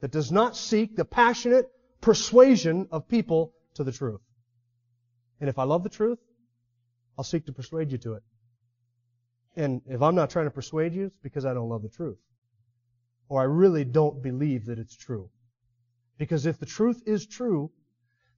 that 0.00 0.10
does 0.10 0.30
not 0.30 0.56
seek 0.56 0.96
the 0.96 1.04
passionate 1.04 1.70
persuasion 2.00 2.88
of 2.90 3.08
people 3.08 3.52
to 3.74 3.84
the 3.84 3.92
truth. 3.92 4.20
And 5.40 5.48
if 5.48 5.58
I 5.58 5.64
love 5.64 5.82
the 5.82 5.88
truth, 5.88 6.18
I'll 7.16 7.24
seek 7.24 7.46
to 7.46 7.52
persuade 7.52 7.90
you 7.90 7.98
to 7.98 8.14
it. 8.14 8.22
And 9.56 9.82
if 9.86 10.02
I'm 10.02 10.14
not 10.14 10.30
trying 10.30 10.46
to 10.46 10.52
persuade 10.52 10.94
you, 10.94 11.06
it's 11.06 11.16
because 11.16 11.44
I 11.44 11.54
don't 11.54 11.68
love 11.68 11.82
the 11.82 11.88
truth 11.88 12.18
or 13.28 13.40
I 13.40 13.44
really 13.44 13.84
don't 13.84 14.22
believe 14.22 14.66
that 14.66 14.78
it's 14.78 14.96
true. 14.96 15.30
Because 16.18 16.46
if 16.46 16.58
the 16.58 16.66
truth 16.66 17.02
is 17.06 17.26
true, 17.26 17.70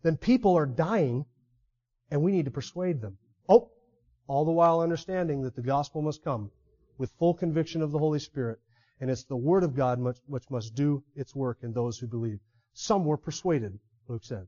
then 0.02 0.16
people 0.16 0.56
are 0.56 0.66
dying 0.66 1.24
and 2.10 2.22
we 2.22 2.32
need 2.32 2.44
to 2.44 2.50
persuade 2.50 3.00
them. 3.00 3.18
Oh, 3.48 3.70
all 4.26 4.44
the 4.44 4.52
while 4.52 4.80
understanding 4.80 5.42
that 5.42 5.56
the 5.56 5.62
gospel 5.62 6.02
must 6.02 6.22
come 6.22 6.50
with 6.98 7.10
full 7.12 7.34
conviction 7.34 7.82
of 7.82 7.90
the 7.90 7.98
Holy 7.98 8.18
Spirit 8.18 8.60
and 9.00 9.10
it's 9.10 9.24
the 9.24 9.36
Word 9.36 9.64
of 9.64 9.74
God 9.74 9.98
which 10.26 10.50
must 10.50 10.74
do 10.74 11.02
its 11.16 11.34
work 11.34 11.58
in 11.62 11.72
those 11.72 11.98
who 11.98 12.06
believe. 12.06 12.38
Some 12.74 13.04
were 13.04 13.16
persuaded, 13.16 13.78
Luke 14.08 14.24
said. 14.24 14.46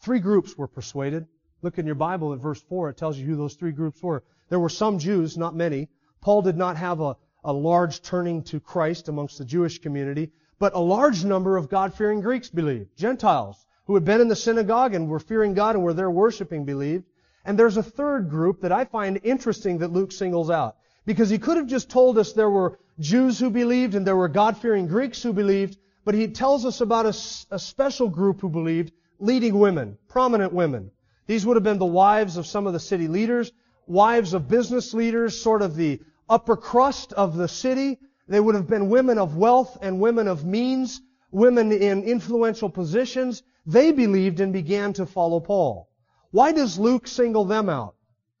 Three 0.00 0.20
groups 0.20 0.56
were 0.56 0.68
persuaded. 0.68 1.26
Look 1.62 1.78
in 1.78 1.86
your 1.86 1.94
Bible 1.94 2.32
at 2.32 2.40
verse 2.40 2.60
4, 2.60 2.90
it 2.90 2.96
tells 2.96 3.16
you 3.16 3.26
who 3.26 3.36
those 3.36 3.54
three 3.54 3.72
groups 3.72 4.02
were. 4.02 4.24
There 4.48 4.60
were 4.60 4.68
some 4.68 4.98
Jews, 4.98 5.38
not 5.38 5.54
many. 5.54 5.88
Paul 6.20 6.42
did 6.42 6.56
not 6.56 6.76
have 6.76 7.00
a, 7.00 7.16
a 7.44 7.52
large 7.52 8.02
turning 8.02 8.42
to 8.44 8.60
Christ 8.60 9.08
amongst 9.08 9.38
the 9.38 9.44
Jewish 9.44 9.78
community, 9.78 10.32
but 10.62 10.76
a 10.76 10.78
large 10.78 11.24
number 11.24 11.56
of 11.56 11.68
God-fearing 11.68 12.20
Greeks 12.20 12.48
believed. 12.48 12.96
Gentiles 12.96 13.66
who 13.86 13.94
had 13.94 14.04
been 14.04 14.20
in 14.20 14.28
the 14.28 14.36
synagogue 14.36 14.94
and 14.94 15.08
were 15.08 15.18
fearing 15.18 15.54
God 15.54 15.74
and 15.74 15.82
were 15.82 15.92
there 15.92 16.08
worshiping 16.08 16.64
believed. 16.64 17.04
And 17.44 17.58
there's 17.58 17.78
a 17.78 17.82
third 17.82 18.30
group 18.30 18.60
that 18.60 18.70
I 18.70 18.84
find 18.84 19.18
interesting 19.24 19.78
that 19.78 19.90
Luke 19.90 20.12
singles 20.12 20.50
out. 20.50 20.76
Because 21.04 21.28
he 21.30 21.40
could 21.40 21.56
have 21.56 21.66
just 21.66 21.90
told 21.90 22.16
us 22.16 22.32
there 22.32 22.48
were 22.48 22.78
Jews 23.00 23.40
who 23.40 23.50
believed 23.50 23.96
and 23.96 24.06
there 24.06 24.14
were 24.14 24.28
God-fearing 24.28 24.86
Greeks 24.86 25.20
who 25.20 25.32
believed, 25.32 25.78
but 26.04 26.14
he 26.14 26.28
tells 26.28 26.64
us 26.64 26.80
about 26.80 27.06
a, 27.06 27.16
a 27.50 27.58
special 27.58 28.08
group 28.08 28.40
who 28.40 28.48
believed, 28.48 28.92
leading 29.18 29.58
women, 29.58 29.98
prominent 30.06 30.52
women. 30.52 30.92
These 31.26 31.44
would 31.44 31.56
have 31.56 31.64
been 31.64 31.78
the 31.78 31.86
wives 31.86 32.36
of 32.36 32.46
some 32.46 32.68
of 32.68 32.72
the 32.72 32.78
city 32.78 33.08
leaders, 33.08 33.50
wives 33.88 34.32
of 34.32 34.46
business 34.46 34.94
leaders, 34.94 35.42
sort 35.42 35.60
of 35.60 35.74
the 35.74 36.00
upper 36.28 36.56
crust 36.56 37.12
of 37.14 37.36
the 37.36 37.48
city. 37.48 37.98
They 38.28 38.40
would 38.40 38.54
have 38.54 38.68
been 38.68 38.88
women 38.88 39.18
of 39.18 39.36
wealth 39.36 39.78
and 39.82 40.00
women 40.00 40.28
of 40.28 40.44
means, 40.44 41.00
women 41.30 41.72
in 41.72 42.04
influential 42.04 42.70
positions. 42.70 43.42
They 43.66 43.92
believed 43.92 44.40
and 44.40 44.52
began 44.52 44.92
to 44.94 45.06
follow 45.06 45.40
Paul. 45.40 45.88
Why 46.30 46.52
does 46.52 46.78
Luke 46.78 47.06
single 47.06 47.44
them 47.44 47.68
out? 47.68 47.94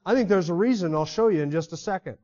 I 0.04 0.14
think 0.14 0.28
there's 0.28 0.48
a 0.48 0.54
reason 0.54 0.94
I'll 0.94 1.04
show 1.04 1.28
you 1.28 1.42
in 1.42 1.50
just 1.50 1.72
a 1.72 1.76
second. 1.76 2.18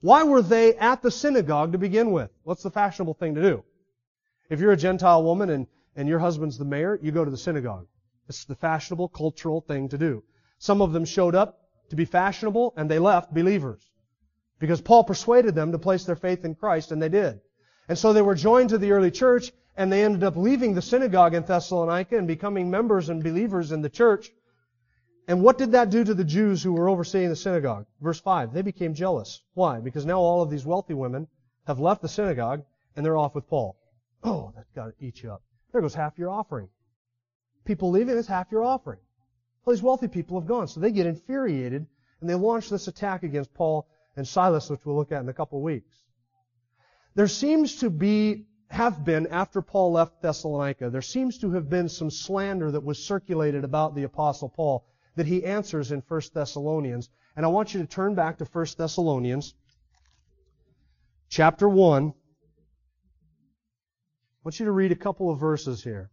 Why 0.00 0.22
were 0.22 0.42
they 0.42 0.74
at 0.76 1.02
the 1.02 1.10
synagogue 1.10 1.72
to 1.72 1.78
begin 1.78 2.10
with? 2.10 2.30
What's 2.42 2.62
the 2.62 2.70
fashionable 2.70 3.14
thing 3.14 3.34
to 3.34 3.42
do? 3.42 3.64
If 4.48 4.60
you're 4.60 4.72
a 4.72 4.76
Gentile 4.76 5.22
woman 5.22 5.50
and, 5.50 5.66
and 5.94 6.08
your 6.08 6.18
husband's 6.18 6.58
the 6.58 6.64
mayor, 6.64 6.98
you 7.02 7.12
go 7.12 7.24
to 7.24 7.30
the 7.30 7.36
synagogue. 7.36 7.86
It's 8.28 8.44
the 8.44 8.54
fashionable 8.54 9.08
cultural 9.08 9.60
thing 9.60 9.88
to 9.90 9.98
do. 9.98 10.24
Some 10.58 10.80
of 10.80 10.92
them 10.92 11.04
showed 11.04 11.34
up 11.34 11.60
to 11.90 11.96
be 11.96 12.04
fashionable 12.04 12.72
and 12.76 12.90
they 12.90 12.98
left 12.98 13.34
believers. 13.34 13.89
Because 14.60 14.80
Paul 14.80 15.02
persuaded 15.02 15.56
them 15.56 15.72
to 15.72 15.78
place 15.78 16.04
their 16.04 16.14
faith 16.14 16.44
in 16.44 16.54
Christ, 16.54 16.92
and 16.92 17.02
they 17.02 17.08
did. 17.08 17.40
And 17.88 17.98
so 17.98 18.12
they 18.12 18.22
were 18.22 18.36
joined 18.36 18.68
to 18.68 18.78
the 18.78 18.92
early 18.92 19.10
church, 19.10 19.50
and 19.76 19.90
they 19.90 20.04
ended 20.04 20.22
up 20.22 20.36
leaving 20.36 20.74
the 20.74 20.82
synagogue 20.82 21.34
in 21.34 21.42
Thessalonica 21.42 22.16
and 22.16 22.28
becoming 22.28 22.70
members 22.70 23.08
and 23.08 23.24
believers 23.24 23.72
in 23.72 23.82
the 23.82 23.90
church. 23.90 24.30
And 25.26 25.42
what 25.42 25.58
did 25.58 25.72
that 25.72 25.90
do 25.90 26.04
to 26.04 26.14
the 26.14 26.24
Jews 26.24 26.62
who 26.62 26.72
were 26.72 26.88
overseeing 26.88 27.30
the 27.30 27.36
synagogue? 27.36 27.86
Verse 28.00 28.20
5, 28.20 28.52
they 28.52 28.62
became 28.62 28.94
jealous. 28.94 29.42
Why? 29.54 29.80
Because 29.80 30.04
now 30.04 30.18
all 30.18 30.42
of 30.42 30.50
these 30.50 30.66
wealthy 30.66 30.94
women 30.94 31.28
have 31.66 31.80
left 31.80 32.02
the 32.02 32.08
synagogue 32.08 32.62
and 32.96 33.06
they're 33.06 33.16
off 33.16 33.34
with 33.34 33.48
Paul. 33.48 33.76
Oh, 34.22 34.52
that's 34.54 34.70
got 34.72 34.86
to 34.86 35.04
eat 35.04 35.22
you 35.22 35.32
up. 35.32 35.42
There 35.72 35.80
goes 35.80 35.94
half 35.94 36.18
your 36.18 36.30
offering. 36.30 36.68
People 37.64 37.90
leaving, 37.90 38.16
is 38.16 38.26
half 38.26 38.50
your 38.50 38.64
offering. 38.64 38.98
All 39.64 39.72
these 39.72 39.82
wealthy 39.82 40.08
people 40.08 40.38
have 40.38 40.48
gone. 40.48 40.68
So 40.68 40.80
they 40.80 40.90
get 40.90 41.06
infuriated 41.06 41.86
and 42.20 42.28
they 42.28 42.34
launch 42.34 42.68
this 42.68 42.88
attack 42.88 43.22
against 43.22 43.54
Paul 43.54 43.86
and 44.16 44.26
Silas, 44.26 44.68
which 44.70 44.84
we'll 44.84 44.96
look 44.96 45.12
at 45.12 45.22
in 45.22 45.28
a 45.28 45.34
couple 45.34 45.58
of 45.58 45.64
weeks. 45.64 46.04
There 47.14 47.28
seems 47.28 47.76
to 47.76 47.90
be, 47.90 48.46
have 48.68 49.04
been, 49.04 49.26
after 49.28 49.62
Paul 49.62 49.92
left 49.92 50.22
Thessalonica, 50.22 50.90
there 50.90 51.02
seems 51.02 51.38
to 51.38 51.50
have 51.52 51.68
been 51.68 51.88
some 51.88 52.10
slander 52.10 52.70
that 52.70 52.84
was 52.84 53.04
circulated 53.04 53.64
about 53.64 53.94
the 53.94 54.04
Apostle 54.04 54.48
Paul 54.48 54.84
that 55.16 55.26
he 55.26 55.44
answers 55.44 55.92
in 55.92 56.02
1 56.06 56.22
Thessalonians. 56.32 57.08
And 57.36 57.44
I 57.44 57.48
want 57.48 57.74
you 57.74 57.80
to 57.80 57.86
turn 57.86 58.14
back 58.14 58.38
to 58.38 58.44
1 58.44 58.66
Thessalonians, 58.78 59.54
chapter 61.28 61.68
1. 61.68 62.08
I 62.08 62.12
want 64.44 64.60
you 64.60 64.66
to 64.66 64.72
read 64.72 64.92
a 64.92 64.96
couple 64.96 65.30
of 65.30 65.38
verses 65.38 65.82
here. 65.82 66.10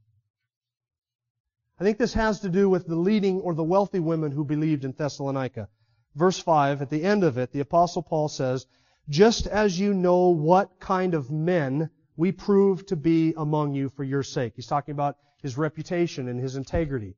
I 1.80 1.84
think 1.84 2.00
this 2.00 2.14
has 2.16 2.40
to 2.40 2.50
do 2.50 2.70
with 2.70 2.88
the 2.88 2.96
leading 2.96 3.40
or 3.42 3.54
the 3.54 3.64
wealthy 3.64 4.00
women 4.00 4.32
who 4.32 4.44
believed 4.44 4.84
in 4.84 4.94
Thessalonica. 4.94 5.70
Verse 6.18 6.40
5, 6.40 6.82
at 6.82 6.90
the 6.90 7.04
end 7.04 7.24
of 7.24 7.38
it, 7.38 7.52
the 7.52 7.60
Apostle 7.60 8.02
Paul 8.02 8.28
says, 8.28 8.66
Just 9.08 9.46
as 9.46 9.80
you 9.80 9.94
know 9.94 10.30
what 10.30 10.80
kind 10.80 11.14
of 11.14 11.30
men 11.30 11.92
we 12.16 12.32
prove 12.32 12.84
to 12.88 12.96
be 12.96 13.36
among 13.38 13.76
you 13.76 13.90
for 13.90 14.04
your 14.04 14.24
sake. 14.24 14.54
He's 14.56 14.66
talking 14.66 14.94
about 14.94 15.18
his 15.44 15.60
reputation 15.60 16.28
and 16.28 16.40
his 16.40 16.56
integrity. 16.56 17.16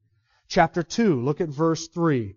Chapter 0.49 0.83
2, 0.83 1.21
look 1.21 1.39
at 1.39 1.47
verse 1.47 1.87
3. 1.87 2.35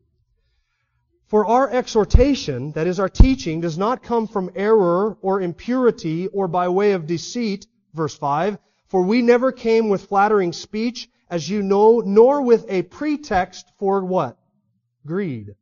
For 1.26 1.44
our 1.46 1.68
exhortation, 1.68 2.70
that 2.72 2.86
is 2.86 3.00
our 3.00 3.08
teaching, 3.08 3.60
does 3.60 3.76
not 3.76 4.04
come 4.04 4.28
from 4.28 4.52
error 4.54 5.18
or 5.20 5.40
impurity 5.40 6.28
or 6.28 6.46
by 6.46 6.68
way 6.68 6.92
of 6.92 7.08
deceit, 7.08 7.66
verse 7.92 8.16
5, 8.16 8.56
for 8.86 9.02
we 9.02 9.20
never 9.20 9.50
came 9.50 9.88
with 9.88 10.06
flattering 10.06 10.52
speech, 10.52 11.10
as 11.28 11.50
you 11.50 11.60
know, 11.60 12.04
nor 12.06 12.40
with 12.40 12.66
a 12.68 12.82
pretext 12.82 13.66
for 13.80 14.04
what? 14.04 14.38
Greed. 15.04 15.56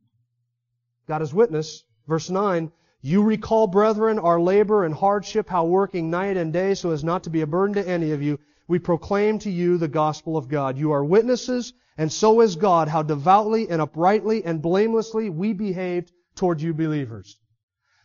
God 1.07 1.21
is 1.21 1.33
witness. 1.33 1.83
Verse 2.07 2.29
9, 2.29 2.71
you 3.01 3.23
recall, 3.23 3.67
brethren, 3.67 4.19
our 4.19 4.39
labor 4.39 4.85
and 4.85 4.93
hardship, 4.93 5.49
how 5.49 5.65
working 5.65 6.11
night 6.11 6.37
and 6.37 6.53
day 6.53 6.75
so 6.75 6.91
as 6.91 7.03
not 7.03 7.23
to 7.23 7.31
be 7.31 7.41
a 7.41 7.47
burden 7.47 7.75
to 7.75 7.87
any 7.87 8.11
of 8.11 8.21
you, 8.21 8.39
we 8.67 8.77
proclaim 8.77 9.39
to 9.39 9.49
you 9.49 9.77
the 9.77 9.87
gospel 9.87 10.37
of 10.37 10.47
God. 10.47 10.77
You 10.77 10.91
are 10.91 11.03
witnesses, 11.03 11.73
and 11.97 12.11
so 12.11 12.41
is 12.41 12.55
God, 12.55 12.87
how 12.87 13.01
devoutly 13.01 13.69
and 13.69 13.81
uprightly 13.81 14.45
and 14.45 14.61
blamelessly 14.61 15.29
we 15.29 15.53
behaved 15.53 16.11
toward 16.35 16.61
you 16.61 16.73
believers. 16.73 17.37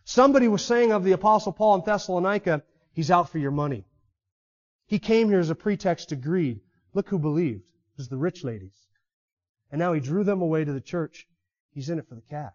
Somebody 0.05 0.49
was 0.49 0.64
saying 0.64 0.92
of 0.92 1.05
the 1.05 1.12
apostle 1.12 1.53
Paul 1.53 1.76
in 1.76 1.82
Thessalonica, 1.84 2.62
he's 2.92 3.11
out 3.11 3.28
for 3.28 3.38
your 3.38 3.51
money. 3.51 3.84
He 4.86 4.99
came 4.99 5.28
here 5.28 5.40
as 5.40 5.51
a 5.51 5.55
pretext 5.55 6.09
to 6.09 6.16
greed. 6.16 6.61
Look 6.94 7.09
who 7.09 7.18
believed. 7.18 7.61
It 7.61 7.99
was 7.99 8.09
the 8.09 8.16
rich 8.16 8.44
ladies. 8.44 8.86
And 9.70 9.78
now 9.78 9.92
he 9.92 10.01
drew 10.01 10.24
them 10.24 10.40
away 10.40 10.64
to 10.64 10.72
the 10.72 10.80
church. 10.80 11.26
He's 11.70 11.90
in 11.90 11.99
it 11.99 12.09
for 12.09 12.14
the 12.14 12.22
cash. 12.22 12.53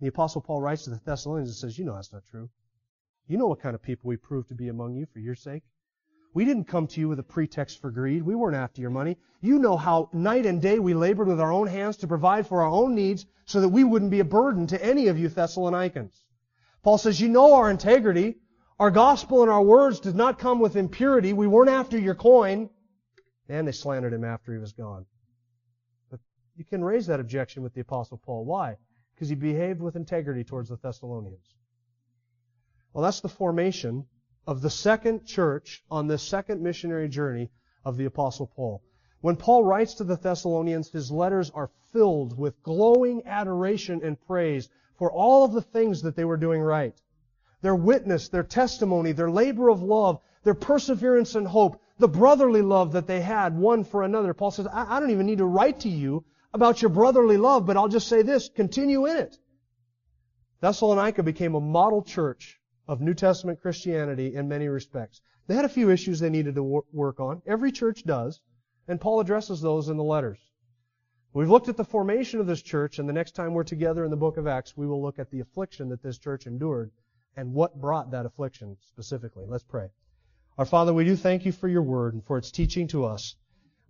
The 0.00 0.08
apostle 0.08 0.40
Paul 0.40 0.62
writes 0.62 0.84
to 0.84 0.90
the 0.90 1.00
Thessalonians 1.04 1.50
and 1.50 1.56
says, 1.56 1.78
you 1.78 1.84
know 1.84 1.94
that's 1.94 2.12
not 2.12 2.24
true. 2.30 2.48
You 3.26 3.38
know 3.38 3.46
what 3.46 3.60
kind 3.60 3.74
of 3.74 3.82
people 3.82 4.08
we 4.08 4.16
proved 4.16 4.48
to 4.48 4.54
be 4.54 4.68
among 4.68 4.94
you 4.94 5.06
for 5.12 5.18
your 5.18 5.34
sake. 5.34 5.62
We 6.32 6.44
didn't 6.44 6.64
come 6.64 6.86
to 6.88 7.00
you 7.00 7.08
with 7.08 7.18
a 7.18 7.24
pretext 7.24 7.80
for 7.80 7.90
greed. 7.90 8.22
We 8.22 8.34
weren't 8.34 8.56
after 8.56 8.80
your 8.80 8.90
money. 8.90 9.18
You 9.40 9.58
know 9.58 9.76
how 9.76 10.08
night 10.12 10.46
and 10.46 10.62
day 10.62 10.78
we 10.78 10.94
labored 10.94 11.26
with 11.26 11.40
our 11.40 11.52
own 11.52 11.66
hands 11.66 11.98
to 11.98 12.08
provide 12.08 12.46
for 12.46 12.62
our 12.62 12.70
own 12.70 12.94
needs 12.94 13.26
so 13.46 13.60
that 13.60 13.68
we 13.68 13.84
wouldn't 13.84 14.10
be 14.10 14.20
a 14.20 14.24
burden 14.24 14.66
to 14.68 14.84
any 14.84 15.08
of 15.08 15.18
you 15.18 15.28
Thessalonians. 15.28 16.24
Paul 16.82 16.98
says, 16.98 17.20
you 17.20 17.28
know 17.28 17.54
our 17.54 17.70
integrity. 17.70 18.36
Our 18.78 18.90
gospel 18.90 19.42
and 19.42 19.50
our 19.50 19.62
words 19.62 20.00
did 20.00 20.14
not 20.14 20.38
come 20.38 20.60
with 20.60 20.76
impurity. 20.76 21.32
We 21.32 21.46
weren't 21.46 21.70
after 21.70 21.98
your 21.98 22.14
coin. 22.14 22.70
And 23.48 23.66
they 23.66 23.72
slandered 23.72 24.12
him 24.12 24.24
after 24.24 24.52
he 24.52 24.58
was 24.58 24.72
gone. 24.72 25.04
But 26.10 26.20
you 26.56 26.64
can 26.64 26.82
raise 26.82 27.08
that 27.08 27.20
objection 27.20 27.62
with 27.62 27.74
the 27.74 27.80
Apostle 27.80 28.18
Paul. 28.24 28.44
Why? 28.44 28.76
Because 29.20 29.28
he 29.28 29.34
behaved 29.34 29.82
with 29.82 29.96
integrity 29.96 30.44
towards 30.44 30.70
the 30.70 30.78
Thessalonians. 30.78 31.54
Well, 32.94 33.04
that's 33.04 33.20
the 33.20 33.28
formation 33.28 34.06
of 34.46 34.62
the 34.62 34.70
second 34.70 35.26
church 35.26 35.84
on 35.90 36.06
this 36.06 36.22
second 36.22 36.62
missionary 36.62 37.06
journey 37.06 37.50
of 37.84 37.98
the 37.98 38.06
Apostle 38.06 38.46
Paul. 38.46 38.82
When 39.20 39.36
Paul 39.36 39.62
writes 39.62 39.92
to 39.96 40.04
the 40.04 40.16
Thessalonians, 40.16 40.88
his 40.88 41.10
letters 41.10 41.50
are 41.50 41.68
filled 41.92 42.38
with 42.38 42.62
glowing 42.62 43.26
adoration 43.26 44.00
and 44.02 44.18
praise 44.18 44.70
for 44.96 45.12
all 45.12 45.44
of 45.44 45.52
the 45.52 45.60
things 45.60 46.00
that 46.00 46.16
they 46.16 46.24
were 46.24 46.38
doing 46.38 46.62
right. 46.62 46.98
Their 47.60 47.76
witness, 47.76 48.30
their 48.30 48.42
testimony, 48.42 49.12
their 49.12 49.30
labor 49.30 49.68
of 49.68 49.82
love, 49.82 50.18
their 50.44 50.54
perseverance 50.54 51.34
and 51.34 51.46
hope, 51.46 51.78
the 51.98 52.08
brotherly 52.08 52.62
love 52.62 52.92
that 52.92 53.06
they 53.06 53.20
had 53.20 53.54
one 53.54 53.84
for 53.84 54.02
another. 54.02 54.32
Paul 54.32 54.50
says, 54.50 54.66
I, 54.66 54.96
I 54.96 54.98
don't 54.98 55.10
even 55.10 55.26
need 55.26 55.38
to 55.38 55.44
write 55.44 55.80
to 55.80 55.90
you 55.90 56.24
about 56.52 56.82
your 56.82 56.88
brotherly 56.88 57.36
love, 57.36 57.66
but 57.66 57.76
I'll 57.76 57.88
just 57.88 58.08
say 58.08 58.22
this, 58.22 58.48
continue 58.48 59.06
in 59.06 59.16
it. 59.16 59.38
Thessalonica 60.60 61.22
became 61.22 61.54
a 61.54 61.60
model 61.60 62.02
church 62.02 62.60
of 62.88 63.00
New 63.00 63.14
Testament 63.14 63.60
Christianity 63.60 64.34
in 64.34 64.48
many 64.48 64.68
respects. 64.68 65.20
They 65.46 65.54
had 65.54 65.64
a 65.64 65.70
few 65.70 65.90
issues 65.90 66.20
they 66.20 66.30
needed 66.30 66.56
to 66.56 66.62
wor- 66.62 66.84
work 66.92 67.20
on. 67.20 67.42
Every 67.46 67.72
church 67.72 68.04
does, 68.04 68.40
and 68.88 69.00
Paul 69.00 69.20
addresses 69.20 69.60
those 69.60 69.88
in 69.88 69.96
the 69.96 70.04
letters. 70.04 70.38
We've 71.32 71.48
looked 71.48 71.68
at 71.68 71.76
the 71.76 71.84
formation 71.84 72.40
of 72.40 72.46
this 72.46 72.60
church, 72.60 72.98
and 72.98 73.08
the 73.08 73.12
next 73.12 73.36
time 73.36 73.54
we're 73.54 73.62
together 73.62 74.04
in 74.04 74.10
the 74.10 74.16
book 74.16 74.36
of 74.36 74.48
Acts, 74.48 74.76
we 74.76 74.86
will 74.86 75.00
look 75.00 75.20
at 75.20 75.30
the 75.30 75.40
affliction 75.40 75.88
that 75.90 76.02
this 76.02 76.18
church 76.18 76.46
endured 76.46 76.90
and 77.36 77.54
what 77.54 77.80
brought 77.80 78.10
that 78.10 78.26
affliction 78.26 78.76
specifically. 78.80 79.44
Let's 79.46 79.62
pray. 79.62 79.88
Our 80.58 80.64
Father, 80.64 80.92
we 80.92 81.04
do 81.04 81.14
thank 81.14 81.46
you 81.46 81.52
for 81.52 81.68
your 81.68 81.82
word 81.82 82.14
and 82.14 82.24
for 82.24 82.36
its 82.36 82.50
teaching 82.50 82.88
to 82.88 83.04
us. 83.04 83.36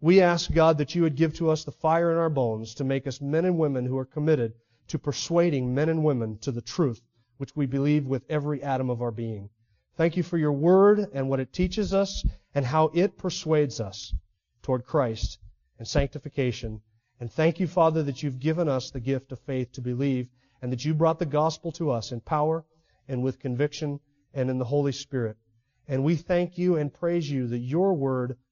We 0.02 0.22
ask, 0.22 0.50
God, 0.50 0.78
that 0.78 0.94
you 0.94 1.02
would 1.02 1.14
give 1.14 1.34
to 1.34 1.50
us 1.50 1.64
the 1.64 1.72
fire 1.72 2.10
in 2.10 2.16
our 2.16 2.30
bones 2.30 2.74
to 2.76 2.84
make 2.84 3.06
us 3.06 3.20
men 3.20 3.44
and 3.44 3.58
women 3.58 3.84
who 3.84 3.98
are 3.98 4.06
committed 4.06 4.54
to 4.88 4.98
persuading 4.98 5.74
men 5.74 5.90
and 5.90 6.02
women 6.02 6.38
to 6.38 6.52
the 6.52 6.62
truth, 6.62 7.02
which 7.36 7.54
we 7.54 7.66
believe 7.66 8.06
with 8.06 8.24
every 8.30 8.62
atom 8.62 8.88
of 8.88 9.02
our 9.02 9.10
being. 9.10 9.50
Thank 9.96 10.16
you 10.16 10.22
for 10.22 10.38
your 10.38 10.52
word 10.52 11.10
and 11.12 11.28
what 11.28 11.40
it 11.40 11.52
teaches 11.52 11.92
us 11.92 12.24
and 12.54 12.64
how 12.64 12.86
it 12.94 13.18
persuades 13.18 13.78
us 13.78 14.14
toward 14.62 14.86
Christ 14.86 15.38
and 15.78 15.86
sanctification. 15.86 16.80
And 17.20 17.30
thank 17.30 17.60
you, 17.60 17.66
Father, 17.66 18.02
that 18.04 18.22
you've 18.22 18.40
given 18.40 18.68
us 18.68 18.90
the 18.90 19.00
gift 19.00 19.32
of 19.32 19.40
faith 19.40 19.72
to 19.72 19.82
believe 19.82 20.28
and 20.62 20.72
that 20.72 20.84
you 20.84 20.94
brought 20.94 21.18
the 21.18 21.26
gospel 21.26 21.72
to 21.72 21.90
us 21.90 22.10
in 22.10 22.20
power 22.20 22.64
and 23.06 23.22
with 23.22 23.38
conviction 23.38 24.00
and 24.32 24.48
in 24.48 24.56
the 24.56 24.64
Holy 24.64 24.92
Spirit. 24.92 25.36
And 25.86 26.04
we 26.04 26.16
thank 26.16 26.56
you 26.56 26.76
and 26.76 26.94
praise 26.94 27.30
you 27.30 27.48
that 27.48 27.58
your 27.58 27.92
word 27.92 28.38